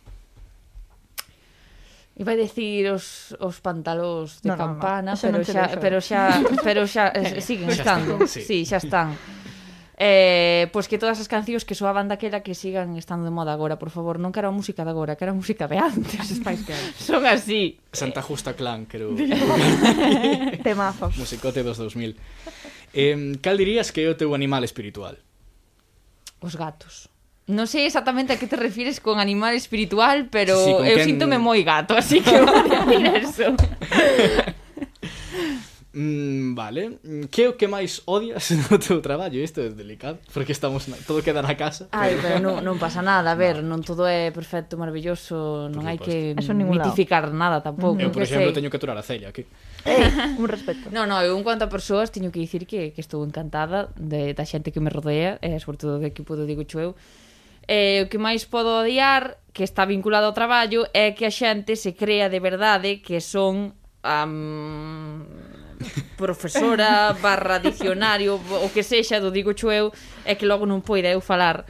Iba 2.21 2.37
a 2.37 2.39
decir 2.39 2.93
os, 2.93 3.33
os 3.41 3.65
pantalóns 3.65 4.45
de 4.45 4.53
no, 4.53 4.61
campana, 4.61 5.17
no, 5.17 5.29
no. 5.33 5.41
pero, 5.41 5.49
xa, 5.49 5.65
pero 5.81 5.99
xa, 6.05 6.23
eh, 6.45 6.61
pero 6.69 6.81
xa, 6.85 7.05
pero 7.17 7.25
xa, 7.33 7.41
siguen 7.41 7.73
estando. 7.73 8.29
Sí. 8.29 8.45
sí, 8.45 8.59
xa 8.69 8.77
están. 8.77 9.17
Eh, 10.03 10.67
pois 10.75 10.91
que 10.91 10.99
todas 10.99 11.23
as 11.23 11.31
cancións 11.31 11.63
que 11.63 11.79
soaban 11.79 12.11
daquela 12.11 12.43
que 12.43 12.59
sigan 12.59 12.99
estando 12.99 13.23
de 13.23 13.31
moda 13.31 13.55
agora, 13.55 13.79
por 13.79 13.95
favor, 13.95 14.19
non 14.19 14.35
quero 14.35 14.51
a 14.51 14.55
música 14.55 14.83
de 14.83 14.91
agora, 14.91 15.15
quero 15.15 15.31
a 15.31 15.39
música 15.39 15.71
de 15.71 15.79
antes. 15.79 16.27
Spice 16.27 16.67
Girls. 16.67 16.99
Son 17.07 17.23
así. 17.23 17.79
Santa 17.95 18.19
Justa 18.19 18.59
Clan, 18.59 18.91
creo. 18.91 19.15
Temazos. 20.67 21.15
Musicote 21.15 21.63
dos 21.63 21.79
2000. 21.79 22.19
Eh, 22.99 23.39
cal 23.39 23.55
dirías 23.55 23.95
que 23.95 24.03
é 24.03 24.11
o 24.11 24.19
teu 24.19 24.35
animal 24.35 24.67
espiritual? 24.67 25.23
Os 26.43 26.59
gatos. 26.59 27.07
Non 27.47 27.71
sei 27.71 27.87
exactamente 27.87 28.35
a 28.35 28.43
que 28.43 28.51
te 28.51 28.59
refires 28.59 28.99
con 28.99 29.23
animal 29.23 29.55
espiritual, 29.55 30.27
pero 30.35 30.59
sí, 30.59 30.75
sí, 30.83 30.83
eu 30.83 30.99
quen... 30.99 31.07
síntome 31.15 31.39
moi 31.39 31.63
gato, 31.63 31.95
así 31.95 32.19
que 32.19 32.43
vou 32.43 32.59
dicir 32.67 33.07
eso. 33.23 33.55
Mm, 35.93 36.55
vale. 36.55 36.99
Mm, 37.05 37.29
que 37.29 37.49
o 37.49 37.57
que 37.61 37.69
máis 37.69 38.01
odias 38.09 38.49
no 38.57 38.81
teu 38.81 39.05
traballo? 39.05 39.37
Isto 39.37 39.61
é 39.61 39.69
delicado, 39.69 40.19
porque 40.33 40.57
estamos 40.57 40.89
na... 40.89 40.97
todo 41.05 41.21
queda 41.21 41.45
na 41.45 41.53
casa. 41.53 41.93
Ai, 41.93 42.17
pero 42.17 42.41
non, 42.41 42.65
non 42.65 42.81
pasa 42.85 43.05
nada, 43.05 43.33
a 43.33 43.37
ver, 43.37 43.61
no. 43.61 43.77
non 43.77 43.85
todo 43.85 44.09
é 44.09 44.33
perfecto, 44.33 44.81
maravilloso, 44.81 45.69
non 45.69 45.85
hai 45.85 46.01
que 46.01 46.33
mitificar 46.33 47.29
lado. 47.29 47.37
nada 47.37 47.57
tampouco. 47.61 48.01
Eu, 48.01 48.09
por 48.09 48.25
exemplo, 48.25 48.49
sei. 48.49 48.65
teño 48.65 48.73
que 48.73 48.81
aturar 48.81 48.97
a 48.97 49.05
Celia 49.05 49.29
aquí. 49.29 49.45
Eh, 49.85 50.09
un 50.41 50.49
respeto. 50.49 50.89
No, 50.89 51.05
no, 51.05 51.21
eu 51.21 51.37
en 51.37 51.45
cuanto 51.45 51.69
a 51.69 51.71
persoas 51.71 52.09
teño 52.09 52.33
que 52.33 52.41
dicir 52.41 52.65
que, 52.65 52.97
que 52.97 53.03
estou 53.05 53.21
encantada 53.21 53.93
de, 54.01 54.33
da 54.33 54.49
xente 54.49 54.73
que 54.73 54.81
me 54.81 54.89
rodea, 54.89 55.37
e 55.45 55.57
eh, 55.57 55.59
sobre 55.61 55.77
todo 55.77 56.01
do 56.01 56.09
equipo 56.09 56.41
do 56.41 56.49
Digo 56.49 56.65
Chueu, 56.65 56.97
eh, 57.69 58.01
o 58.01 58.09
que 58.09 58.17
máis 58.17 58.49
podo 58.49 58.81
odiar 58.81 59.45
que 59.53 59.61
está 59.61 59.85
vinculado 59.85 60.25
ao 60.25 60.33
traballo 60.33 60.89
é 60.97 61.13
que 61.13 61.29
a 61.29 61.33
xente 61.33 61.77
se 61.77 61.93
crea 61.93 62.33
de 62.33 62.41
verdade 62.41 63.05
que 63.05 63.21
son 63.21 63.77
um, 64.03 65.21
profesora 66.17 67.13
barra 67.19 67.59
dicionario 67.59 68.39
o 68.39 68.69
que 68.71 68.83
sexa 68.83 69.21
do 69.21 69.31
digo 69.31 69.55
eu 69.71 69.93
é 70.25 70.35
que 70.35 70.47
logo 70.47 70.67
non 70.67 70.81
poida 70.81 71.11
eu 71.11 71.21
falar 71.21 71.67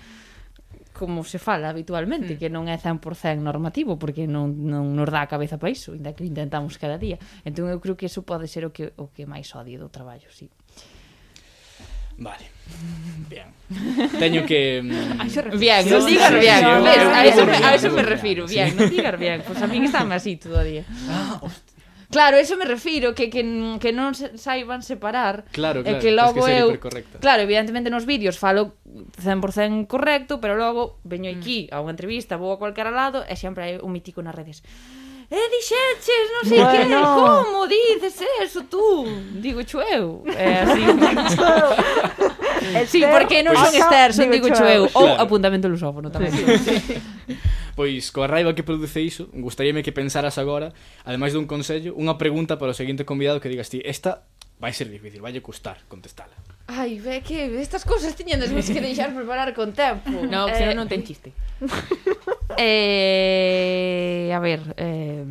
como 1.02 1.24
se 1.24 1.38
fala 1.38 1.68
habitualmente, 1.68 2.34
mm. 2.34 2.38
que 2.38 2.46
non 2.46 2.70
é 2.70 2.78
100% 2.78 3.42
normativo, 3.42 3.98
porque 3.98 4.30
non, 4.30 4.54
non 4.54 4.94
nos 4.94 5.10
dá 5.10 5.26
a 5.26 5.26
cabeza 5.26 5.58
para 5.58 5.74
iso, 5.74 5.98
ainda 5.98 6.14
que 6.14 6.22
intentamos 6.22 6.78
cada 6.78 6.94
día. 6.94 7.18
Entón 7.42 7.66
eu 7.66 7.82
creo 7.82 7.98
que 7.98 8.06
iso 8.06 8.22
pode 8.22 8.46
ser 8.46 8.62
o 8.62 8.70
que 8.70 8.94
o 8.94 9.10
que 9.10 9.26
máis 9.26 9.50
odio 9.58 9.82
do 9.82 9.90
traballo, 9.90 10.30
sí. 10.30 10.46
Vale. 12.22 12.46
Bien. 13.28 13.50
Teño 14.20 14.46
que 14.46 14.78
mm, 14.78 15.58
Bien, 15.58 15.82
non 15.90 16.06
digas 16.06 16.30
bien. 16.38 16.62
A 16.62 17.26
eso 17.26 17.42
me, 17.50 17.56
a 17.58 17.70
eso 17.74 17.88
me 17.90 18.06
refiro, 18.06 18.46
bien, 18.46 18.70
non 18.78 18.86
digas 18.86 19.18
bien, 19.18 19.42
pois 19.42 19.58
pues 19.58 19.64
a 19.64 19.66
min 19.66 19.88
está 19.88 20.06
así 20.06 20.38
todo 20.38 20.60
o 20.60 20.64
día. 20.64 20.86
Ah, 21.10 21.40
hostia. 21.42 21.71
Claro, 22.12 22.36
eso 22.36 22.60
me 22.60 22.68
refiro, 22.68 23.16
que, 23.16 23.32
que, 23.32 23.40
que 23.80 23.90
non 23.90 24.12
se, 24.12 24.36
saiban 24.36 24.84
separar. 24.84 25.48
Claro, 25.48 25.80
eh, 25.80 25.88
claro, 25.88 25.96
e 25.96 26.02
que 26.04 26.10
logo 26.12 26.44
que 26.44 26.52
eu... 26.60 26.68
Claro, 27.24 27.40
evidentemente 27.40 27.88
nos 27.88 28.04
vídeos 28.04 28.36
falo 28.36 28.76
100% 29.16 29.88
correcto, 29.88 30.36
pero 30.36 30.60
logo 30.60 31.00
veño 31.08 31.32
mm. 31.32 31.36
aquí 31.40 31.58
a 31.72 31.80
unha 31.80 31.96
entrevista, 31.96 32.36
vou 32.36 32.52
a 32.52 32.60
cualquera 32.60 32.92
lado 32.92 33.24
e 33.24 33.32
sempre 33.32 33.64
hai 33.64 33.74
un 33.80 33.90
mítico 33.96 34.20
nas 34.20 34.36
redes 34.36 34.60
e 35.32 35.34
eh, 35.34 35.48
dixeches, 35.48 36.26
non 36.28 36.44
sei 36.44 36.60
bueno. 36.60 36.92
que, 36.92 37.08
como 37.16 37.64
dices 37.64 38.20
eso 38.44 38.68
tú? 38.68 39.08
Digo, 39.40 39.64
chueu. 39.64 40.28
É 40.28 40.60
así. 40.60 40.84
sí, 42.86 43.02
porque 43.10 43.42
non 43.42 43.54
son 43.58 43.74
Esther, 43.74 44.10
son 44.14 44.28
digo 44.30 44.48
cho 44.50 44.66
eu. 44.66 44.86
Ou 44.92 45.06
apuntamento 45.18 45.68
lusófono 45.68 46.10
tamén. 46.10 46.32
Sí. 46.32 46.76
Pois, 47.72 48.12
coa 48.12 48.28
raiva 48.28 48.52
que 48.52 48.60
produce 48.60 49.00
iso, 49.00 49.32
gustaríame 49.32 49.80
que 49.80 49.96
pensaras 49.96 50.36
agora, 50.36 50.76
ademais 51.08 51.32
dun 51.32 51.48
consello, 51.48 51.96
unha 51.96 52.20
pregunta 52.20 52.60
para 52.60 52.68
o 52.68 52.76
seguinte 52.76 53.08
convidado 53.08 53.40
que 53.40 53.48
digas 53.48 53.72
ti, 53.72 53.80
esta 53.80 54.28
vai 54.60 54.76
ser 54.76 54.92
difícil, 54.92 55.24
vai 55.24 55.32
custar 55.40 55.80
contestala. 55.88 56.36
Ai, 56.68 57.00
ve 57.00 57.24
que 57.24 57.48
estas 57.58 57.88
cousas 57.88 58.14
tiñen 58.14 58.38
despois 58.38 58.68
que 58.68 58.80
deixar 58.80 59.10
preparar 59.16 59.56
con 59.56 59.72
tempo. 59.72 60.08
No, 60.28 60.46
eh, 60.46 60.54
senón 60.54 60.84
non 60.84 60.88
ten 60.88 61.00
chiste. 61.00 61.32
eh, 62.60 64.30
a 64.30 64.38
ver, 64.38 64.76
eh, 64.76 65.24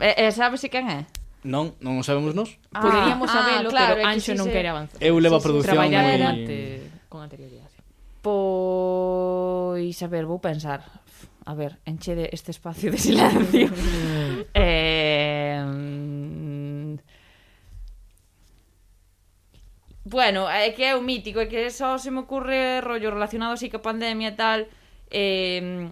eh, 0.00 0.16
eh 0.26 0.32
sabes 0.32 0.64
quen 0.72 0.88
é? 0.88 1.04
Non, 1.44 1.76
non 1.84 2.00
o 2.00 2.02
sabemos 2.06 2.32
nos. 2.32 2.56
Ah, 2.72 2.80
pois 2.80 2.94
Poderíamos 2.94 3.28
sabelo, 3.28 3.68
ah, 3.68 3.74
claro, 3.74 3.94
pero 4.00 4.08
Anxo 4.08 4.32
non 4.32 4.48
se... 4.48 4.52
quere 4.54 4.68
avanzar. 4.72 4.98
Eu 5.02 5.20
levo 5.20 5.36
sí, 5.36 5.42
sí, 5.42 5.46
produción 5.50 5.76
sí, 5.76 5.92
moi... 5.92 6.22
Ante... 6.22 6.56
con 7.12 7.20
anterioridade. 7.20 7.76
Pois, 8.24 9.96
a 10.02 10.08
ver, 10.08 10.24
vou 10.26 10.40
pensar. 10.40 10.82
A 11.46 11.54
ver, 11.54 11.78
enche 11.86 12.18
de 12.18 12.26
este 12.32 12.50
espacio 12.50 12.90
de 12.90 12.98
silencio. 12.98 13.70
eh, 14.54 15.62
Bueno, 20.06 20.48
é 20.48 20.70
que 20.70 20.84
é 20.84 20.94
o 20.94 21.02
mítico, 21.02 21.40
é 21.40 21.46
que 21.50 21.68
só 21.68 21.98
se 21.98 22.14
me 22.14 22.20
ocurre 22.20 22.80
rollo 22.80 23.10
relacionado 23.10 23.58
así 23.58 23.66
que 23.68 23.74
a 23.74 23.82
pandemia 23.82 24.30
e 24.30 24.38
tal, 24.38 24.60
eh, 25.10 25.90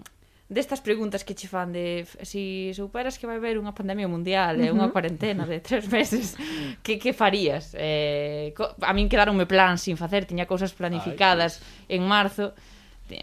destas 0.49 0.81
preguntas 0.81 1.25
que 1.25 1.35
che 1.35 1.49
fan 1.49 1.73
de 1.73 2.05
si 2.23 2.73
superas 2.77 3.17
que 3.17 3.25
vai 3.27 3.41
haber 3.41 3.57
unha 3.57 3.73
pandemia 3.73 4.05
mundial 4.05 4.61
e 4.61 4.69
unha 4.69 4.93
cuarentena 4.93 5.49
de 5.49 5.59
tres 5.67 5.89
meses 5.89 6.37
mm. 6.37 6.85
que, 6.85 7.01
que 7.01 7.17
farías? 7.17 7.73
Eh, 7.73 8.53
co, 8.53 8.77
a 8.85 8.93
min 8.93 9.09
quedaronme 9.09 9.49
plans 9.49 9.89
sin 9.89 9.97
facer 9.97 10.29
tiña 10.29 10.45
cousas 10.45 10.77
planificadas 10.77 11.65
pois. 11.65 11.97
en 11.97 12.03
marzo 12.05 12.53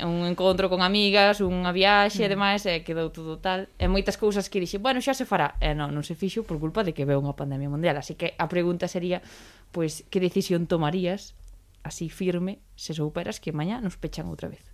un 0.06 0.26
encontro 0.30 0.70
con 0.70 0.86
amigas, 0.86 1.42
unha 1.42 1.74
viaxe 1.74 2.22
e 2.22 2.30
mm. 2.30 2.34
demais, 2.34 2.62
e 2.70 2.86
quedou 2.86 3.10
todo 3.10 3.42
tal. 3.42 3.66
E 3.82 3.90
moitas 3.90 4.14
cousas 4.14 4.46
que 4.46 4.62
dixe, 4.62 4.78
bueno, 4.78 5.02
xa 5.02 5.18
se 5.18 5.26
fará. 5.26 5.58
E 5.58 5.74
non, 5.74 5.90
non 5.90 6.06
se 6.06 6.14
fixo 6.14 6.46
por 6.46 6.62
culpa 6.62 6.86
de 6.86 6.94
que 6.94 7.02
veu 7.02 7.18
unha 7.18 7.34
pandemia 7.34 7.66
mundial. 7.66 7.98
Así 7.98 8.14
que 8.14 8.38
a 8.38 8.46
pregunta 8.46 8.86
sería, 8.86 9.26
pois, 9.74 10.06
que 10.14 10.22
decisión 10.22 10.70
tomarías 10.70 11.34
así 11.82 12.14
firme 12.14 12.62
se 12.78 12.94
souperas 12.94 13.42
que 13.42 13.50
mañá 13.58 13.82
nos 13.82 13.98
pechan 13.98 14.30
outra 14.30 14.54
vez? 14.54 14.71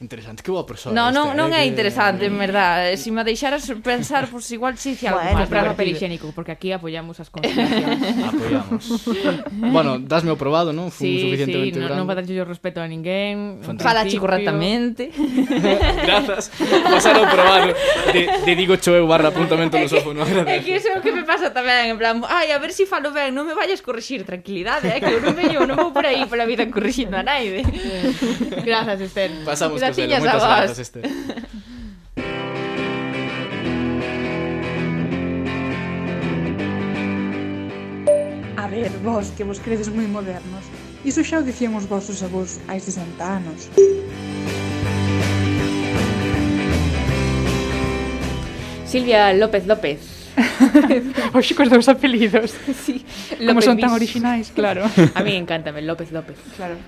Interesante, 0.00 0.42
que 0.42 0.50
boa 0.50 0.64
persoa 0.64 0.96
No, 0.96 1.12
non, 1.12 1.36
non 1.36 1.52
é 1.52 1.68
interesante, 1.68 2.24
en 2.24 2.32
verdad. 2.40 2.88
Se 2.96 3.04
si 3.04 3.08
me 3.12 3.20
deixaras 3.20 3.68
pensar, 3.84 4.32
pois 4.32 4.48
pues, 4.48 4.56
igual 4.56 4.80
si 4.80 4.96
sí, 4.96 5.04
algo 5.04 5.20
bueno, 5.20 5.44
Comprar 5.44 5.76
papel 5.76 5.92
higiénico, 5.92 6.32
porque 6.32 6.56
aquí 6.56 6.72
apoyamos 6.72 7.20
as 7.20 7.28
conciliacións 7.28 8.00
Apoiamos 8.32 8.84
Bueno, 9.60 10.00
dasme 10.00 10.32
o 10.32 10.40
probado, 10.40 10.72
non? 10.72 10.88
Fun 10.88 11.04
sí, 11.04 11.28
suficientemente 11.28 11.76
sí, 11.76 11.84
no, 11.84 11.92
non, 11.92 12.08
non 12.08 12.16
darlle 12.16 12.32
o 12.40 12.48
respeto 12.48 12.80
a 12.80 12.88
ninguén 12.88 13.60
Fala 13.76 14.08
chico 14.08 14.24
correctamente 14.24 15.12
Grazas, 16.08 16.48
pasar 16.88 17.20
o 17.20 17.28
probado 17.28 17.76
de, 18.16 18.22
de 18.24 18.52
digo 18.56 18.80
choeu 18.80 19.04
barra 19.04 19.28
apuntamento 19.28 19.76
no 19.76 19.84
sofo 19.84 20.16
no 20.16 20.24
É 20.24 20.64
que 20.64 20.80
iso 20.80 20.88
é 20.88 20.96
o 20.96 21.04
que 21.04 21.12
me 21.12 21.28
pasa 21.28 21.52
tamén 21.52 21.92
En 21.92 22.00
plan, 22.00 22.24
ai, 22.24 22.56
a 22.56 22.58
ver 22.58 22.72
se 22.72 22.82
si 22.82 22.84
falo 22.88 23.12
ben, 23.12 23.36
non 23.36 23.44
me 23.44 23.52
vayas 23.52 23.84
corrixir 23.84 24.24
Tranquilidade, 24.24 24.88
é 24.88 24.96
eh, 24.96 25.00
que 25.04 25.12
eu 25.12 25.20
non 25.20 25.36
veño, 25.36 25.68
non 25.68 25.76
vou 25.76 25.92
por 25.92 26.08
aí 26.08 26.24
pola 26.24 26.48
vida 26.48 26.64
corrixindo 26.72 27.20
a 27.20 27.22
naide 27.22 27.68
Grazas, 28.64 29.00
Esther. 29.00 29.44
Pasamos 29.44 29.82
Graciñas 29.90 30.24
a 30.24 30.66
vos. 30.66 30.78
Esther. 30.78 31.02
A 38.56 38.68
ver, 38.68 38.90
vos, 39.02 39.30
que 39.36 39.42
vos 39.42 39.58
credes 39.58 39.88
moi 39.90 40.06
modernos. 40.06 40.62
Iso 41.02 41.26
xa 41.26 41.42
o 41.42 41.42
dicían 41.42 41.74
os 41.74 41.90
vosos 41.90 42.22
avós 42.22 42.62
hai 42.70 42.78
60 42.78 43.18
anos. 43.18 43.66
Silvia 48.86 49.34
López 49.34 49.66
López. 49.66 50.30
Oxe, 51.34 51.54
cos 51.58 51.66
dous 51.66 51.90
apelidos. 51.90 52.54
Sí. 52.78 53.02
Como 53.38 53.58
López 53.58 53.64
son 53.66 53.76
tan 53.82 53.90
originais, 53.90 54.54
claro. 54.54 54.86
A 54.86 55.20
mí 55.26 55.34
encántame, 55.34 55.82
López 55.82 56.14
López. 56.14 56.38
Claro. 56.54 56.78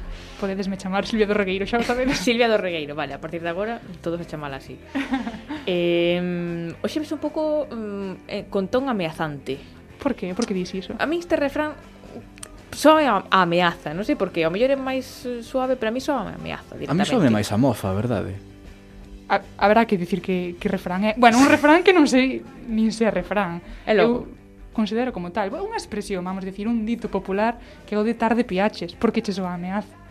podedesme 0.42 0.74
chamar 0.74 1.06
Silvia 1.06 1.30
do 1.30 1.38
Regueiro, 1.38 1.62
xa 1.70 1.78
o 1.78 1.86
sabedes. 1.86 2.18
Silvia 2.26 2.50
do 2.50 2.58
Regueiro, 2.58 2.98
vale, 2.98 3.14
a 3.14 3.22
partir 3.22 3.38
de 3.38 3.46
agora 3.46 3.78
todos 4.02 4.18
a 4.18 4.26
chamala 4.26 4.58
así. 4.58 4.74
eh, 5.70 6.74
hoxe 6.82 6.98
ves 6.98 7.14
un 7.14 7.22
pouco 7.22 7.70
mm, 7.70 8.26
eh, 8.26 8.44
con 8.50 8.66
ton 8.66 8.90
ameazante. 8.90 9.62
Por 10.02 10.18
que? 10.18 10.34
Por 10.34 10.42
que 10.42 10.54
dis 10.58 10.74
iso? 10.74 10.98
A 10.98 11.06
mí 11.06 11.22
este 11.22 11.38
refrán 11.38 11.78
soa 12.74 13.06
a, 13.06 13.14
a 13.30 13.46
ameaza, 13.46 13.94
non 13.94 14.02
sei 14.02 14.18
por 14.18 14.34
que, 14.34 14.42
ao 14.42 14.50
mellor 14.50 14.74
é 14.74 14.78
máis 14.78 15.22
eh, 15.22 15.46
suave, 15.46 15.78
pero 15.78 15.88
a 15.88 15.94
mí 15.94 16.02
soa 16.02 16.26
a 16.26 16.34
ameaza 16.34 16.74
A 16.74 16.94
mí 16.96 17.06
soa 17.06 17.30
máis 17.30 17.54
a 17.54 17.58
mofa, 17.60 17.94
verdade? 17.94 18.34
A, 19.30 19.38
habrá 19.62 19.86
que 19.86 19.94
dicir 19.94 20.18
que, 20.18 20.58
que 20.58 20.66
refrán 20.66 21.06
é... 21.06 21.14
Bueno, 21.14 21.38
un 21.38 21.46
refrán 21.46 21.86
que 21.86 21.94
non 21.94 22.10
sei 22.10 22.42
nin 22.66 22.90
se 22.90 23.06
é 23.06 23.14
refrán. 23.14 23.62
É 23.86 23.94
logo. 23.94 24.26
Eu 24.26 24.42
considero 24.74 25.14
como 25.14 25.30
tal. 25.30 25.52
Unha 25.54 25.78
expresión, 25.78 26.26
vamos 26.26 26.42
dicir, 26.42 26.66
un 26.66 26.82
dito 26.82 27.06
popular 27.06 27.60
que 27.86 27.94
é 27.94 27.98
o 28.00 28.02
de 28.02 28.18
tarde 28.18 28.42
piaches, 28.42 28.98
porque 28.98 29.22
che 29.22 29.30
soa 29.30 29.54
ameaza. 29.54 30.01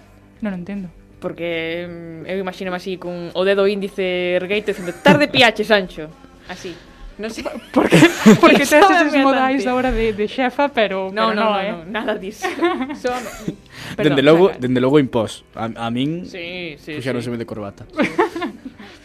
Non 0.42 0.54
entendo. 0.58 0.90
Porque 1.22 1.86
mm, 1.86 2.26
eu 2.26 2.38
imagino 2.42 2.74
así 2.74 2.98
con 2.98 3.30
o 3.34 3.42
dedo 3.46 3.70
índice 3.70 4.38
ergueito 4.42 4.74
dicendo 4.74 4.94
tarde 5.06 5.30
piache, 5.30 5.64
Sancho. 5.64 6.10
Así. 6.50 6.74
Non 7.22 7.30
sei. 7.30 7.46
Porque, 7.70 8.02
porque 8.42 8.66
tes 8.66 8.82
esos 8.82 9.14
modais 9.22 9.70
hora 9.70 9.94
de, 9.94 10.18
de 10.18 10.26
xefa, 10.26 10.74
pero, 10.74 11.14
no, 11.14 11.30
pero 11.30 11.38
no, 11.38 11.46
no, 11.46 11.50
no, 11.54 11.62
eh? 11.62 11.72
no, 11.72 11.86
nada 11.86 12.18
disso. 12.18 12.50
Son... 12.98 13.22
Perdón, 13.94 14.18
dende 14.18 14.22
logo, 14.26 14.46
saca. 14.50 14.60
dende 14.60 14.80
logo 14.82 14.98
impós. 14.98 15.46
A, 15.54 15.70
a 15.70 15.88
min 15.94 16.26
sí, 16.26 16.76
sí, 16.82 16.98
puxaron 16.98 17.22
sí. 17.22 17.30
de 17.30 17.46
corbata. 17.46 17.86
Sí 17.94 18.10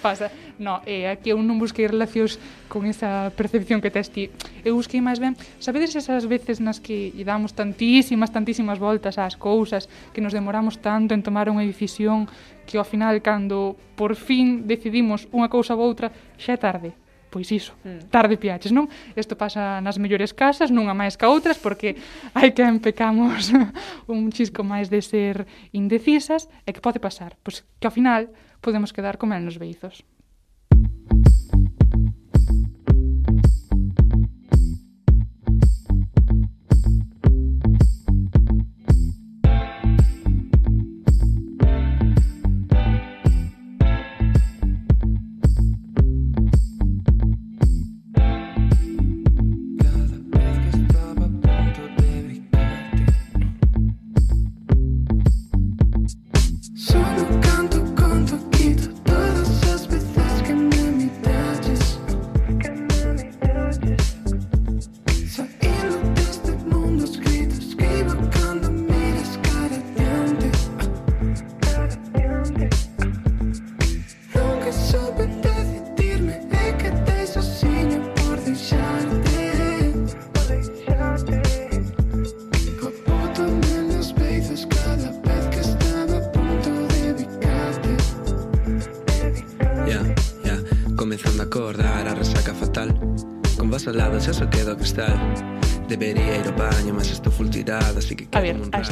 pasa. 0.06 0.30
No, 0.58 0.80
eh, 0.86 1.10
aquí 1.10 1.34
eu 1.34 1.38
non 1.42 1.58
busquei 1.58 1.90
relacións 1.90 2.38
con 2.70 2.86
esa 2.86 3.34
percepción 3.34 3.82
que 3.82 3.90
tes 3.90 4.06
ti. 4.14 4.30
Eu 4.62 4.78
busquei 4.78 5.02
máis 5.02 5.18
ben, 5.18 5.34
sabedes 5.58 5.98
esas 5.98 6.30
veces 6.30 6.62
nas 6.62 6.78
que 6.78 7.10
lle 7.10 7.26
damos 7.26 7.58
tantísimas, 7.58 8.30
tantísimas 8.30 8.78
voltas 8.78 9.18
ás 9.18 9.34
cousas, 9.34 9.90
que 10.14 10.22
nos 10.22 10.30
demoramos 10.30 10.78
tanto 10.78 11.10
en 11.10 11.26
tomar 11.26 11.50
unha 11.50 11.66
decisión, 11.66 12.30
que 12.64 12.78
ao 12.78 12.86
final, 12.86 13.18
cando 13.18 13.74
por 13.98 14.14
fin 14.14 14.70
decidimos 14.70 15.26
unha 15.34 15.50
cousa 15.50 15.74
ou 15.74 15.82
outra, 15.82 16.14
xa 16.38 16.54
é 16.54 16.58
tarde 16.60 17.05
pois 17.30 17.50
iso, 17.52 17.74
mm. 17.84 18.08
tarde 18.08 18.36
piaches, 18.40 18.72
non? 18.72 18.88
Isto 19.14 19.36
pasa 19.36 19.80
nas 19.82 19.98
mellores 20.00 20.32
casas, 20.32 20.72
nunha 20.72 20.94
máis 20.96 21.14
ca 21.14 21.28
outras, 21.28 21.60
porque 21.60 21.98
hai 22.38 22.54
que 22.56 22.64
empecamos 22.64 23.52
un 24.10 24.32
chisco 24.32 24.64
máis 24.64 24.88
de 24.88 25.02
ser 25.02 25.44
indecisas, 25.76 26.48
e 26.64 26.72
que 26.72 26.82
pode 26.82 26.98
pasar? 27.02 27.36
Pois 27.44 27.66
que 27.78 27.86
ao 27.86 27.94
final 27.94 28.32
podemos 28.64 28.90
quedar 28.90 29.20
como 29.20 29.36
nos 29.36 29.60
beizos. 29.60 30.02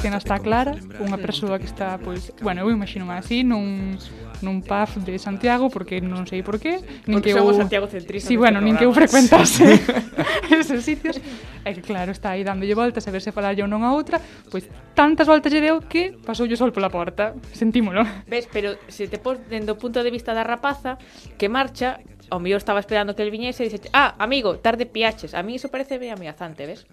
escena 0.04 0.18
está 0.20 0.36
clara, 0.38 0.76
unha 1.00 1.16
persoa 1.16 1.56
que 1.56 1.64
está, 1.64 1.96
pois, 1.96 2.28
bueno, 2.44 2.60
eu 2.60 2.68
imagino 2.68 3.08
así, 3.08 3.40
nun, 3.40 3.96
nun 4.44 4.60
pub 4.60 5.00
de 5.00 5.16
Santiago, 5.16 5.72
porque 5.72 6.04
non 6.04 6.28
sei 6.28 6.44
por 6.44 6.60
qué, 6.60 6.76
nin 7.08 7.24
porque 7.24 7.32
que 7.32 7.40
eu... 7.40 7.48
Santiago 7.56 7.88
centrista. 7.88 8.28
Sí, 8.28 8.36
bueno, 8.36 8.60
nin 8.60 8.76
que 8.76 8.84
eu 8.84 8.92
frecuentase 8.92 9.80
esos 10.52 10.84
sitios. 10.84 11.16
E 11.64 11.72
que 11.72 11.80
claro, 11.80 12.12
está 12.12 12.36
aí 12.36 12.44
dándolle 12.44 12.76
voltas 12.76 13.08
a 13.08 13.10
ver 13.16 13.24
se 13.24 13.32
ou 13.32 13.64
non 13.64 13.80
a 13.80 13.96
outra, 13.96 14.20
pois 14.52 14.68
tantas 14.92 15.24
voltas 15.24 15.48
lle 15.48 15.64
deu 15.64 15.80
que 15.80 16.12
pasoulle 16.20 16.60
sol 16.60 16.68
pola 16.68 16.92
porta. 16.92 17.32
Sentímolo. 17.56 18.04
Ves, 18.28 18.44
pero 18.52 18.76
se 18.92 19.08
te 19.08 19.16
pos 19.16 19.40
dendo 19.48 19.80
punto 19.80 20.04
de 20.04 20.12
vista 20.12 20.36
da 20.36 20.44
rapaza 20.44 21.00
que 21.40 21.48
marcha, 21.48 21.96
ao 22.28 22.44
mellor 22.44 22.60
estaba 22.60 22.76
esperando 22.76 23.16
que 23.16 23.24
el 23.24 23.32
viñese 23.32 23.64
e 23.64 23.72
dixe, 23.72 23.88
ah, 23.96 24.12
amigo, 24.20 24.60
tarde 24.60 24.84
piaches. 24.84 25.32
A 25.32 25.40
mí 25.40 25.56
iso 25.56 25.72
parece 25.72 25.96
ben 25.96 26.12
ameazante, 26.12 26.68
ves? 26.68 26.84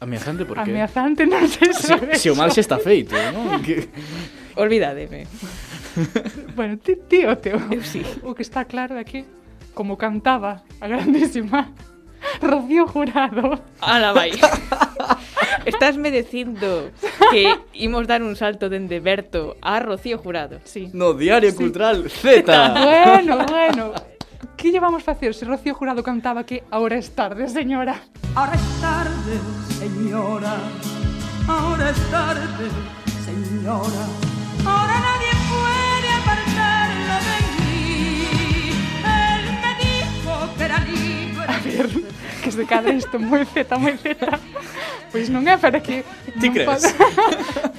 Ameazante 0.00 0.44
por 0.44 0.62
qué? 0.62 0.70
Ameazante, 0.70 1.26
non 1.26 1.48
sei 1.50 1.74
se... 1.74 1.90
Se, 1.90 2.14
se 2.14 2.28
o 2.30 2.38
mal 2.38 2.54
xa 2.54 2.62
está 2.62 2.78
feito, 2.78 3.18
non? 3.34 3.58
Que... 3.66 3.90
Olvídademe. 4.54 5.26
Bueno, 6.54 6.78
ti, 6.78 6.94
tío, 7.10 7.34
teo. 7.38 7.58
Eu 7.70 7.82
sí. 7.92 8.06
O 8.22 8.34
que 8.34 8.42
está 8.46 8.62
claro 8.64 8.94
é 8.94 9.02
que, 9.02 9.26
como 9.74 9.98
cantaba 9.98 10.62
a 10.78 10.86
grandísima 10.86 11.74
Rocío 12.42 12.86
Jurado... 12.86 13.58
Ala, 13.82 14.14
vai. 14.14 14.30
Estásme 15.66 16.10
dicindo 16.10 16.90
que 17.30 17.58
imos 17.74 18.06
dar 18.06 18.22
un 18.22 18.38
salto 18.38 18.70
dende 18.70 19.02
Berto 19.02 19.58
a 19.62 19.82
Rocío 19.82 20.18
Jurado. 20.18 20.62
Sí. 20.62 20.90
No 20.94 21.14
Diario 21.14 21.54
Cultural 21.54 22.06
Z. 22.06 22.46
Bueno, 22.46 23.44
bueno. 23.46 23.92
Que 24.58 24.72
llevamos 24.72 25.04
facer 25.04 25.34
se 25.34 25.44
Rocío 25.44 25.72
Jurado 25.74 26.02
cantaba 26.02 26.44
que 26.44 26.64
ahora 26.70 26.96
es 26.98 27.10
tarde, 27.14 27.48
señora? 27.48 28.00
Ahora 28.34 28.54
es 28.54 28.80
tarde, 28.80 29.34
señora. 29.78 30.54
Ahora 31.46 31.90
es 31.90 32.10
tarde, 32.10 32.66
señora. 33.24 34.02
Ahora 34.66 34.96
nadie 35.08 35.32
puede 35.48 36.08
apartarlo 36.20 37.14
de 37.28 37.36
mí. 37.54 38.70
Él 39.06 39.44
me 39.62 39.72
dijo 39.84 40.32
que 40.58 40.64
era 40.64 40.78
libre. 40.80 41.46
A 41.46 41.58
ver, 41.60 41.88
que 42.42 42.50
se 42.52 42.66
cadra 42.66 42.92
isto 42.92 43.16
moi 43.22 43.46
zeta, 43.46 43.78
moi 43.78 43.94
zeta. 43.96 44.40
Pois 45.14 45.30
non 45.30 45.46
é 45.48 45.54
para 45.56 45.78
que 45.80 46.02
Ti 46.42 46.50
crees? 46.50 46.66
podo- 46.68 46.92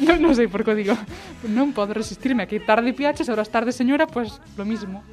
non, 0.02 0.18
non 0.24 0.32
sei 0.34 0.48
por 0.48 0.64
que 0.64 0.74
digo. 0.80 0.96
Non 1.44 1.76
podo 1.76 1.92
resistirme 1.94 2.48
a 2.48 2.50
que 2.50 2.64
tarde 2.64 2.96
piaches, 2.96 3.28
ahora 3.28 3.44
es 3.44 3.52
tarde, 3.52 3.76
señora, 3.76 4.08
pois 4.08 4.40
lo 4.56 4.64
mismo. 4.64 5.04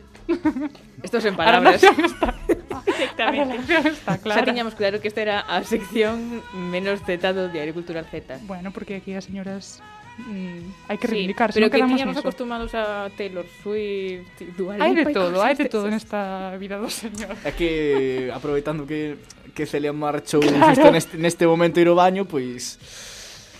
Estos 1.02 1.24
en 1.24 1.36
palabras. 1.36 1.82
A 1.82 1.90
está, 1.90 2.34
ah, 2.70 2.82
Exactamente. 2.86 3.74
A 3.74 3.88
está 3.88 4.18
clara. 4.18 4.40
Xa 4.40 4.46
tiñamos 4.46 4.74
claro 4.74 5.00
que 5.00 5.08
esta 5.08 5.22
era 5.22 5.40
a 5.40 5.62
sección 5.64 6.42
menos 6.52 7.00
Z 7.04 7.20
do 7.32 7.48
Diario 7.48 7.74
Cultural 7.74 8.06
Z. 8.06 8.42
Bueno, 8.46 8.70
porque 8.72 8.98
aquí 8.98 9.14
as 9.14 9.26
señoras 9.26 9.82
mm, 10.18 10.90
hai 10.90 10.96
que 10.98 11.06
reivindicarse, 11.06 11.56
sí, 11.56 11.62
pero 11.62 11.70
no 11.70 11.72
que 11.72 11.92
tiñamos 11.94 12.16
acostumados 12.18 12.72
a 12.74 13.10
Taylor 13.14 13.46
Swift, 13.62 14.34
Dua 14.58 14.78
Lipa. 14.78 14.84
Hai 14.86 14.94
de 14.94 15.04
todo, 15.12 15.36
hai 15.42 15.54
de 15.54 15.66
todo 15.70 15.86
nesta 15.86 16.54
vida 16.58 16.80
do 16.80 16.90
señor. 16.90 17.34
É 17.46 17.52
que 17.54 18.30
aproveitando 18.34 18.86
que 18.88 19.20
que 19.54 19.64
Celia 19.64 19.94
marchou 19.94 20.42
claro. 20.42 20.74
justo 20.74 20.88
neste, 20.92 21.14
neste 21.16 21.44
momento 21.46 21.80
ir 21.80 21.88
ao 21.88 21.96
baño, 21.96 22.26
pois 22.26 22.76
pues, 22.76 23.14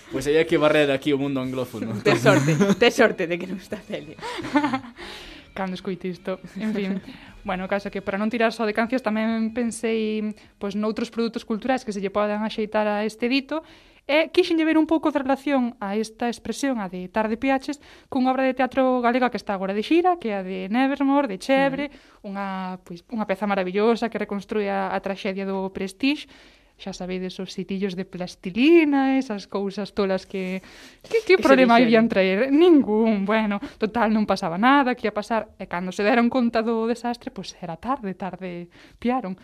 Pois 0.07 0.23
pues 0.23 0.39
hai 0.39 0.47
que 0.47 0.55
barrer 0.55 0.87
aquí 0.95 1.11
o 1.11 1.19
mundo 1.19 1.43
anglófono. 1.43 1.99
Te 1.99 2.15
sorte, 2.15 2.55
te 2.79 2.89
sorte 2.95 3.27
de 3.27 3.35
que 3.43 3.51
non 3.51 3.59
está 3.59 3.83
Celia. 3.83 4.15
cando 5.57 5.75
escoite 5.75 6.13
isto. 6.13 6.37
En 6.61 6.77
fin, 6.77 7.01
bueno, 7.49 7.65
caso 7.67 7.89
que 7.89 8.05
para 8.05 8.21
non 8.21 8.29
tirar 8.29 8.53
só 8.53 8.69
de 8.69 8.77
cancións 8.77 9.01
tamén 9.01 9.57
pensei 9.57 10.37
pois 10.61 10.77
noutros 10.77 11.09
produtos 11.09 11.49
culturais 11.49 11.83
que 11.83 11.97
se 11.97 12.05
lle 12.05 12.13
podan 12.13 12.45
axeitar 12.45 12.85
a 12.85 13.09
este 13.09 13.33
dito 13.33 13.65
e 14.07 14.31
quixenlle 14.31 14.63
ver 14.63 14.79
un 14.79 14.87
pouco 14.87 15.11
de 15.11 15.19
relación 15.19 15.75
a 15.83 15.99
esta 15.99 16.31
expresión, 16.31 16.79
a 16.79 16.87
de 16.87 17.11
Tarde 17.11 17.35
Piaches, 17.35 17.83
cunha 18.07 18.31
obra 18.31 18.47
de 18.47 18.55
teatro 18.55 19.03
galega 19.03 19.35
que 19.35 19.41
está 19.41 19.59
agora 19.59 19.75
de 19.75 19.83
xira, 19.83 20.15
que 20.23 20.31
é 20.31 20.39
a 20.39 20.47
de 20.47 20.71
Nevermore, 20.71 21.27
de 21.27 21.43
Chebre, 21.43 21.91
sí. 21.91 21.99
unha, 22.23 22.79
pois, 22.87 23.03
unha 23.11 23.27
peza 23.27 23.51
maravillosa 23.51 24.07
que 24.07 24.23
reconstrúe 24.23 24.71
a, 24.71 24.95
a 24.95 24.99
traxedia 25.03 25.43
do 25.43 25.75
Prestige, 25.75 26.31
xa 26.77 26.93
sabedes 26.93 27.41
os 27.41 27.57
sitillos 27.57 27.97
de 27.97 28.05
plastilina, 28.05 29.17
esas 29.17 29.49
cousas 29.49 29.97
tolas 29.97 30.29
que 30.29 30.61
que, 31.03 31.25
que, 31.25 31.37
que 31.37 31.43
problema 31.43 31.77
habían 31.77 32.09
traer? 32.09 32.53
Ningún, 32.53 33.25
bueno, 33.25 33.59
total 33.81 34.13
non 34.13 34.29
pasaba 34.29 34.61
nada, 34.61 34.93
que 34.93 35.09
ia 35.09 35.15
pasar, 35.17 35.57
e 35.57 35.65
cando 35.65 35.91
se 35.91 36.05
deron 36.05 36.29
conta 36.29 36.61
do 36.61 36.85
desastre, 36.85 37.33
pois 37.33 37.57
pues 37.57 37.65
era 37.65 37.81
tarde, 37.81 38.13
tarde 38.13 38.69
piaron. 39.01 39.37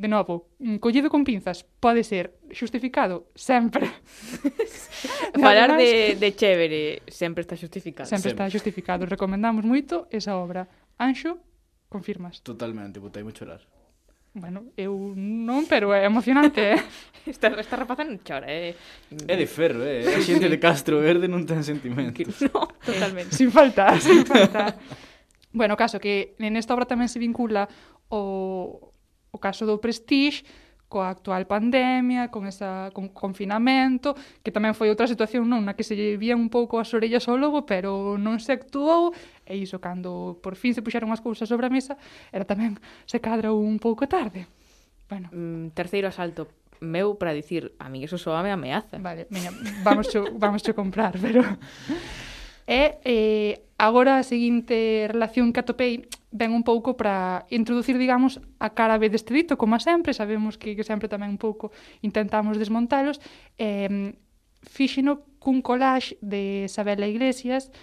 De 0.00 0.08
novo, 0.08 0.48
mm, 0.58 0.76
collido 0.76 1.10
con 1.10 1.24
pinzas 1.24 1.62
pode 1.62 2.02
ser 2.02 2.40
xustificado 2.50 3.30
sempre. 3.34 3.84
Falar 5.34 5.76
de, 5.76 6.16
de 6.16 6.30
chévere 6.32 7.02
sempre 7.06 7.42
está 7.42 7.54
xustificado. 7.54 8.08
Sempre, 8.08 8.30
sempre. 8.30 8.46
está 8.46 8.50
xustificado. 8.50 9.04
Recomendamos 9.04 9.62
moito 9.62 10.08
esa 10.08 10.38
obra. 10.40 10.66
Anxo, 10.96 11.38
confirmas? 11.90 12.40
Totalmente, 12.40 12.98
botei-me 12.98 13.34
chorar. 13.34 13.60
Bueno, 14.32 14.70
eu 14.78 15.12
non, 15.18 15.66
pero 15.66 15.90
é 15.90 16.06
emocionante, 16.06 16.78
eh? 16.78 16.80
Esta, 17.26 17.52
esta 17.60 17.76
rapaza 17.76 18.00
non 18.00 18.16
chora, 18.24 18.48
é... 18.48 18.72
É 19.28 19.34
de 19.36 19.44
ferro, 19.44 19.84
eh. 19.84 20.06
é? 20.06 20.16
A 20.16 20.24
xente 20.24 20.48
de 20.48 20.56
Castro 20.56 21.04
Verde 21.04 21.28
non 21.28 21.44
ten 21.44 21.60
sentimentos. 21.60 22.40
No, 22.48 22.64
totalmente. 22.80 23.36
Sin 23.36 23.52
falta, 23.52 23.92
sin 24.00 24.24
falta. 24.24 24.78
bueno, 25.52 25.76
caso 25.76 26.00
que 26.00 26.32
en 26.40 26.56
esta 26.56 26.72
obra 26.72 26.88
tamén 26.88 27.12
se 27.12 27.20
vincula 27.20 27.68
o, 28.08 28.94
o 29.34 29.38
caso 29.38 29.68
do 29.68 29.82
Prestige, 29.82 30.46
coa 30.90 31.14
actual 31.14 31.46
pandemia, 31.46 32.34
con 32.34 32.50
esa 32.50 32.90
con 32.90 33.14
confinamento, 33.14 34.18
que 34.42 34.50
tamén 34.50 34.74
foi 34.74 34.90
outra 34.90 35.06
situación 35.06 35.46
non 35.46 35.62
na 35.62 35.78
que 35.78 35.86
se 35.86 35.94
lle 35.94 36.18
vían 36.18 36.42
un 36.42 36.50
pouco 36.50 36.82
as 36.82 36.90
orellas 36.90 37.30
ao 37.30 37.38
lobo, 37.38 37.62
pero 37.62 38.18
non 38.18 38.42
se 38.42 38.50
actuou, 38.50 39.14
e 39.46 39.54
iso 39.54 39.78
cando 39.78 40.42
por 40.42 40.58
fin 40.58 40.74
se 40.74 40.82
puxeron 40.82 41.14
as 41.14 41.22
cousas 41.22 41.46
sobre 41.46 41.70
a 41.70 41.72
mesa, 41.72 41.94
era 42.34 42.42
tamén 42.42 42.74
se 43.06 43.22
cadra 43.22 43.54
un 43.54 43.78
pouco 43.78 44.10
tarde. 44.10 44.50
Bueno. 45.06 45.30
Mm, 45.30 45.70
terceiro 45.78 46.10
asalto 46.10 46.50
meu 46.82 47.14
para 47.14 47.32
dicir, 47.36 47.70
a 47.78 47.88
mí 47.88 48.02
eso 48.02 48.18
soa 48.18 48.42
me 48.42 48.50
ameaza. 48.50 48.98
Vale, 48.98 49.30
miña, 49.30 49.54
vamos 49.86 50.08
cho, 50.08 50.26
vamos 50.34 50.62
cho 50.66 50.74
comprar, 50.74 51.14
pero 51.22 51.46
E 52.70 53.02
eh, 53.02 53.66
agora 53.82 54.22
a 54.22 54.22
seguinte 54.22 55.10
relación 55.10 55.50
que 55.50 55.58
atopei 55.58 56.06
ven 56.30 56.54
un 56.54 56.62
pouco 56.62 56.94
para 56.94 57.42
introducir, 57.50 57.98
digamos, 57.98 58.38
a 58.62 58.70
cara 58.78 58.94
B 58.94 59.10
deste 59.10 59.34
dito, 59.34 59.58
como 59.58 59.74
sempre, 59.82 60.14
sabemos 60.14 60.54
que, 60.54 60.78
que 60.78 60.86
sempre 60.86 61.10
tamén 61.10 61.34
un 61.34 61.40
pouco 61.42 61.74
intentamos 61.98 62.54
desmontalos, 62.62 63.18
eh, 63.58 64.14
fíxeno 64.62 65.26
cun 65.42 65.66
collage 65.66 66.14
de 66.22 66.70
Isabela 66.70 67.10
Iglesias 67.10 67.74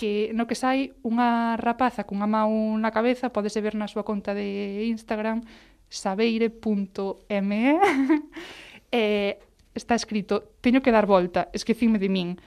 que 0.00 0.32
no 0.32 0.48
que 0.48 0.56
sai 0.56 0.96
unha 1.06 1.60
rapaza 1.60 2.08
cunha 2.08 2.26
mão 2.26 2.80
na 2.80 2.90
cabeza, 2.90 3.28
podese 3.28 3.60
ver 3.60 3.76
na 3.76 3.92
súa 3.92 4.08
conta 4.08 4.32
de 4.32 4.88
Instagram 4.90 5.44
sabeire.me 5.92 6.56
e 7.28 7.78
eh, 8.90 9.32
está 9.76 9.94
escrito 9.94 10.56
teño 10.64 10.80
que 10.80 10.90
dar 10.90 11.04
volta, 11.04 11.52
esquecime 11.52 12.00
de 12.00 12.08
min 12.08 12.40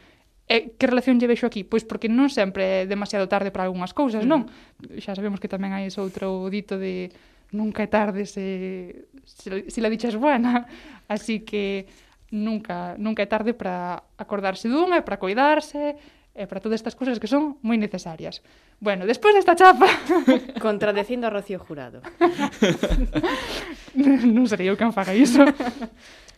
E 0.48 0.80
que 0.80 0.88
relación 0.88 1.20
lle 1.20 1.28
vexo 1.28 1.44
aquí? 1.44 1.68
Pois 1.68 1.84
porque 1.84 2.08
non 2.08 2.32
sempre 2.32 2.88
é 2.88 2.90
demasiado 2.90 3.28
tarde 3.28 3.52
para 3.52 3.68
algunhas 3.68 3.92
cousas, 3.92 4.24
non? 4.24 4.48
Mm. 4.80 5.04
Xa 5.04 5.12
sabemos 5.12 5.44
que 5.44 5.52
tamén 5.52 5.76
hai 5.76 5.92
ese 5.92 6.00
outro 6.00 6.48
dito 6.48 6.80
de 6.80 7.12
nunca 7.52 7.84
é 7.84 7.92
tarde 7.92 8.24
se, 8.24 9.12
se, 9.28 9.68
se 9.68 9.80
la 9.84 9.92
dichas 9.92 10.16
buena. 10.16 10.64
Así 11.12 11.44
que 11.44 11.88
nunca, 12.32 12.96
nunca 12.96 13.24
é 13.24 13.28
tarde 13.28 13.52
para 13.52 14.04
acordarse 14.16 14.72
dunha 14.72 15.00
e 15.00 15.04
para 15.04 15.20
coidarse 15.20 16.00
e 16.38 16.46
para 16.46 16.62
todas 16.62 16.78
estas 16.80 16.94
cousas 16.94 17.18
que 17.18 17.28
son 17.28 17.58
moi 17.66 17.76
necesarias. 17.76 18.46
Bueno, 18.78 19.10
despois 19.10 19.34
desta 19.34 19.58
chapa... 19.58 19.90
Contradecindo 20.62 21.26
a 21.26 21.34
Rocío 21.34 21.58
Jurado. 21.58 22.00
non, 23.98 24.16
non 24.32 24.46
serei 24.46 24.70
eu 24.70 24.78
quen 24.78 24.94
faga 24.94 25.18
iso 25.18 25.42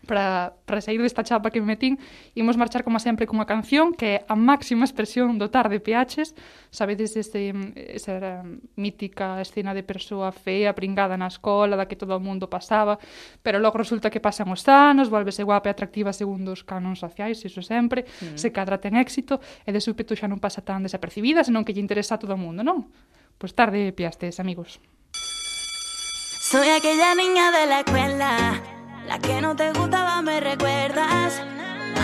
para, 0.09 0.57
para 0.65 0.81
sair 0.81 0.97
desta 0.97 1.21
chapa 1.21 1.53
que 1.53 1.61
me 1.61 1.77
metín, 1.77 2.01
imos 2.33 2.57
marchar 2.57 2.81
como 2.81 2.97
sempre 2.97 3.29
cunha 3.29 3.45
canción 3.45 3.93
que 3.93 4.17
é 4.17 4.25
a 4.25 4.33
máxima 4.33 4.81
expresión 4.81 5.37
do 5.37 5.53
tarde 5.53 5.77
Piaches. 5.77 6.33
Sabedes 6.73 7.13
ese, 7.13 7.53
esa 7.77 8.41
mítica 8.73 9.37
escena 9.37 9.77
de 9.77 9.85
persoa 9.85 10.33
fea, 10.33 10.73
pringada 10.73 11.13
na 11.13 11.29
escola, 11.29 11.77
da 11.77 11.85
que 11.85 11.93
todo 11.93 12.17
o 12.17 12.23
mundo 12.23 12.49
pasaba, 12.49 12.97
pero 13.45 13.61
logo 13.61 13.77
resulta 13.77 14.09
que 14.09 14.17
pasan 14.17 14.49
os 14.49 14.65
anos, 14.65 15.13
volvese 15.13 15.45
guapa 15.45 15.69
e 15.69 15.77
atractiva 15.77 16.09
segundo 16.09 16.57
os 16.57 16.65
canons 16.65 16.97
sociais, 17.05 17.37
iso 17.45 17.61
sempre, 17.61 18.09
mm. 18.09 18.33
se 18.33 18.49
cadra 18.49 18.81
ten 18.81 18.97
éxito, 18.97 19.37
e 19.61 19.69
de 19.69 19.77
súpeto 19.77 20.17
xa 20.17 20.25
non 20.25 20.41
pasa 20.41 20.65
tan 20.65 20.81
desapercibida, 20.81 21.45
senón 21.45 21.61
que 21.61 21.77
lle 21.77 21.85
interesa 21.85 22.17
a 22.17 22.21
todo 22.21 22.33
o 22.33 22.41
mundo, 22.41 22.65
non? 22.65 22.89
Pois 23.37 23.53
tarde 23.53 23.93
piastes, 23.93 24.41
amigos. 24.41 24.81
Soy 25.13 26.65
aquella 26.73 27.13
niña 27.13 27.53
de 27.53 27.63
la 27.69 27.77
escuela 27.85 28.78
la 29.09 29.17
que 29.17 29.41
no 29.41 29.55
te 29.55 29.71
gustaba, 29.73 30.21
me 30.21 30.39
recuerdas. 30.39 31.41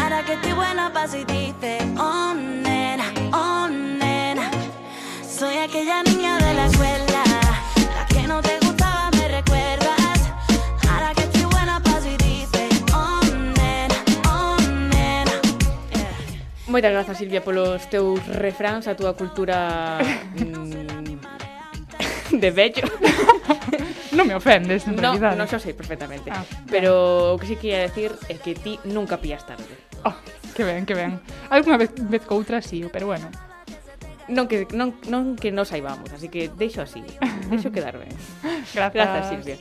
Ahora 0.01 0.23
que 0.25 0.33
estoy 0.33 0.53
buena, 0.53 0.91
paso 0.91 1.17
y 1.17 1.23
dice, 1.23 1.77
oh 1.99 2.33
nena, 2.33 3.13
oh 3.31 3.67
nena. 3.67 4.49
Soy 5.21 5.55
aquella 5.57 6.01
niña 6.01 6.37
de 6.39 6.53
la 6.55 6.65
escuela, 6.65 7.23
la 7.95 8.05
que 8.07 8.27
no 8.27 8.41
te 8.41 8.57
gustaba, 8.59 9.11
me 9.11 9.27
recuerdas. 9.27 10.17
Ahora 10.89 11.13
que 11.13 11.21
estoy 11.21 11.45
buena, 11.45 11.79
paso 11.79 12.07
y 12.09 12.17
dice, 12.17 12.69
oh 12.91 13.19
nena, 13.55 13.97
oh 14.27 14.57
nena. 14.89 15.35
Moitas 16.65 16.91
grazas, 16.91 17.19
Silvia, 17.19 17.43
polos 17.43 17.87
teus 17.87 18.25
refráns, 18.25 18.87
a 18.87 18.95
túa 18.95 19.13
cultura 19.13 19.99
mm, 20.33 20.84
de 22.31 22.49
vello. 22.51 22.87
non 24.15 24.25
me 24.27 24.35
ofendes, 24.35 24.87
en 24.87 24.95
no, 24.95 25.13
realidade. 25.13 25.35
non 25.37 25.47
xa 25.47 25.59
sei 25.59 25.75
perfectamente. 25.75 26.31
Ah, 26.31 26.45
pero 26.71 27.33
o 27.33 27.37
que 27.37 27.45
sí 27.47 27.55
que 27.59 27.75
ia 27.75 27.85
decir 27.85 28.15
é 28.31 28.39
que 28.39 28.55
ti 28.55 28.79
nunca 28.87 29.19
pillas 29.19 29.45
tarde. 29.45 29.67
Oh, 30.07 30.15
que 30.55 30.63
ben, 30.63 30.85
que 30.85 30.95
ben. 30.95 31.19
Alguna 31.49 31.77
vez, 31.77 31.91
vez 31.95 32.23
coutra, 32.23 32.61
sí, 32.61 32.85
pero 32.91 33.07
bueno. 33.07 33.27
Non 34.25 34.49
que, 34.49 34.65
non, 34.73 34.97
non 35.05 35.37
que 35.37 35.53
nos 35.53 35.69
saibamos, 35.69 36.09
así 36.09 36.29
que 36.33 36.49
deixo 36.49 36.81
así. 36.81 37.05
Deixo 37.51 37.69
quedar 37.69 37.99
ben. 38.01 38.09
Grazas. 38.73 38.93
Grazas, 38.93 39.29
Silvia. 39.29 39.57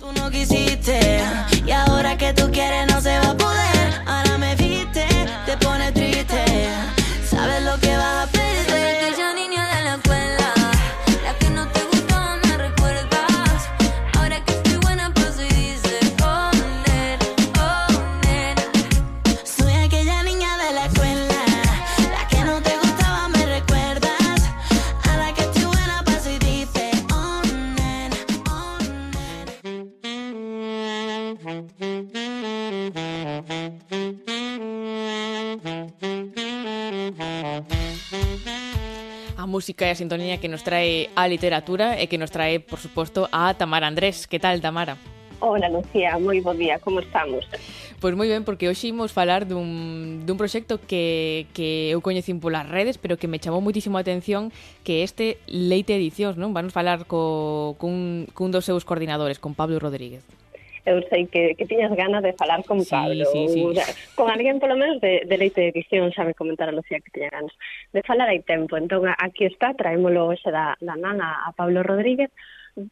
Tú 0.00 0.08
no 0.16 0.30
quisiste 0.30 1.20
y 1.64 1.70
ahora 1.70 2.16
que 2.16 2.32
tú 2.32 2.50
quieres 2.50 2.90
no 2.90 3.00
se 3.00 3.12
va 3.20 3.30
a 3.30 3.36
poder. 3.36 3.86
Ahora 4.06 4.38
me 4.38 4.56
viste, 4.56 5.06
te 5.46 5.56
pone 5.58 5.92
triste. 5.92 6.42
Sabes 7.28 7.62
lo 7.62 7.78
que 7.78 7.94
vas 7.96 8.26
a 8.28 8.31
música 39.52 39.84
e 39.84 39.92
a 39.92 40.00
sintonía 40.00 40.40
que 40.40 40.48
nos 40.48 40.64
trae 40.64 41.12
a 41.12 41.28
literatura 41.28 42.00
e 42.00 42.08
que 42.08 42.16
nos 42.16 42.32
trae, 42.32 42.56
por 42.64 42.80
suposto, 42.80 43.28
a 43.28 43.52
Tamara 43.52 43.84
Andrés. 43.84 44.24
Que 44.24 44.40
tal, 44.40 44.64
Tamara? 44.64 44.96
Hola, 45.44 45.68
Lucía, 45.68 46.16
moi 46.22 46.38
bo 46.40 46.54
día, 46.56 46.78
como 46.80 47.02
estamos? 47.04 47.44
Pois 47.98 48.14
moi 48.14 48.30
ben, 48.30 48.46
porque 48.46 48.70
hoxe 48.70 48.94
imos 48.94 49.10
falar 49.10 49.44
dun, 49.44 50.22
dun 50.22 50.38
proxecto 50.38 50.78
que, 50.78 51.50
que 51.50 51.90
eu 51.90 51.98
coñecín 51.98 52.38
polas 52.38 52.70
redes, 52.70 52.96
pero 52.96 53.18
que 53.18 53.26
me 53.26 53.42
chamou 53.42 53.58
moitísimo 53.58 53.98
a 53.98 54.06
atención 54.06 54.54
que 54.86 55.02
este 55.02 55.42
Leite 55.50 55.98
Edicións, 55.98 56.38
non? 56.38 56.54
Vanos 56.54 56.70
falar 56.70 57.10
co, 57.10 57.74
cun, 57.76 58.30
cun 58.32 58.54
dos 58.54 58.64
seus 58.64 58.86
coordinadores, 58.86 59.42
con 59.42 59.58
Pablo 59.58 59.82
Rodríguez 59.82 60.22
eu 60.84 61.02
sei 61.08 61.26
que, 61.26 61.54
que 61.54 61.66
tiñas 61.66 61.94
ganas 61.94 62.22
de 62.22 62.32
falar 62.32 62.64
con 62.64 62.84
Pablo, 62.84 63.24
sí, 63.26 63.48
sí, 63.48 63.54
sí. 63.54 63.74
sea, 63.74 63.86
con 64.14 64.30
alguén 64.30 64.58
polo 64.58 64.76
menos 64.76 65.00
de, 65.00 65.22
de 65.24 65.38
leite 65.38 65.60
de 65.60 65.68
edición, 65.70 66.10
xa 66.10 66.26
me 66.26 66.34
comentara 66.34 66.74
Lucía 66.74 66.98
que 66.98 67.14
tiña 67.14 67.30
ganas 67.30 67.54
de 67.92 68.02
falar 68.02 68.28
hai 68.28 68.42
tempo. 68.42 68.74
Entón, 68.74 69.06
aquí 69.06 69.46
está, 69.46 69.74
traémolo 69.78 70.26
hoxe 70.26 70.50
da, 70.50 70.74
da 70.82 70.98
nana 70.98 71.46
a, 71.46 71.54
Pablo 71.54 71.86
Rodríguez, 71.86 72.30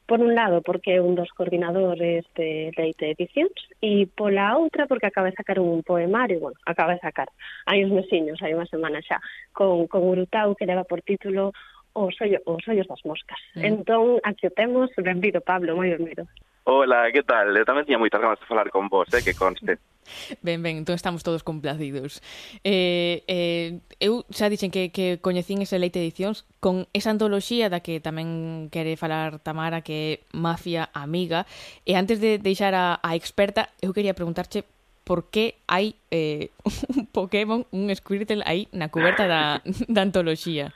por 0.07 0.21
un 0.21 0.37
lado 0.37 0.61
porque 0.61 0.95
é 0.95 1.01
un 1.01 1.17
dos 1.17 1.33
coordinadores 1.33 2.29
de 2.37 2.71
Leite 2.77 3.17
Edicións 3.17 3.57
e 3.81 4.07
pola 4.13 4.55
outra 4.61 4.85
porque 4.85 5.09
acaba 5.09 5.33
de 5.33 5.39
sacar 5.41 5.57
un 5.59 5.81
poemario, 5.83 6.39
bueno, 6.39 6.59
acaba 6.69 6.95
de 6.95 7.01
sacar 7.01 7.33
hai 7.65 7.83
uns 7.83 7.97
mesiños, 7.97 8.39
hai 8.45 8.53
unha 8.53 8.69
semana 8.69 9.01
xa 9.01 9.19
con, 9.57 9.89
con 9.89 10.05
Urutau 10.05 10.53
que 10.55 10.69
leva 10.69 10.85
por 10.85 11.01
título 11.03 11.57
Os 11.93 12.15
ollo, 12.21 12.39
os 12.47 12.63
ollos 12.69 12.87
das 12.87 13.03
moscas. 13.05 13.39
Mm. 13.55 13.65
Entón, 13.65 14.21
aquí 14.23 14.47
o 14.47 14.55
temos, 14.55 14.95
benvido 14.95 15.41
Pablo, 15.43 15.75
moi 15.75 15.91
benvido. 15.91 16.23
Ola, 16.65 17.11
que 17.13 17.23
tal? 17.23 17.57
Eh, 17.57 17.61
eu 17.61 17.69
tamén 17.69 17.89
tiña 17.89 17.99
moitas 18.01 18.21
ganas 18.21 18.39
de 18.39 18.47
falar 18.47 18.69
con 18.69 18.89
vos, 18.93 19.09
eh, 19.13 19.25
que 19.25 19.35
conste. 19.35 19.79
Ben, 20.43 20.63
ben, 20.63 20.77
entón 20.77 20.97
estamos 20.97 21.23
todos 21.23 21.45
complacidos. 21.45 22.19
Eh, 22.65 23.23
eh, 23.29 23.79
eu 24.01 24.27
xa 24.35 24.51
dixen 24.51 24.75
que, 24.75 24.91
que 24.91 25.23
coñecín 25.23 25.63
ese 25.63 25.79
leite 25.79 26.03
edicións 26.03 26.43
con 26.59 26.91
esa 26.91 27.15
antoloxía 27.15 27.71
da 27.71 27.79
que 27.79 28.03
tamén 28.03 28.69
quere 28.75 28.99
falar 28.99 29.39
Tamara, 29.39 29.87
que 29.87 29.95
é 29.95 30.11
Mafia 30.35 30.91
Amiga. 30.91 31.47
E 31.87 31.95
antes 31.95 32.19
de 32.19 32.43
deixar 32.43 32.75
a, 32.75 32.99
a 32.99 33.15
experta, 33.15 33.71
eu 33.79 33.95
quería 33.95 34.19
preguntarche 34.19 34.67
por 35.07 35.31
que 35.31 35.59
hai 35.67 35.95
eh, 36.11 36.51
un 36.95 37.07
Pokémon, 37.11 37.67
un 37.71 37.91
Squirtle 37.95 38.43
aí 38.47 38.67
na 38.75 38.91
cuberta 38.91 39.27
da, 39.27 39.63
da 39.95 40.03
antoloxía. 40.03 40.75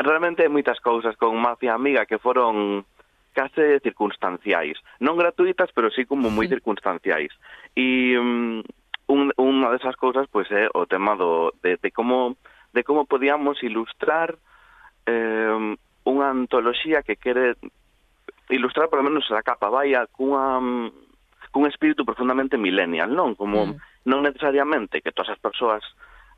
Realmente 0.00 0.44
hai 0.44 0.52
moitas 0.52 0.80
cousas 0.80 1.16
con 1.20 1.36
Mafia 1.36 1.76
Amiga 1.76 2.08
que 2.08 2.16
foron 2.16 2.88
case 3.34 3.82
circunstanciais, 3.82 4.78
non 5.02 5.18
gratuitas, 5.18 5.68
pero 5.74 5.90
sí 5.90 6.06
como 6.06 6.30
moi 6.30 6.46
circunstanciais. 6.46 7.34
E 7.74 8.14
mm, 8.14 8.62
um, 9.10 9.28
unha 9.36 9.68
desas 9.74 9.98
cousas 9.98 10.30
pois 10.30 10.48
é 10.54 10.70
o 10.72 10.86
tema 10.86 11.18
do 11.18 11.52
de, 11.60 11.76
de 11.76 11.90
como 11.90 12.38
de 12.72 12.86
como 12.86 13.04
podíamos 13.04 13.60
ilustrar 13.60 14.38
eh, 15.04 15.76
unha 16.06 16.26
antoloxía 16.30 17.02
que 17.02 17.18
quere 17.20 17.58
ilustrar 18.48 18.88
polo 18.88 19.04
menos 19.04 19.28
a 19.32 19.44
capa 19.44 19.68
vaya 19.68 20.06
cunha 20.08 20.88
cun 21.54 21.70
espírito 21.70 22.02
profundamente 22.02 22.58
millennial, 22.58 23.14
non? 23.14 23.38
Como 23.38 23.78
mm. 23.78 24.08
non 24.10 24.26
necesariamente 24.26 24.98
que 24.98 25.14
todas 25.14 25.38
as 25.38 25.40
persoas 25.40 25.86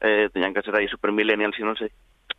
eh, 0.05 0.29
teñan 0.29 0.53
que 0.53 0.61
ser 0.61 0.77
aí 0.77 0.87
super 0.93 1.09
millennial, 1.09 1.57
sino 1.57 1.73
sei, 1.73 1.89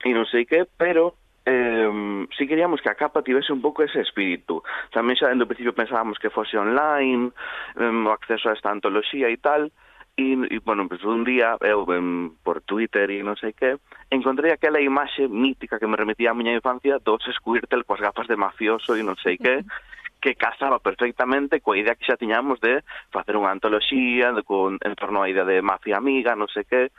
e 0.05 0.13
non 0.13 0.29
sei 0.29 0.45
que, 0.45 0.69
pero 0.77 1.17
eh, 1.47 2.27
si 2.37 2.45
queríamos 2.45 2.81
que 2.81 2.89
a 2.89 2.95
capa 2.95 3.23
tivese 3.23 3.53
un 3.53 3.61
pouco 3.61 3.81
ese 3.81 4.03
espírito. 4.03 4.67
Tamén 4.91 5.15
xa 5.15 5.31
dentro 5.31 5.47
principio 5.47 5.71
pensábamos 5.71 6.19
que 6.19 6.27
fose 6.27 6.59
online, 6.59 7.31
eh, 7.79 7.87
o 7.87 8.11
acceso 8.11 8.51
a 8.51 8.55
esta 8.59 8.67
antoloxía 8.67 9.31
e 9.31 9.39
tal, 9.39 9.71
e, 10.19 10.35
e 10.35 10.59
bueno, 10.59 10.91
pues 10.91 10.99
un 11.07 11.23
día 11.23 11.55
eu 11.63 11.87
ben, 11.87 12.35
por 12.43 12.59
Twitter 12.67 13.07
e 13.15 13.23
non 13.23 13.39
sei 13.39 13.55
que, 13.55 13.79
encontrei 14.11 14.51
aquela 14.51 14.83
imaxe 14.83 15.31
mítica 15.31 15.79
que 15.79 15.87
me 15.87 15.95
remitía 15.95 16.35
a 16.35 16.37
miña 16.37 16.51
infancia 16.51 16.99
dos 16.99 17.23
Squirtle 17.23 17.87
coas 17.87 18.03
gafas 18.03 18.27
de 18.27 18.35
mafioso 18.35 18.99
e 18.99 19.01
non 19.05 19.15
sei 19.15 19.39
que, 19.39 19.63
que 20.19 20.35
casaba 20.35 20.83
perfectamente 20.83 21.63
coa 21.63 21.79
idea 21.79 21.95
que 21.95 22.03
xa 22.03 22.19
tiñamos 22.19 22.59
de 22.59 22.83
facer 23.07 23.39
unha 23.39 23.55
antoloxía 23.55 24.35
de, 24.35 24.43
con, 24.43 24.75
en 24.83 24.93
torno 24.99 25.23
á 25.23 25.31
idea 25.31 25.47
de 25.47 25.63
mafia 25.63 25.95
amiga, 25.95 26.35
non 26.35 26.51
sei 26.51 26.67
que. 26.67 26.91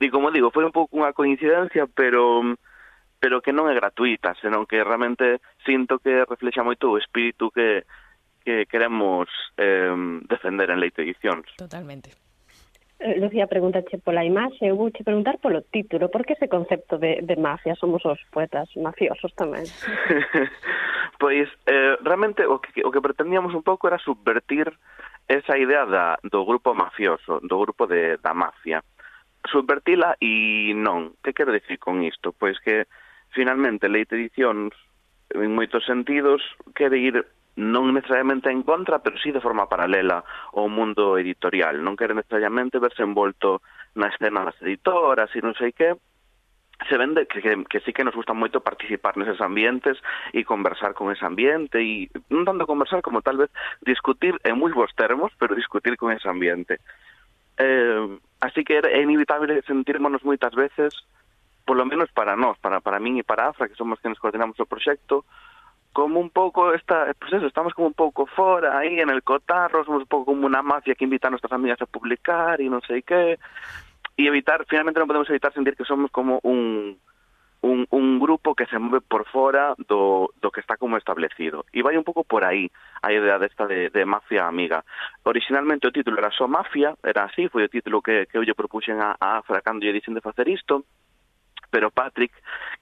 E 0.00 0.06
como 0.14 0.30
digo, 0.30 0.54
foi 0.54 0.62
un 0.62 0.72
pouco 0.72 0.94
unha 0.94 1.10
coincidencia, 1.10 1.90
pero 1.90 2.54
pero 3.20 3.44
que 3.44 3.52
non 3.52 3.68
é 3.68 3.76
gratuita, 3.76 4.32
senón 4.40 4.64
que 4.64 4.80
realmente 4.80 5.44
sinto 5.68 6.00
que 6.00 6.24
reflexa 6.24 6.64
moito 6.64 6.88
o 6.88 6.96
espírito 6.96 7.52
que, 7.52 7.84
que 8.40 8.64
queremos 8.64 9.28
eh, 9.60 9.92
defender 10.24 10.72
en 10.72 10.80
Leite 10.80 11.04
Edicións. 11.04 11.44
Totalmente. 11.60 12.16
Eh, 13.00 13.16
Lucía, 13.20 13.46
pregúntache 13.46 13.96
pola 13.96 14.24
imaxe, 14.24 14.68
eu 14.68 14.76
vouche 14.76 15.04
preguntar 15.04 15.40
polo 15.40 15.64
título, 15.72 16.12
por 16.12 16.24
que 16.24 16.36
ese 16.36 16.52
concepto 16.52 17.00
de, 17.00 17.20
de 17.24 17.36
mafia? 17.36 17.76
Somos 17.76 18.04
os 18.04 18.20
poetas 18.28 18.68
mafiosos 18.76 19.32
tamén. 19.32 19.64
pois, 21.22 21.48
eh, 21.64 21.96
realmente, 22.04 22.44
o 22.44 22.60
que, 22.60 22.84
o 22.84 22.92
que 22.92 23.00
pretendíamos 23.00 23.56
un 23.56 23.64
pouco 23.64 23.88
era 23.88 23.96
subvertir 23.96 24.68
esa 25.28 25.56
idea 25.56 25.88
da, 25.88 26.20
do 26.24 26.44
grupo 26.44 26.76
mafioso, 26.76 27.40
do 27.40 27.56
grupo 27.60 27.88
de, 27.88 28.20
da 28.20 28.36
mafia. 28.36 28.84
Subvertila 29.48 30.20
e 30.20 30.76
non. 30.76 31.16
Que 31.24 31.32
quero 31.32 31.56
dicir 31.56 31.80
con 31.80 32.04
isto? 32.04 32.36
Pois 32.36 32.60
que 32.60 32.84
finalmente 33.30 33.88
Leite 33.88 34.16
edicións 34.16 34.74
en 35.30 35.54
moitos 35.54 35.86
sentidos 35.86 36.42
quere 36.74 36.98
ir 36.98 37.22
non 37.58 37.92
necesariamente 37.92 38.48
en 38.48 38.62
contra, 38.62 39.02
pero 39.02 39.18
sí 39.18 39.34
de 39.34 39.42
forma 39.42 39.68
paralela 39.68 40.22
ao 40.54 40.70
mundo 40.70 41.18
editorial. 41.18 41.82
Non 41.82 41.98
quere 41.98 42.14
necesariamente 42.14 42.78
verse 42.78 43.02
envolto 43.02 43.60
na 43.98 44.08
escena 44.08 44.46
das 44.46 44.58
editoras 44.62 45.28
e 45.34 45.42
non 45.42 45.54
sei 45.58 45.74
que, 45.74 45.98
se 46.88 46.96
vende 46.96 47.26
que, 47.26 47.42
que, 47.42 47.64
que 47.68 47.80
sí 47.80 47.92
que 47.92 48.04
nos 48.04 48.14
gusta 48.14 48.32
moito 48.32 48.64
participar 48.64 49.18
neses 49.18 49.40
ambientes 49.42 50.00
e 50.32 50.46
conversar 50.46 50.94
con 50.94 51.12
ese 51.12 51.26
ambiente 51.26 51.82
e 51.82 52.08
non 52.32 52.46
tanto 52.48 52.64
conversar 52.64 53.04
como 53.04 53.20
tal 53.20 53.36
vez 53.36 53.50
discutir 53.84 54.38
en 54.46 54.56
moi 54.56 54.72
bons 54.72 54.94
termos, 54.96 55.34
pero 55.36 55.58
discutir 55.58 56.00
con 56.00 56.14
ese 56.14 56.30
ambiente. 56.30 56.80
Eh, 57.60 58.16
así 58.40 58.64
que 58.64 58.80
é 58.80 59.00
inevitable 59.04 59.60
sentirmonos 59.68 60.24
moitas 60.24 60.56
veces 60.56 60.96
polo 61.70 61.86
menos 61.86 62.10
para 62.10 62.34
nós, 62.34 62.58
para, 62.58 62.80
para 62.82 62.98
min 62.98 63.22
e 63.22 63.22
para 63.22 63.46
Afra, 63.54 63.70
que 63.70 63.78
somos 63.78 64.02
que 64.02 64.10
nos 64.10 64.18
coordinamos 64.18 64.58
o 64.58 64.66
proxecto, 64.66 65.22
como 65.94 66.18
un 66.18 66.34
pouco 66.34 66.74
esta, 66.74 67.14
pues 67.14 67.32
eso, 67.32 67.46
estamos 67.46 67.74
como 67.78 67.86
un 67.86 67.94
pouco 67.94 68.26
fora 68.26 68.74
aí 68.82 68.98
en 68.98 69.06
el 69.06 69.22
cotarro, 69.22 69.86
somos 69.86 70.02
un 70.02 70.10
pouco 70.10 70.34
como 70.34 70.50
una 70.50 70.66
mafia 70.66 70.98
que 70.98 71.06
invita 71.06 71.28
a 71.28 71.30
nuestras 71.30 71.54
amigas 71.54 71.78
a 71.78 71.86
publicar 71.86 72.58
e 72.58 72.66
non 72.66 72.82
sei 72.82 73.06
que, 73.06 73.38
e 74.18 74.22
evitar, 74.26 74.66
finalmente 74.66 74.98
non 74.98 75.06
podemos 75.06 75.30
evitar 75.30 75.54
sentir 75.54 75.78
que 75.78 75.86
somos 75.86 76.10
como 76.10 76.42
un 76.42 76.98
un, 77.62 78.18
grupo 78.18 78.54
que 78.54 78.66
se 78.66 78.78
move 78.78 79.00
por 79.00 79.26
fora 79.28 79.74
do, 79.76 80.32
do 80.40 80.50
que 80.50 80.60
está 80.60 80.76
como 80.76 80.96
establecido. 80.96 81.64
E 81.72 81.82
vai 81.82 81.96
un 81.96 82.04
pouco 82.04 82.24
por 82.24 82.44
aí 82.44 82.72
a 83.02 83.12
idea 83.12 83.38
de, 83.38 83.90
de 83.90 84.02
mafia 84.04 84.48
amiga. 84.48 84.84
Originalmente 85.24 85.86
o 85.86 85.92
título 85.92 86.18
era 86.18 86.30
só 86.32 86.48
mafia, 86.48 86.96
era 87.04 87.24
así, 87.24 87.48
foi 87.48 87.64
o 87.64 87.72
título 87.72 88.00
que, 88.00 88.26
que 88.26 88.40
eu 88.40 88.44
lle 88.44 88.56
propuxen 88.56 88.96
a, 89.00 89.16
a 89.20 89.44
Afra 89.44 89.60
cando 89.60 89.84
lle 89.84 89.92
dicen 89.92 90.16
de 90.16 90.24
facer 90.24 90.48
isto, 90.48 90.84
pero 91.70 91.94
Patrick, 91.94 92.34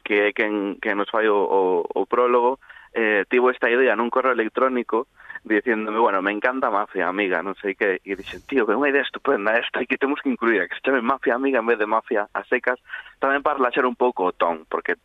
que 0.02 0.28
é 0.28 0.32
quen, 0.32 0.80
quen 0.80 0.96
nos 0.96 1.12
fai 1.12 1.28
o, 1.28 1.36
o, 1.36 1.84
o 1.84 2.02
prólogo, 2.08 2.58
eh, 2.96 3.24
tivo 3.28 3.52
esta 3.52 3.68
idea 3.68 3.94
nun 3.94 4.10
correo 4.10 4.32
electrónico 4.32 5.06
diciéndome, 5.44 5.98
bueno, 5.98 6.20
me 6.20 6.32
encanta 6.32 6.70
Mafia 6.70 7.08
Amiga, 7.08 7.42
non 7.42 7.54
sei 7.62 7.78
que, 7.78 8.02
e 8.02 8.12
dixen, 8.18 8.42
tío, 8.50 8.66
que 8.66 8.74
unha 8.74 8.90
idea 8.90 9.06
estupenda 9.06 9.54
esta 9.56 9.80
e 9.80 9.86
que 9.86 10.00
temos 10.00 10.18
que 10.20 10.32
incluir, 10.32 10.66
que 10.66 10.76
se 10.76 10.84
chame 10.84 11.00
Mafia 11.00 11.38
Amiga 11.38 11.62
en 11.62 11.68
vez 11.68 11.78
de 11.78 11.86
Mafia 11.86 12.26
a 12.34 12.42
secas, 12.50 12.80
tamén 13.22 13.44
para 13.44 13.60
relaxar 13.60 13.86
un 13.86 13.94
pouco 13.94 14.28
o 14.28 14.34
ton, 14.34 14.66
porque 14.66 14.98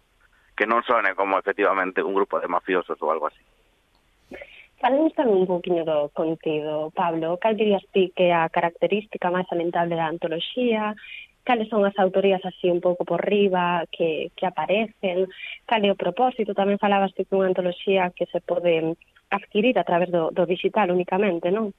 que 0.58 0.66
non 0.66 0.86
sone 0.86 1.14
como 1.18 1.38
efectivamente 1.38 2.02
un 2.02 2.14
grupo 2.14 2.38
de 2.38 2.50
mafiosos 2.50 2.98
ou 3.02 3.10
algo 3.10 3.30
así. 3.30 3.42
Falemos 4.84 5.16
tamén 5.16 5.46
un 5.46 5.50
poquinho 5.50 5.88
do 5.88 6.12
contido, 6.12 6.92
Pablo. 6.92 7.40
Cal 7.40 7.56
dirías 7.56 7.86
ti 7.96 8.12
que 8.12 8.36
a 8.36 8.52
característica 8.52 9.32
máis 9.32 9.48
lamentable 9.48 9.96
da 9.96 10.12
antoloxía 10.12 10.92
cales 11.44 11.70
son 11.70 11.86
as 11.86 11.96
autorías 12.00 12.44
así 12.46 12.72
un 12.72 12.80
pouco 12.80 13.04
por 13.06 13.24
riba 13.24 13.84
que, 13.92 14.32
que 14.36 14.48
aparecen, 14.48 15.28
cal 15.68 15.84
é 15.84 15.92
o 15.92 16.00
propósito, 16.00 16.56
tamén 16.56 16.80
falabas 16.80 17.12
que 17.12 17.28
unha 17.30 17.52
antoloxía 17.52 18.12
que 18.16 18.26
se 18.32 18.40
pode 18.40 18.96
adquirir 19.30 19.76
a 19.78 19.84
través 19.84 20.10
do, 20.10 20.32
do 20.32 20.48
digital 20.48 20.92
únicamente, 20.92 21.52
non? 21.52 21.76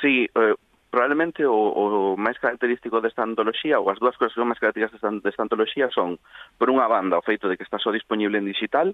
Sí, 0.00 0.28
eh, 0.28 0.54
probablemente 0.90 1.44
o, 1.44 1.56
o 1.56 1.86
máis 2.20 2.36
característico 2.36 3.00
desta 3.00 3.24
antoloxía, 3.24 3.80
ou 3.80 3.88
as 3.88 4.00
dúas 4.00 4.16
cousas 4.20 4.36
que 4.36 4.40
son 4.40 4.52
máis 4.52 4.60
características 4.60 5.00
desta, 5.00 5.24
desta 5.24 5.42
antoloxía 5.44 5.88
son, 5.92 6.20
por 6.60 6.68
unha 6.68 6.84
banda, 6.84 7.20
o 7.20 7.24
feito 7.24 7.48
de 7.48 7.56
que 7.56 7.64
está 7.64 7.80
só 7.80 7.88
disponible 7.92 8.36
en 8.36 8.48
digital, 8.48 8.92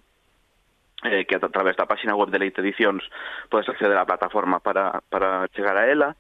eh, 1.03 1.27
que 1.27 1.35
a 1.35 1.43
través 1.51 1.75
da 1.75 1.91
página 1.91 2.15
web 2.15 2.31
de 2.31 2.39
Leite 2.39 2.63
Edicións 2.63 3.03
podes 3.51 3.67
acceder 3.67 3.99
á 3.99 4.07
plataforma 4.07 4.63
para, 4.63 5.03
para 5.11 5.51
chegar 5.55 5.75
a 5.75 5.91
ela, 5.91 6.15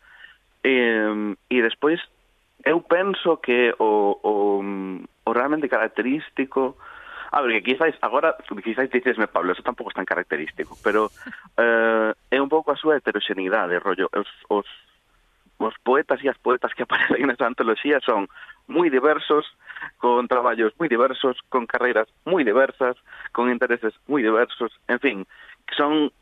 eh, 0.66 1.34
e 1.46 1.58
despois 1.62 2.02
Eu 2.64 2.80
penso 2.82 3.38
que 3.38 3.74
o, 3.78 4.18
o, 4.22 4.62
o 5.24 5.32
realmente 5.32 5.68
característico... 5.68 6.76
A 7.32 7.40
ver, 7.40 7.62
que 7.62 7.72
quizáis, 7.72 7.96
agora, 8.02 8.36
quizáis 8.62 8.90
dicesme, 8.90 9.26
Pablo, 9.26 9.52
eso 9.52 9.62
tampouco 9.62 9.88
es 9.88 9.96
tan 9.96 10.04
característico, 10.04 10.76
pero 10.84 11.10
eh, 11.56 12.12
é 12.28 12.36
un 12.36 12.52
pouco 12.52 12.68
a 12.70 12.76
súa 12.76 13.00
heteroxenidade, 13.00 13.80
rollo, 13.80 14.12
os, 14.12 14.28
os, 14.52 14.68
os 15.56 15.74
poetas 15.80 16.20
e 16.20 16.28
as 16.28 16.36
poetas 16.36 16.76
que 16.76 16.84
aparecen 16.86 17.24
nesa 17.24 17.48
antoloxía 17.48 18.04
son 18.04 18.28
moi 18.68 18.92
diversos, 18.92 19.48
con 19.96 20.28
traballos 20.28 20.76
moi 20.76 20.92
diversos, 20.92 21.40
con 21.48 21.64
carreiras 21.64 22.04
moi 22.28 22.44
diversas, 22.44 23.00
con 23.32 23.48
intereses 23.48 23.96
moi 24.12 24.20
diversos, 24.20 24.68
en 24.92 25.00
fin, 25.00 25.16
son 25.72 26.12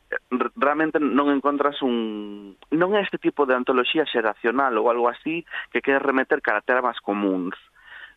realmente 0.56 0.98
non 0.98 1.30
encontras 1.30 1.78
un 1.86 2.58
non 2.74 2.90
é 2.98 3.00
este 3.02 3.18
tipo 3.18 3.46
de 3.46 3.54
antoloxía 3.54 4.06
xeracional 4.06 4.74
ou 4.78 4.90
algo 4.90 5.06
así 5.06 5.46
que 5.70 5.82
quere 5.82 6.02
remeter 6.02 6.42
caracteras 6.42 6.98
comuns. 6.98 7.54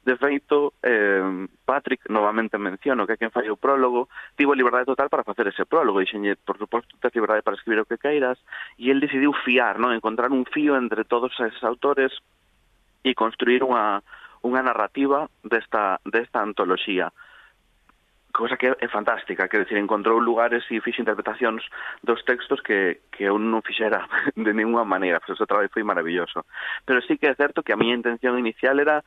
De 0.04 0.18
feito, 0.18 0.74
eh, 0.84 1.48
Patrick, 1.64 2.10
novamente 2.10 2.58
menciono 2.58 3.08
que 3.08 3.16
quen 3.16 3.32
fai 3.32 3.48
o 3.48 3.56
prólogo, 3.56 4.12
tivo 4.36 4.52
liberdade 4.52 4.91
total 4.91 5.08
para 5.08 5.24
facer 5.24 5.48
ese 5.48 5.64
prólogo, 5.64 6.04
dixenlle, 6.04 6.36
por 6.36 6.60
suposto, 6.60 7.00
tes 7.00 7.16
liberdade 7.16 7.39
para 7.39 7.56
escribir 7.56 7.80
o 7.80 7.88
que 7.88 7.96
queiras, 7.96 8.36
e 8.76 8.91
el 8.91 9.00
decidiu 9.00 9.32
fiar, 9.32 9.80
non? 9.80 9.96
encontrar 9.96 10.36
un 10.36 10.44
fío 10.44 10.76
entre 10.76 11.08
todos 11.08 11.32
esos 11.39 11.64
autores 11.64 12.12
e 13.00 13.16
construir 13.16 13.64
unha, 13.64 14.04
unha 14.44 14.60
narrativa 14.60 15.32
desta, 15.39 16.04
desta 16.04 16.44
antoloxía 16.44 17.16
cosa 18.34 18.58
que 18.58 18.68
é 18.68 18.88
fantástica, 18.90 19.48
quer 19.48 19.64
dizer, 19.64 19.78
encontrou 19.78 20.18
lugares 20.18 20.66
e 20.72 20.82
fixe 20.82 21.02
interpretacións 21.02 21.64
dos 22.04 22.26
textos 22.26 22.60
que, 22.62 23.00
que 23.14 23.30
eu 23.30 23.38
non 23.38 23.62
fixera 23.62 24.10
de 24.36 24.52
ninguna 24.52 24.84
maneira, 24.84 25.22
pero 25.22 25.38
o 25.38 25.46
traballo 25.46 25.70
foi 25.70 25.86
maravilloso. 25.86 26.42
Pero 26.84 27.00
sí 27.06 27.16
que 27.22 27.30
é 27.30 27.38
certo 27.38 27.62
que 27.62 27.72
a 27.72 27.80
miña 27.80 27.96
intención 27.96 28.36
inicial 28.42 28.82
era 28.82 29.06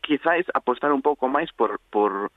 quizáis 0.00 0.48
apostar 0.56 0.90
un 0.90 1.04
pouco 1.04 1.28
máis 1.28 1.52
por, 1.52 1.78
por, 1.92 2.32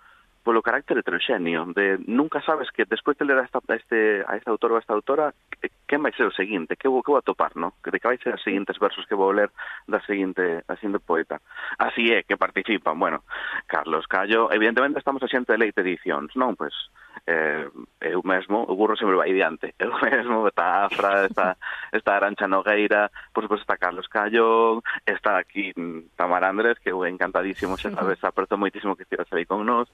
polo 0.46 0.62
carácter 0.62 1.02
heteroxéneo, 1.02 1.66
de 1.74 1.98
nunca 2.06 2.40
sabes 2.46 2.70
que 2.70 2.86
despois 2.86 3.18
de 3.18 3.26
ler 3.26 3.42
a, 3.42 3.46
esta, 3.50 3.58
a, 3.58 3.76
este, 3.76 4.22
a 4.30 4.38
este 4.38 4.48
autor 4.54 4.72
ou 4.72 4.78
a 4.78 4.84
esta 4.86 4.94
autora, 4.94 5.34
eh, 5.58 5.74
que 5.90 5.98
vai 5.98 6.14
ser 6.14 6.30
o 6.30 6.38
seguinte, 6.38 6.78
que 6.78 6.86
vou, 6.86 7.02
que 7.02 7.10
vou 7.10 7.18
atopar, 7.18 7.58
no? 7.58 7.82
que 7.82 7.90
de 7.90 7.98
que 7.98 8.06
vai 8.06 8.22
ser 8.22 8.38
os 8.38 8.46
seguintes 8.46 8.78
versos 8.78 9.10
que 9.10 9.18
vou 9.18 9.34
ler 9.34 9.50
da 9.90 9.98
seguinte, 10.06 10.62
da 10.70 10.78
seguinte 10.78 11.02
poeta. 11.02 11.42
Así 11.82 12.14
é, 12.14 12.22
que 12.22 12.38
participan, 12.38 12.94
bueno, 13.02 13.26
Carlos 13.66 14.06
Callo, 14.06 14.54
evidentemente 14.54 15.02
estamos 15.02 15.26
a 15.26 15.28
xente 15.28 15.50
de 15.50 15.58
leite 15.58 15.82
edicións, 15.82 16.30
non, 16.38 16.54
pois, 16.54 16.78
eh, 17.26 17.66
eu 18.06 18.22
mesmo, 18.22 18.70
o 18.70 18.78
burro 18.78 18.94
sempre 18.94 19.18
vai 19.18 19.34
diante, 19.34 19.74
eu 19.82 19.90
mesmo, 20.06 20.46
está 20.46 20.86
Afra, 20.86 21.26
está, 21.26 21.58
está 21.90 22.22
Arancha 22.22 22.46
Nogueira, 22.46 23.10
por 23.34 23.42
suposto 23.42 23.66
está 23.66 23.82
Carlos 23.82 24.06
Callo, 24.06 24.86
está 25.10 25.42
aquí 25.42 25.74
Tamar 26.14 26.46
Andrés, 26.46 26.78
que 26.78 26.94
eu 26.94 27.02
encantadísimo, 27.02 27.82
xa 27.82 27.90
sabes, 27.90 28.22
aperto 28.22 28.62
moitísimo 28.62 28.94
que 28.94 29.10
estiras 29.10 29.26
aí 29.34 29.50
con 29.50 29.66
nós, 29.66 29.90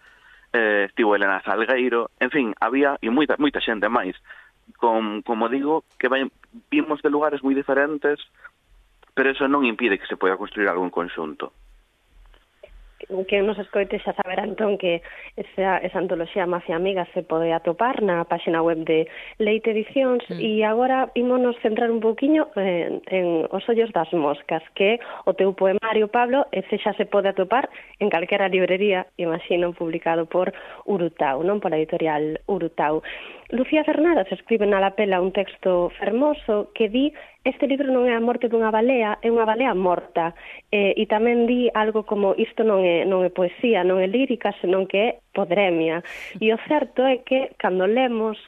eh, 0.53 0.85
estivo 0.89 1.15
Elena 1.15 1.41
Salgueiro, 1.43 2.11
en 2.19 2.29
fin, 2.29 2.47
había 2.59 2.97
e 3.01 3.09
moita, 3.09 3.39
moita 3.39 3.63
xente 3.63 3.87
máis. 3.87 4.15
Com, 4.77 5.21
como 5.23 5.49
digo, 5.49 5.83
que 5.99 6.07
vai, 6.07 6.27
vimos 6.69 7.01
de 7.01 7.09
lugares 7.09 7.43
moi 7.43 7.55
diferentes, 7.55 8.19
pero 9.15 9.31
eso 9.31 9.47
non 9.47 9.67
impide 9.67 9.99
que 9.99 10.07
se 10.07 10.19
poida 10.19 10.39
construir 10.39 10.67
algún 10.67 10.91
conxunto 10.91 11.51
que 13.27 13.41
nos 13.41 13.57
escoite 13.59 13.99
xa 13.99 14.13
saberá 14.13 14.43
entón 14.43 14.77
que 14.77 15.01
esa, 15.37 15.77
esa 15.79 15.97
antoloxía 15.99 16.45
Mafia 16.45 16.75
Amiga 16.75 17.07
se 17.13 17.23
pode 17.23 17.53
atopar 17.53 18.01
na 18.01 18.25
páxina 18.25 18.61
web 18.61 18.83
de 18.85 19.07
Leite 19.37 19.71
Edicións 19.71 20.23
mm. 20.29 20.39
e 20.39 20.63
agora 20.65 21.09
ímonos 21.15 21.57
centrar 21.61 21.89
un 21.91 21.99
pouquiño 21.99 22.49
en, 22.55 23.01
en 23.07 23.25
Os 23.51 23.67
ollos 23.67 23.91
das 23.91 24.11
moscas, 24.13 24.63
que 24.75 24.99
o 25.25 25.33
teu 25.33 25.53
poemario, 25.53 26.07
Pablo, 26.07 26.47
ese 26.51 26.77
xa 26.79 26.93
se 26.93 27.05
pode 27.05 27.29
atopar 27.29 27.69
en 27.99 28.09
calquera 28.09 28.47
librería, 28.47 29.07
imagino, 29.17 29.73
publicado 29.73 30.25
por 30.25 30.53
Urutau, 30.85 31.43
non? 31.43 31.59
Pola 31.59 31.77
editorial 31.77 32.39
Urutau. 32.47 33.03
Lucía 33.51 33.83
Fernández 33.83 34.31
escribe 34.31 34.65
na 34.65 34.79
lapela 34.79 35.19
un 35.19 35.35
texto 35.35 35.91
fermoso 35.99 36.71
que 36.73 36.87
di 36.87 37.11
este 37.43 37.67
libro 37.67 37.91
non 37.91 38.07
é 38.07 38.15
a 38.15 38.23
morte 38.23 38.47
dunha 38.47 38.71
balea, 38.71 39.19
é 39.19 39.27
unha 39.27 39.43
balea 39.43 39.75
morta. 39.75 40.31
Eh, 40.71 40.95
e 40.95 41.03
tamén 41.11 41.51
di 41.51 41.67
algo 41.75 42.07
como 42.07 42.31
isto 42.39 42.63
non 42.63 42.87
é, 42.87 43.03
non 43.03 43.27
é 43.27 43.29
poesía, 43.33 43.83
non 43.83 43.99
é 43.99 44.07
lírica, 44.07 44.55
senón 44.63 44.87
que 44.87 44.99
é 45.03 45.09
podremia. 45.35 45.99
E 46.43 46.47
o 46.55 46.57
certo 46.63 47.03
é 47.03 47.19
que 47.27 47.51
cando 47.59 47.83
lemos 47.91 48.39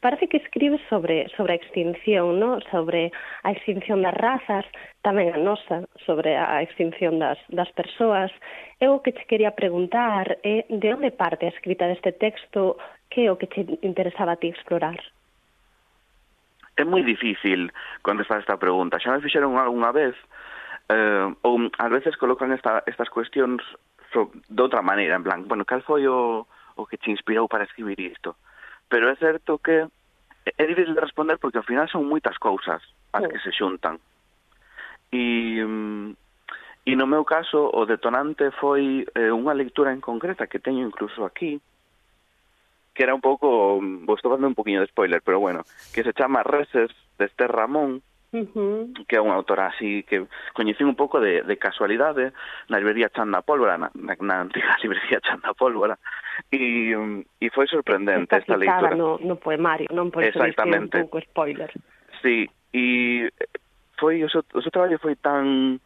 parece 0.00 0.28
que 0.28 0.38
escribe 0.38 0.78
sobre, 0.88 1.28
sobre 1.36 1.54
a 1.54 1.56
extinción, 1.56 2.38
no? 2.38 2.60
sobre 2.70 3.10
a 3.42 3.50
extinción 3.52 4.02
das 4.02 4.14
razas, 4.14 4.64
tamén 5.02 5.34
a 5.34 5.38
nosa, 5.40 5.88
sobre 6.06 6.38
a 6.38 6.62
extinción 6.62 7.18
das, 7.18 7.38
das 7.50 7.68
persoas. 7.74 8.30
Eu 8.78 8.96
o 8.96 9.02
que 9.02 9.12
che 9.12 9.26
quería 9.26 9.56
preguntar 9.56 10.38
é 10.46 10.64
de 10.70 10.88
onde 10.94 11.10
parte 11.10 11.46
a 11.46 11.54
escrita 11.54 11.90
deste 11.90 12.14
texto 12.14 12.78
que 13.10 13.26
é 13.26 13.32
o 13.32 13.36
que 13.36 13.50
che 13.50 13.66
interesaba 13.82 14.38
a 14.38 14.40
ti 14.40 14.48
explorar? 14.48 15.00
É 16.78 16.84
moi 16.86 17.02
difícil 17.02 17.74
contestar 18.06 18.38
esta 18.40 18.56
pregunta. 18.56 19.02
Xa 19.02 19.12
me 19.12 19.24
fixeron 19.24 19.58
algunha 19.58 19.90
vez, 19.90 20.14
eh, 20.88 21.26
ou 21.42 21.54
ás 21.76 21.90
veces 21.90 22.16
colocan 22.16 22.54
esta, 22.54 22.86
estas 22.86 23.10
cuestións 23.10 23.60
so, 24.12 24.30
de 24.48 24.62
outra 24.62 24.82
maneira, 24.82 25.16
en 25.16 25.24
plan, 25.24 25.46
bueno, 25.46 25.64
cal 25.64 25.82
foi 25.82 26.06
o, 26.06 26.46
o 26.76 26.86
que 26.86 26.98
te 26.98 27.10
inspirou 27.10 27.48
para 27.48 27.64
escribir 27.64 27.98
isto? 28.00 28.36
pero 28.90 29.08
é 29.08 29.16
certo 29.16 29.62
que 29.62 29.86
é 30.44 30.66
difícil 30.66 30.94
de 30.94 31.00
responder 31.00 31.38
porque 31.38 31.62
ao 31.62 31.64
final 31.64 31.86
son 31.88 32.10
moitas 32.10 32.36
cousas 32.36 32.82
as 33.14 33.24
que 33.30 33.38
se 33.38 33.54
xuntan. 33.54 34.02
E, 35.14 35.62
e 35.62 35.64
mm, 35.64 36.98
no 36.98 37.06
meu 37.06 37.24
caso 37.24 37.70
o 37.70 37.86
detonante 37.86 38.50
foi 38.58 39.06
eh, 39.14 39.30
unha 39.30 39.54
lectura 39.54 39.94
en 39.94 40.02
concreta 40.02 40.50
que 40.50 40.58
teño 40.58 40.82
incluso 40.82 41.22
aquí, 41.22 41.62
que 42.90 43.06
era 43.06 43.14
un 43.14 43.22
pouco, 43.22 43.78
mm, 43.78 44.04
vos 44.04 44.18
estou 44.18 44.34
dando 44.34 44.50
un 44.50 44.58
poquinho 44.58 44.82
de 44.82 44.90
spoiler, 44.90 45.22
pero 45.22 45.38
bueno, 45.38 45.62
que 45.94 46.02
se 46.02 46.12
chama 46.12 46.42
Reses 46.42 46.90
de 47.14 47.30
Esther 47.30 47.54
Ramón, 47.54 48.02
Uh 48.30 48.46
-huh. 48.54 49.06
que 49.10 49.18
é 49.18 49.20
unha 49.20 49.34
autora 49.34 49.74
así 49.74 50.06
que 50.06 50.22
coñecín 50.54 50.86
un 50.86 50.94
pouco 50.94 51.18
de, 51.18 51.42
de 51.42 51.56
casualidade 51.58 52.30
na 52.70 52.78
librería 52.78 53.10
Chanda 53.10 53.42
Pólvora, 53.42 53.74
na, 53.74 53.90
na, 53.98 54.14
na 54.22 54.46
antiga 54.46 54.78
librería 54.86 55.18
Chanda 55.18 55.50
Pólvora, 55.50 55.98
e, 56.54 56.94
e 57.42 57.46
foi 57.50 57.66
sorprendente 57.66 58.30
Está 58.30 58.38
esta 58.38 58.54
leitura. 58.54 58.94
No, 58.94 59.18
no 59.18 59.34
poemario, 59.34 59.90
non 59.90 60.14
pois 60.14 60.30
por 60.30 60.46
Exactamente. 60.46 61.02
un 61.02 61.10
pouco 61.10 61.18
spoiler. 61.26 61.74
Sí, 62.22 62.46
e 62.70 63.26
foi, 63.98 64.22
o 64.22 64.30
seu, 64.30 64.46
o 64.54 64.62
seu 64.62 64.70
traballo 64.70 65.02
foi 65.02 65.18
tan 65.18 65.82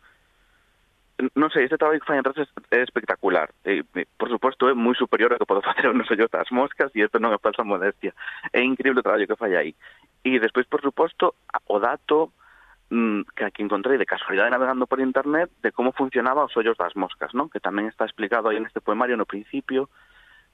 non 1.39 1.49
sei, 1.55 1.65
este 1.65 1.79
traballo 1.79 2.03
que 2.03 2.11
fai 2.11 2.19
en 2.19 2.27
redes 2.27 2.51
é 2.75 2.83
espectacular. 2.83 3.49
E, 3.65 3.87
por 4.19 4.29
suposto, 4.29 4.67
é 4.67 4.75
moi 4.75 4.99
superior 4.99 5.31
ao 5.31 5.39
que 5.39 5.47
podo 5.47 5.63
facer 5.69 5.95
no 5.95 6.05
sollo 6.05 6.27
das 6.27 6.51
moscas 6.51 6.91
e 6.95 7.07
isto 7.07 7.23
non 7.23 7.31
é 7.31 7.39
falsa 7.39 7.63
modestia. 7.63 8.13
É 8.51 8.61
increíble 8.61 9.01
o 9.01 9.07
traballo 9.07 9.27
que 9.27 9.39
fai 9.39 9.55
aí. 9.55 9.73
E 10.25 10.41
despois, 10.41 10.65
por 10.67 10.81
suposto, 10.81 11.37
o 11.69 11.77
dato 11.77 12.33
mm, 12.89 13.37
que 13.37 13.45
aquí 13.45 13.61
encontrei 13.63 14.01
de 14.01 14.09
casualidade 14.09 14.51
navegando 14.51 14.89
por 14.89 14.99
internet 14.99 15.53
de 15.61 15.71
como 15.71 15.93
funcionaba 15.93 16.49
os 16.49 16.57
ollos 16.57 16.81
das 16.81 16.97
moscas, 16.97 17.37
non? 17.37 17.53
Que 17.53 17.61
tamén 17.61 17.93
está 17.93 18.09
explicado 18.09 18.49
aí 18.49 18.57
neste 18.57 18.81
poemario 18.81 19.21
no 19.21 19.29
principio 19.29 19.93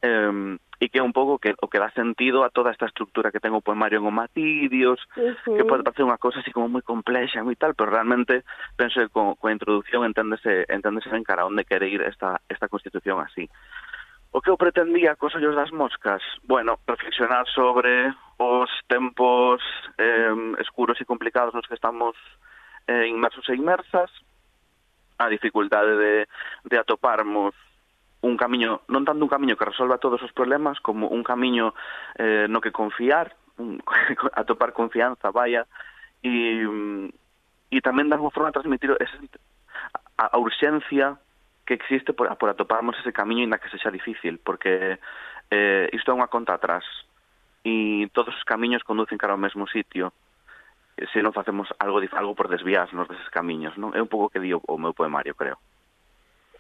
eh, 0.03 0.59
e 0.81 0.89
que 0.89 0.99
é 0.99 1.05
un 1.05 1.13
pouco 1.13 1.39
que 1.39 1.53
o 1.61 1.69
que 1.69 1.79
dá 1.79 1.93
sentido 1.93 2.43
a 2.43 2.49
toda 2.49 2.73
esta 2.73 2.89
estructura 2.89 3.31
que 3.31 3.39
ten 3.39 3.53
o 3.53 3.61
poemario 3.61 4.01
en 4.01 4.09
Omatidios, 4.09 4.97
que 5.13 5.69
pode 5.69 5.85
parecer 5.85 6.09
unha 6.09 6.17
cousa 6.17 6.41
así 6.41 6.57
como 6.57 6.73
moi 6.73 6.81
complexa, 6.81 7.45
moi 7.45 7.55
tal, 7.55 7.77
pero 7.77 7.93
realmente 7.93 8.49
penso 8.81 8.97
que 8.97 9.13
co, 9.13 9.37
coa 9.37 9.53
introducción 9.53 10.09
enténdese, 10.09 10.65
enténdese 10.73 11.13
ben 11.13 11.21
cara 11.21 11.45
onde 11.45 11.69
quere 11.69 11.85
ir 11.85 12.01
esta, 12.01 12.41
esta 12.49 12.73
constitución 12.73 13.21
así. 13.21 13.45
O 14.33 14.41
que 14.41 14.49
eu 14.49 14.57
pretendía 14.57 15.21
cos 15.21 15.37
ollos 15.37 15.53
das 15.53 15.69
moscas? 15.69 16.25
Bueno, 16.49 16.81
reflexionar 16.89 17.45
sobre 17.53 18.17
os 18.41 18.71
tempos 18.89 19.61
eh, 20.01 20.33
escuros 20.65 20.97
e 20.97 21.05
complicados 21.05 21.53
nos 21.53 21.69
que 21.69 21.77
estamos 21.77 22.17
eh, 22.89 23.05
inmersos 23.05 23.45
e 23.53 23.55
inmersas, 23.55 24.09
a 25.21 25.29
dificultade 25.29 25.93
de, 26.01 26.15
de 26.65 26.77
atoparmos 26.81 27.53
un 28.25 28.41
camiño, 28.41 28.81
non 28.89 29.05
tanto 29.05 29.21
un 29.21 29.33
camiño 29.33 29.61
que 29.61 29.69
resolva 29.69 30.01
todos 30.01 30.25
os 30.25 30.33
problemas, 30.33 30.81
como 30.81 31.13
un 31.13 31.21
camiño 31.21 31.77
eh, 32.17 32.49
no 32.49 32.65
que 32.65 32.73
confiar, 32.73 33.37
un, 33.61 33.77
atopar 34.41 34.73
confianza, 34.73 35.29
vaya, 35.29 35.69
e, 36.25 36.65
e 37.69 37.79
tamén 37.85 38.09
dar 38.09 38.25
unha 38.25 38.33
forma 38.33 38.57
transmitir 38.57 38.97
esa, 38.97 39.21
a, 40.17 40.33
a 40.33 40.37
urxencia 40.41 41.21
que 41.69 41.77
existe 41.77 42.17
por, 42.17 42.33
por 42.41 42.49
atoparmos 42.49 42.97
ese 43.05 43.13
camiño 43.13 43.45
inda 43.45 43.61
que 43.61 43.69
sexa 43.69 43.93
difícil, 43.93 44.41
porque 44.41 44.97
eh, 45.53 45.87
isto 45.93 46.09
é 46.09 46.17
unha 46.17 46.33
conta 46.33 46.57
atrás, 46.57 46.89
e 47.65 48.09
todos 48.13 48.35
os 48.35 48.45
camiños 48.45 48.83
conducen 48.83 49.21
cara 49.21 49.37
ao 49.37 49.41
mesmo 49.41 49.69
sitio 49.69 50.13
eh, 50.97 51.07
se 51.13 51.21
non 51.21 51.37
facemos 51.37 51.69
algo 51.81 52.01
algo 52.17 52.33
por 52.35 52.49
desviarnos 52.49 53.09
deses 53.09 53.29
camiños, 53.29 53.77
non? 53.77 53.93
É 53.97 54.01
un 54.01 54.09
pouco 54.09 54.33
que 54.33 54.41
di 54.41 54.53
o 54.53 54.77
meu 54.81 54.93
poemario, 54.97 55.37
creo. 55.37 55.61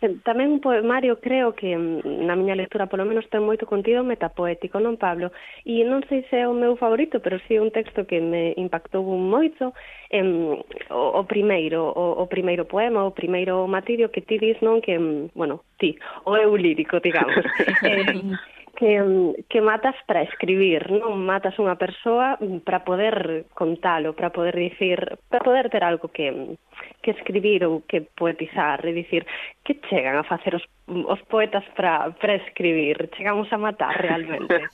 Eh, 0.00 0.16
tamén 0.24 0.56
un 0.56 0.60
poemario 0.64 1.20
creo 1.20 1.52
que 1.52 1.76
mm, 1.76 2.24
na 2.24 2.32
miña 2.32 2.56
lectura 2.56 2.88
polo 2.88 3.04
menos 3.04 3.28
ten 3.28 3.44
moito 3.44 3.68
contido 3.68 4.00
metapoético, 4.00 4.80
non 4.80 4.96
Pablo? 4.96 5.28
E 5.68 5.84
non 5.84 6.00
sei 6.08 6.24
se 6.32 6.40
é 6.40 6.48
o 6.48 6.56
meu 6.56 6.72
favorito, 6.80 7.20
pero 7.20 7.36
si 7.44 7.52
sí 7.52 7.60
un 7.60 7.68
texto 7.68 8.08
que 8.08 8.16
me 8.16 8.56
impactou 8.56 9.04
moito 9.04 9.76
em, 10.08 10.56
o, 10.88 11.04
o 11.20 11.22
primeiro, 11.28 11.92
o, 11.92 12.24
o 12.24 12.24
primeiro 12.32 12.64
poema, 12.64 13.04
o 13.04 13.12
primeiro 13.12 13.68
matidio 13.68 14.08
que 14.08 14.24
ti 14.24 14.40
dis 14.40 14.56
non 14.64 14.80
que, 14.80 14.96
mm, 14.96 15.36
bueno, 15.36 15.68
ti, 15.76 16.00
o 16.24 16.32
eu 16.32 16.56
lírico, 16.56 16.96
digamos. 17.04 17.36
em, 17.84 18.32
que, 18.80 19.44
que 19.50 19.60
matas 19.60 19.94
para 20.08 20.24
escribir, 20.24 20.88
non 20.88 21.12
matas 21.20 21.60
unha 21.60 21.76
persoa 21.76 22.40
para 22.64 22.80
poder 22.80 23.44
contalo, 23.52 24.16
para 24.16 24.32
poder 24.32 24.56
dicir, 24.56 25.20
para 25.28 25.44
poder 25.44 25.68
ter 25.68 25.84
algo 25.84 26.08
que 26.08 26.56
que 27.02 27.12
escribir 27.12 27.64
ou 27.64 27.82
que 27.86 28.00
poetizar, 28.02 28.84
e 28.84 28.92
dicir, 28.92 29.26
que 29.64 29.80
chegan 29.88 30.16
a 30.18 30.24
facer 30.24 30.54
os, 30.54 30.64
os 30.86 31.20
poetas 31.28 31.64
para 31.76 32.34
escribir? 32.34 33.10
Chegamos 33.16 33.52
a 33.52 33.58
matar 33.58 33.96
realmente? 33.96 34.68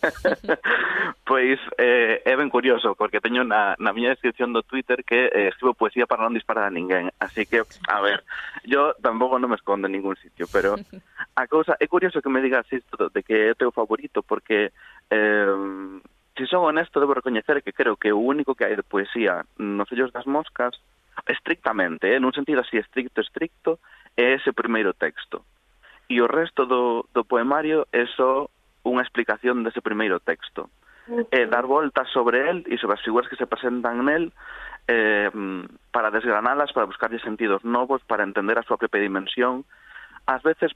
pois 1.29 1.59
eh, 1.79 2.23
é 2.25 2.35
ben 2.37 2.51
curioso, 2.51 2.95
porque 2.95 3.21
teño 3.21 3.45
na, 3.45 3.77
na 3.79 3.93
miña 3.93 4.15
descripción 4.15 4.53
do 4.53 4.63
Twitter 4.63 5.05
que 5.05 5.31
eh, 5.31 5.49
escribo 5.49 5.75
poesía 5.75 6.07
para 6.07 6.27
non 6.27 6.35
disparar 6.35 6.69
a 6.69 6.75
ninguén, 6.75 7.11
así 7.21 7.47
que, 7.47 7.63
a 7.63 7.99
ver, 8.01 8.23
yo 8.65 8.95
tampouco 8.99 9.39
non 9.39 9.51
me 9.53 9.59
escondo 9.59 9.87
en 9.87 9.95
ningún 9.95 10.19
sitio, 10.19 10.51
pero 10.51 10.75
a 11.37 11.45
cousa, 11.47 11.77
é 11.79 11.87
curioso 11.87 12.23
que 12.23 12.33
me 12.33 12.43
digas 12.43 12.67
isto 12.73 13.11
de 13.11 13.21
que 13.23 13.51
é 13.51 13.55
o 13.55 13.59
teu 13.59 13.71
favorito, 13.71 14.23
porque... 14.23 14.75
Eh, 15.11 16.01
se 16.37 16.45
si 16.45 16.51
son 16.51 16.65
honesto, 16.65 17.01
debo 17.01 17.15
recoñecer 17.15 17.63
que 17.63 17.73
creo 17.73 17.97
que 17.97 18.13
o 18.13 18.19
único 18.19 18.55
que 18.55 18.69
hai 18.69 18.77
de 18.77 18.85
poesía 18.85 19.49
nos 19.57 19.89
sellos 19.89 20.13
das 20.13 20.29
moscas 20.29 20.77
Estrictamente, 21.27 22.15
eh, 22.15 22.23
nun 22.23 22.31
sentido 22.31 22.63
así 22.63 22.79
estricto, 22.79 23.19
estricto, 23.21 23.83
é 24.15 24.39
ese 24.39 24.55
primeiro 24.55 24.95
texto. 24.95 25.43
E 26.07 26.23
o 26.23 26.31
resto 26.31 26.67
do, 26.71 27.05
do 27.11 27.27
poemario 27.27 27.85
é 27.91 28.07
só 28.15 28.47
unha 28.87 29.03
explicación 29.03 29.67
dese 29.67 29.83
primeiro 29.83 30.23
texto. 30.23 30.71
É 31.31 31.47
dar 31.47 31.67
voltas 31.67 32.07
sobre 32.11 32.47
el 32.47 32.63
e 32.67 32.79
sobre 32.79 32.99
as 32.99 33.05
figuras 33.05 33.27
que 33.27 33.39
se 33.39 33.47
presentan 33.47 34.07
nel 34.07 34.31
eh, 34.87 35.31
para 35.91 36.15
desgranalas, 36.15 36.71
para 36.71 36.87
buscarlle 36.87 37.19
sentidos 37.19 37.67
novos, 37.67 38.03
para 38.07 38.23
entender 38.23 38.59
a 38.59 38.67
súa 38.67 38.79
propia 38.79 39.03
dimensión. 39.03 39.67
Ás 40.31 40.43
veces 40.47 40.75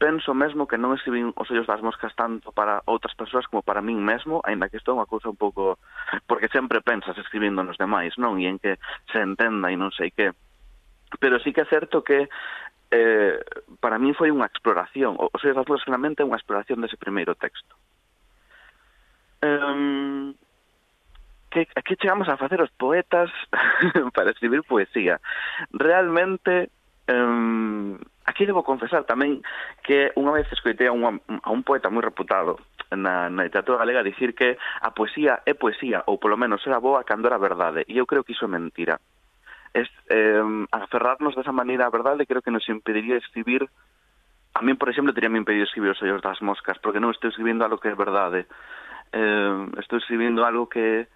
penso 0.00 0.32
mesmo 0.32 0.64
que 0.64 0.80
non 0.80 0.96
escribín 0.96 1.36
os 1.36 1.44
ollos 1.52 1.68
das 1.68 1.84
moscas 1.84 2.16
tanto 2.16 2.56
para 2.56 2.80
outras 2.88 3.12
persoas 3.12 3.44
como 3.44 3.60
para 3.60 3.84
min 3.84 4.00
mesmo, 4.00 4.40
aínda 4.48 4.72
que 4.72 4.80
isto 4.80 4.88
é 4.88 4.96
unha 4.96 5.04
cousa 5.04 5.28
un 5.28 5.36
pouco... 5.36 5.76
porque 6.24 6.48
sempre 6.48 6.80
pensas 6.80 7.12
escribindo 7.20 7.60
nos 7.60 7.76
demais, 7.76 8.16
non? 8.16 8.40
E 8.40 8.48
en 8.48 8.56
que 8.56 8.80
se 9.12 9.20
entenda 9.20 9.68
e 9.68 9.76
non 9.76 9.92
sei 9.92 10.08
que. 10.08 10.32
Pero 11.20 11.36
sí 11.44 11.52
que 11.52 11.68
é 11.68 11.68
certo 11.68 12.00
que 12.00 12.32
eh, 12.90 13.36
para 13.84 14.00
min 14.00 14.16
foi 14.16 14.32
unha 14.32 14.48
exploración, 14.48 15.20
os 15.20 15.40
ollos 15.44 15.60
das 15.60 15.68
moscas 15.68 15.84
claramente 15.84 16.24
é 16.24 16.28
unha 16.28 16.40
exploración 16.40 16.80
dese 16.80 16.96
primeiro 16.96 17.36
texto. 17.36 17.76
Um, 19.44 20.32
que, 21.52 21.68
que 21.68 22.00
chegamos 22.00 22.32
a 22.32 22.40
facer 22.40 22.64
os 22.64 22.72
poetas 22.72 23.28
para 24.16 24.32
escribir 24.32 24.64
poesía? 24.64 25.20
Realmente 25.76 26.72
Um, 27.10 27.98
aquí 28.24 28.46
debo 28.46 28.62
confesar 28.62 29.02
tamén 29.02 29.42
que 29.82 30.14
unha 30.14 30.30
vez 30.30 30.46
escoitei 30.54 30.86
a, 30.86 30.94
unha, 30.94 31.18
a 31.42 31.50
un 31.50 31.66
poeta 31.66 31.90
moi 31.90 32.06
reputado 32.06 32.62
na, 32.94 33.26
na 33.26 33.42
literatura 33.42 33.82
galega 33.82 34.06
dicir 34.06 34.38
que 34.38 34.54
a 34.54 34.94
poesía 34.94 35.42
é 35.42 35.58
poesía, 35.58 36.06
ou 36.06 36.22
polo 36.22 36.38
menos 36.38 36.62
era 36.62 36.78
boa 36.78 37.02
cando 37.02 37.26
era 37.26 37.42
verdade, 37.42 37.82
e 37.90 37.98
eu 37.98 38.06
creo 38.06 38.22
que 38.22 38.38
iso 38.38 38.46
é 38.46 38.54
mentira. 38.54 39.02
Es, 39.74 39.90
eh, 40.06 40.42
aferrarnos 40.70 41.34
desa 41.34 41.50
maneira 41.50 41.86
a 41.86 41.94
verdade 41.94 42.26
creo 42.26 42.42
que 42.42 42.54
nos 42.54 42.66
impediría 42.70 43.18
escribir 43.18 43.66
A 44.54 44.62
mí, 44.62 44.74
por 44.74 44.90
exemplo, 44.90 45.14
teríame 45.14 45.38
impedido 45.38 45.64
escribir 45.64 45.92
os 45.92 46.02
ollos 46.02 46.22
das 46.22 46.42
moscas, 46.42 46.76
porque 46.82 46.98
non 46.98 47.14
estou 47.14 47.30
escribindo 47.30 47.62
algo 47.62 47.78
que 47.78 47.86
é 47.86 47.94
verdade. 47.94 48.50
Eh, 49.14 49.78
estou 49.78 50.02
escribindo 50.02 50.42
algo 50.42 50.66
que, 50.66 51.06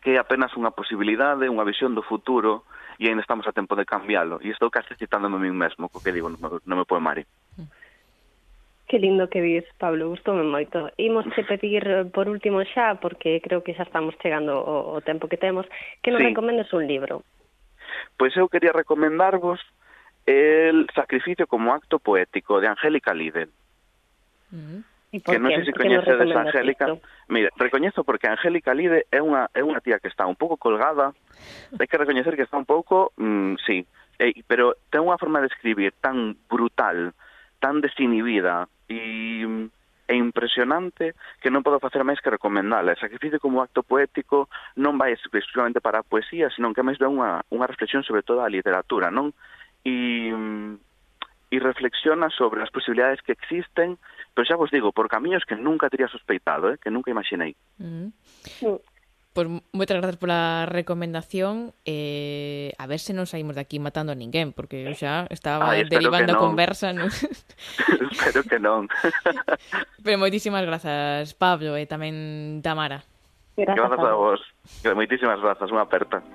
que 0.00 0.16
é 0.16 0.18
apenas 0.18 0.52
unha 0.56 0.72
posibilidade, 0.72 1.48
unha 1.48 1.64
visión 1.64 1.92
do 1.92 2.02
futuro, 2.02 2.64
e 2.98 3.08
ainda 3.08 3.20
estamos 3.22 3.46
a 3.46 3.52
tempo 3.52 3.76
de 3.76 3.84
cambiálo. 3.84 4.40
E 4.40 4.52
estou 4.52 4.72
casi 4.72 4.96
citándome 4.96 5.36
a 5.36 5.44
mí 5.44 5.52
mesmo, 5.52 5.88
co 5.88 6.00
que 6.00 6.12
digo 6.12 6.28
no 6.28 6.40
meu, 6.40 6.60
no 6.64 6.74
meu 6.80 6.88
poemario. 6.88 7.28
Que 8.90 8.98
lindo 8.98 9.30
que 9.30 9.38
vis, 9.40 9.64
Pablo, 9.78 10.10
gustoume 10.10 10.42
moito. 10.42 10.90
Imos 10.98 11.28
te 11.36 11.46
pedir, 11.46 11.86
eh, 11.86 12.04
por 12.10 12.26
último 12.26 12.64
xa, 12.66 12.98
porque 12.98 13.38
creo 13.38 13.62
que 13.62 13.76
xa 13.76 13.86
estamos 13.86 14.18
chegando 14.18 14.58
o, 14.58 14.96
o 14.96 15.00
tempo 15.00 15.30
que 15.30 15.38
temos, 15.38 15.64
que 16.02 16.10
nos 16.10 16.20
sí. 16.20 16.28
recomendes 16.32 16.72
un 16.74 16.84
libro. 16.88 17.22
Pois 18.18 18.34
eu 18.36 18.50
quería 18.50 18.74
recomendarvos 18.74 19.60
El 20.26 20.86
sacrificio 20.94 21.46
como 21.46 21.72
acto 21.72 21.98
poético, 21.98 22.60
de 22.60 22.68
Angélica 22.68 23.14
Lidl. 23.14 23.50
Uh 24.52 24.82
que 25.10 25.42
non 25.42 25.50
sei 25.50 25.66
se 25.66 25.74
coñecedes 25.74 26.30
a 26.30 26.40
Angélica. 26.46 26.86
Isto? 26.86 27.02
Mira, 27.26 27.50
recoñezo 27.58 28.06
porque 28.06 28.30
Angélica 28.30 28.70
Lide 28.70 29.10
é 29.10 29.18
unha 29.18 29.50
é 29.50 29.66
unha 29.66 29.82
tía 29.82 29.98
que 29.98 30.06
está 30.06 30.22
un 30.30 30.38
pouco 30.38 30.54
colgada. 30.54 31.10
Hai 31.74 31.86
que 31.90 31.98
recoñecer 31.98 32.38
que 32.38 32.46
está 32.46 32.54
un 32.54 32.68
pouco, 32.68 33.10
mm, 33.18 33.58
sí, 33.66 33.82
e, 34.22 34.46
pero 34.46 34.78
ten 34.86 35.02
unha 35.02 35.18
forma 35.18 35.42
de 35.42 35.50
escribir 35.50 35.90
tan 35.98 36.38
brutal, 36.46 37.10
tan 37.58 37.82
desinhibida 37.82 38.70
mm, 38.86 39.66
e 39.66 39.70
é 40.10 40.14
impresionante 40.18 41.14
que 41.38 41.54
non 41.54 41.62
podo 41.62 41.78
facer 41.78 42.02
máis 42.02 42.18
que 42.18 42.34
recomendala. 42.34 42.94
O 42.94 43.02
sacrificio 43.02 43.38
como 43.38 43.62
acto 43.62 43.86
poético 43.86 44.50
non 44.74 44.98
vai 44.98 45.14
exclusivamente 45.14 45.78
para 45.78 46.02
a 46.02 46.06
poesía, 46.06 46.50
senón 46.50 46.74
que 46.74 46.82
máis 46.82 46.98
ben 46.98 47.14
unha, 47.14 47.46
unha 47.50 47.66
reflexión 47.70 48.02
sobre 48.02 48.26
toda 48.26 48.42
a 48.42 48.50
literatura, 48.50 49.10
non? 49.14 49.30
E, 49.86 50.22
e 51.50 51.56
reflexiona 51.58 52.26
sobre 52.30 52.62
as 52.62 52.74
posibilidades 52.74 53.22
que 53.22 53.38
existen 53.38 54.02
pero 54.34 54.46
xa 54.46 54.56
vos 54.56 54.70
digo, 54.70 54.92
por 54.92 55.08
camiños 55.08 55.44
que 55.46 55.56
nunca 55.56 55.90
teria 55.90 56.08
sospeitado, 56.08 56.72
eh, 56.72 56.78
que 56.78 56.90
nunca 56.90 57.10
imaginei. 57.10 57.56
Mm. 57.78 58.10
Mm-hmm. 58.64 58.78
Pois 59.30 59.46
pues, 59.46 59.62
moitas 59.70 59.94
grazas 60.02 60.18
pola 60.18 60.66
recomendación 60.66 61.70
eh, 61.86 62.74
A 62.82 62.90
ver 62.90 62.98
se 62.98 63.14
non 63.14 63.30
saímos 63.30 63.54
de 63.54 63.62
aquí 63.62 63.78
matando 63.78 64.10
a 64.10 64.18
ninguén 64.18 64.50
Porque 64.50 64.90
eu 64.90 64.94
xa 64.98 65.30
estaba 65.30 65.70
Ay, 65.70 65.86
derivando 65.86 66.34
a 66.34 66.42
conversa 66.42 66.90
non? 66.90 67.06
espero 68.10 68.42
que 68.42 68.58
non. 68.58 68.90
Pero 70.02 70.18
moitísimas 70.18 70.66
grazas 70.66 71.30
Pablo 71.38 71.78
e 71.78 71.86
tamén 71.86 72.58
Tamara. 72.58 73.06
Grazas, 73.54 73.78
grazas 73.78 74.02
a 74.02 74.14
vos. 74.18 74.40
Moitísimas 74.98 75.38
grazas, 75.38 75.70
unha 75.70 75.86
aperta. 75.86 76.26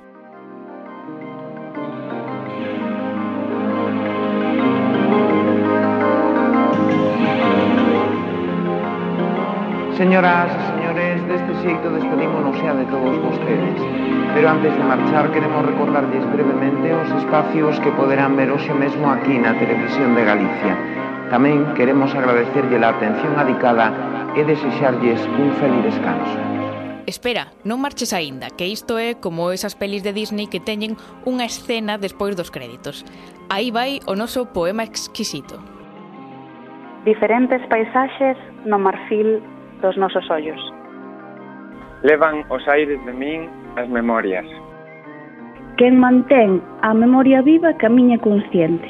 Señoras 9.95 10.51
e 10.51 10.61
señores, 10.75 11.23
deste 11.23 11.53
xeito 11.63 11.87
despedímonos 11.87 12.59
xa 12.59 12.75
de 12.75 12.83
todos 12.91 13.15
vostedes. 13.15 13.79
Pero 14.35 14.51
antes 14.51 14.75
de 14.75 14.83
marchar 14.83 15.31
queremos 15.31 15.63
recordarlles 15.63 16.19
brevemente 16.35 16.91
os 16.91 17.07
espacios 17.15 17.79
que 17.79 17.95
poderán 17.95 18.35
ver 18.35 18.51
hoxe 18.51 18.75
mesmo 18.75 19.07
aquí 19.07 19.39
na 19.39 19.55
Televisión 19.55 20.11
de 20.11 20.27
Galicia. 20.27 20.75
Tamén 21.31 21.71
queremos 21.79 22.11
agradecerlle 22.11 22.75
a 22.83 22.91
atención 22.91 23.39
adicada 23.39 23.87
e 24.35 24.43
desexarlles 24.43 25.23
un 25.39 25.55
feliz 25.63 25.87
descanso. 25.87 26.43
Espera, 27.07 27.55
non 27.63 27.79
marches 27.79 28.11
aínda, 28.11 28.51
que 28.51 28.67
isto 28.67 28.99
é 28.99 29.15
como 29.15 29.55
esas 29.55 29.79
pelis 29.79 30.03
de 30.03 30.11
Disney 30.11 30.51
que 30.51 30.59
teñen 30.59 30.99
unha 31.23 31.47
escena 31.47 31.95
despois 31.95 32.35
dos 32.35 32.51
créditos. 32.51 33.07
Aí 33.47 33.71
vai 33.71 34.03
o 34.11 34.19
noso 34.19 34.43
poema 34.51 34.83
exquisito. 34.83 35.55
Diferentes 37.07 37.63
paisaxes 37.71 38.35
no 38.67 38.75
marfil 38.75 39.39
dos 39.85 39.97
nosos 39.97 40.29
ollos. 40.31 40.59
Levan 42.01 42.43
os 42.49 42.67
aires 42.67 42.97
de 43.05 43.13
min 43.13 43.45
as 43.77 43.87
memorias. 43.89 44.45
Quen 45.77 45.99
mantén 46.01 46.61
a 46.81 46.93
memoria 46.93 47.45
viva 47.45 47.73
camiña 47.77 48.17
consciente. 48.17 48.89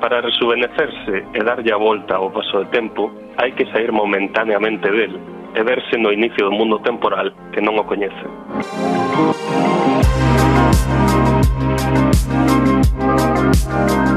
Para 0.00 0.22
rejuvenecerse 0.22 1.26
e 1.34 1.40
darlle 1.42 1.72
a 1.74 1.76
volta 1.76 2.14
ao 2.16 2.30
paso 2.30 2.62
do 2.62 2.70
tempo, 2.70 3.10
hai 3.42 3.50
que 3.52 3.66
sair 3.74 3.90
momentaneamente 3.90 4.86
del 4.86 5.18
e 5.58 5.60
verse 5.66 5.98
no 5.98 6.14
inicio 6.14 6.46
do 6.46 6.54
mundo 6.54 6.78
temporal 6.86 7.34
que 7.50 7.58
non 7.60 7.74
o 7.74 7.84
coñece. 7.84 8.26
Música 13.10 14.09